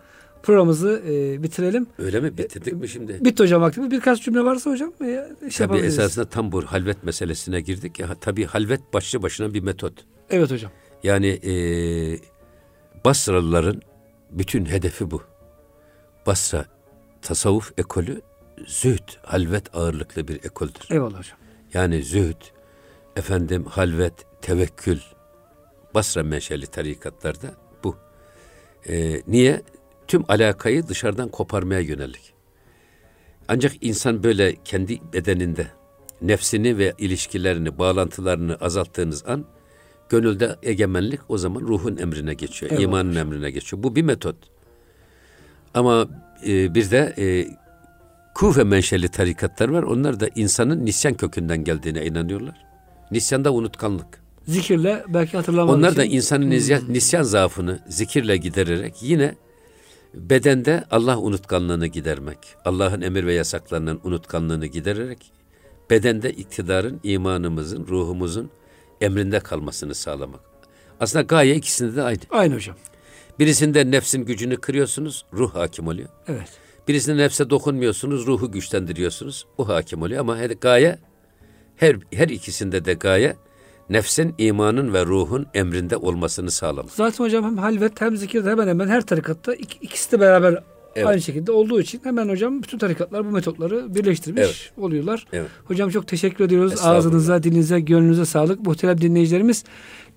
programımızı 0.48 1.02
e, 1.08 1.42
bitirelim. 1.42 1.86
Öyle 1.98 2.20
mi? 2.20 2.38
Bitirdik 2.38 2.74
mi 2.74 2.88
şimdi? 2.88 3.24
Bitti 3.24 3.42
hocam 3.42 3.62
vaktimiz. 3.62 3.90
Birkaç 3.90 4.22
cümle 4.22 4.44
varsa 4.44 4.70
hocam 4.70 4.92
e, 5.00 5.50
şey 5.50 5.66
Tabii 5.66 5.78
esasında 5.78 6.28
tam 6.28 6.52
bu 6.52 6.62
halvet 6.62 7.04
meselesine 7.04 7.60
girdik. 7.60 7.98
Ya, 7.98 8.14
tabii 8.20 8.44
halvet 8.44 8.80
başlı 8.92 9.22
başına 9.22 9.54
bir 9.54 9.60
metot. 9.60 9.92
Evet 10.30 10.50
hocam. 10.50 10.70
Yani 11.02 11.26
e, 11.28 11.52
Basralıların 13.04 13.82
bütün 14.30 14.64
hedefi 14.64 15.10
bu. 15.10 15.22
Basra 16.26 16.64
tasavvuf 17.22 17.72
ekolü 17.78 18.20
zühd, 18.66 19.08
halvet 19.22 19.76
ağırlıklı 19.76 20.28
bir 20.28 20.44
ekoldür. 20.44 20.86
Eyvallah 20.90 21.18
hocam. 21.18 21.38
Yani 21.74 22.02
zühd, 22.02 22.42
efendim 23.16 23.64
halvet, 23.64 24.14
tevekkül, 24.42 24.98
Basra 25.94 26.22
menşeli 26.22 26.66
tarikatlarda 26.66 27.54
bu. 27.84 27.96
Ee, 28.88 29.22
niye? 29.26 29.62
Tüm 30.08 30.24
alakayı 30.28 30.88
dışarıdan 30.88 31.28
koparmaya 31.28 31.80
yönelik. 31.80 32.32
Ancak 33.48 33.72
insan 33.80 34.22
böyle 34.22 34.56
kendi 34.64 35.00
bedeninde 35.12 35.66
nefsini 36.22 36.78
ve 36.78 36.94
ilişkilerini, 36.98 37.78
bağlantılarını 37.78 38.56
azalttığınız 38.60 39.24
an 39.26 39.44
gönülde 40.08 40.56
egemenlik 40.62 41.20
o 41.28 41.38
zaman 41.38 41.60
ruhun 41.60 41.96
emrine 41.96 42.34
geçiyor, 42.34 42.72
evet. 42.72 42.82
imanın 42.82 43.16
emrine 43.16 43.50
geçiyor. 43.50 43.82
Bu 43.82 43.96
bir 43.96 44.02
metot. 44.02 44.36
Ama 45.74 46.08
e, 46.46 46.74
bir 46.74 46.90
de 46.90 47.14
e, 47.18 47.46
Kufe 48.34 48.64
menşeli 48.64 49.08
tarikatlar 49.08 49.68
var. 49.68 49.82
Onlar 49.82 50.20
da 50.20 50.28
insanın 50.34 50.86
nisyan 50.86 51.14
kökünden 51.14 51.64
geldiğine 51.64 52.06
inanıyorlar. 52.06 52.64
Nisyan 53.10 53.44
da 53.44 53.52
unutkanlık. 53.52 54.22
Zikirle 54.46 55.04
belki 55.08 55.36
hatırlamak 55.36 55.74
Onlar 55.74 55.88
için. 55.88 56.00
da 56.00 56.04
insanın 56.04 56.42
hmm. 56.42 56.50
nisyan, 56.50 56.82
nisyan 56.88 57.22
zaafını 57.22 57.80
zikirle 57.88 58.36
gidererek 58.36 58.94
yine 59.02 59.34
bedende 60.14 60.84
Allah 60.90 61.18
unutkanlığını 61.18 61.86
gidermek, 61.86 62.38
Allah'ın 62.64 63.00
emir 63.00 63.26
ve 63.26 63.34
yasaklarının 63.34 64.00
unutkanlığını 64.04 64.66
gidererek 64.66 65.32
bedende 65.90 66.30
iktidarın, 66.30 67.00
imanımızın, 67.02 67.86
ruhumuzun 67.86 68.50
emrinde 69.00 69.40
kalmasını 69.40 69.94
sağlamak. 69.94 70.40
Aslında 71.00 71.22
gaye 71.22 71.54
ikisinde 71.54 71.96
de 71.96 72.02
aynı. 72.02 72.18
Aynı 72.30 72.54
hocam. 72.54 72.76
Birisinde 73.38 73.90
nefsin 73.90 74.24
gücünü 74.24 74.56
kırıyorsunuz, 74.56 75.24
ruh 75.32 75.54
hakim 75.54 75.86
oluyor. 75.86 76.08
Evet. 76.28 76.48
Birisinde 76.88 77.22
nefse 77.22 77.50
dokunmuyorsunuz, 77.50 78.26
ruhu 78.26 78.52
güçlendiriyorsunuz. 78.52 79.46
O 79.58 79.68
hakim 79.68 80.02
oluyor 80.02 80.20
ama 80.20 80.36
her, 80.36 80.50
gaye 80.50 80.98
her 81.76 81.96
her 82.12 82.28
ikisinde 82.28 82.84
de 82.84 82.94
gaye 82.94 83.36
nefsin, 83.90 84.34
imanın 84.38 84.92
ve 84.92 85.06
ruhun 85.06 85.46
emrinde 85.54 85.96
olmasını 85.96 86.50
sağlamak. 86.50 86.90
Zaten 86.90 87.24
hocam 87.24 87.44
hem 87.44 87.58
halvet 87.58 88.00
hem 88.00 88.16
zikirde 88.16 88.50
hemen 88.50 88.68
hemen 88.68 88.88
her 88.88 89.00
tarikatta 89.00 89.54
ik, 89.54 89.78
ikisi 89.80 90.12
de 90.12 90.20
beraber 90.20 90.62
evet. 90.96 91.08
aynı 91.08 91.20
şekilde 91.20 91.52
olduğu 91.52 91.80
için 91.80 92.00
hemen 92.04 92.28
hocam 92.28 92.62
bütün 92.62 92.78
tarikatlar 92.78 93.26
bu 93.26 93.30
metotları 93.30 93.94
birleştirmiş 93.94 94.42
evet. 94.42 94.72
oluyorlar. 94.76 95.26
Evet. 95.32 95.48
Hocam 95.64 95.90
çok 95.90 96.06
teşekkür 96.06 96.44
ediyoruz. 96.44 96.74
Ağzınıza, 96.82 97.42
dilinize, 97.42 97.80
gönlünüze 97.80 98.24
sağlık. 98.24 98.66
Muhterem 98.66 99.00
dinleyicilerimiz 99.00 99.64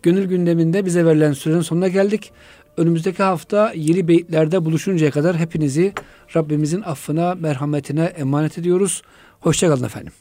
gönül 0.04 0.26
gündeminde 0.26 0.86
bize 0.86 1.06
verilen 1.06 1.34
sürenin 1.34 1.62
sonuna 1.62 1.88
geldik. 1.88 2.32
Önümüzdeki 2.78 3.24
hafta 3.24 3.74
yeni 3.76 4.08
beyitlerde 4.08 4.66
buluşuncaya 4.66 5.12
kadar 5.12 5.38
hepinizi 5.38 5.94
Rabbimizin 6.36 6.82
affına, 6.82 7.36
merhametine 7.36 8.04
emanet 8.04 8.58
ediyoruz. 8.58 9.02
Hoşçakalın 9.40 9.84
efendim. 9.84 10.14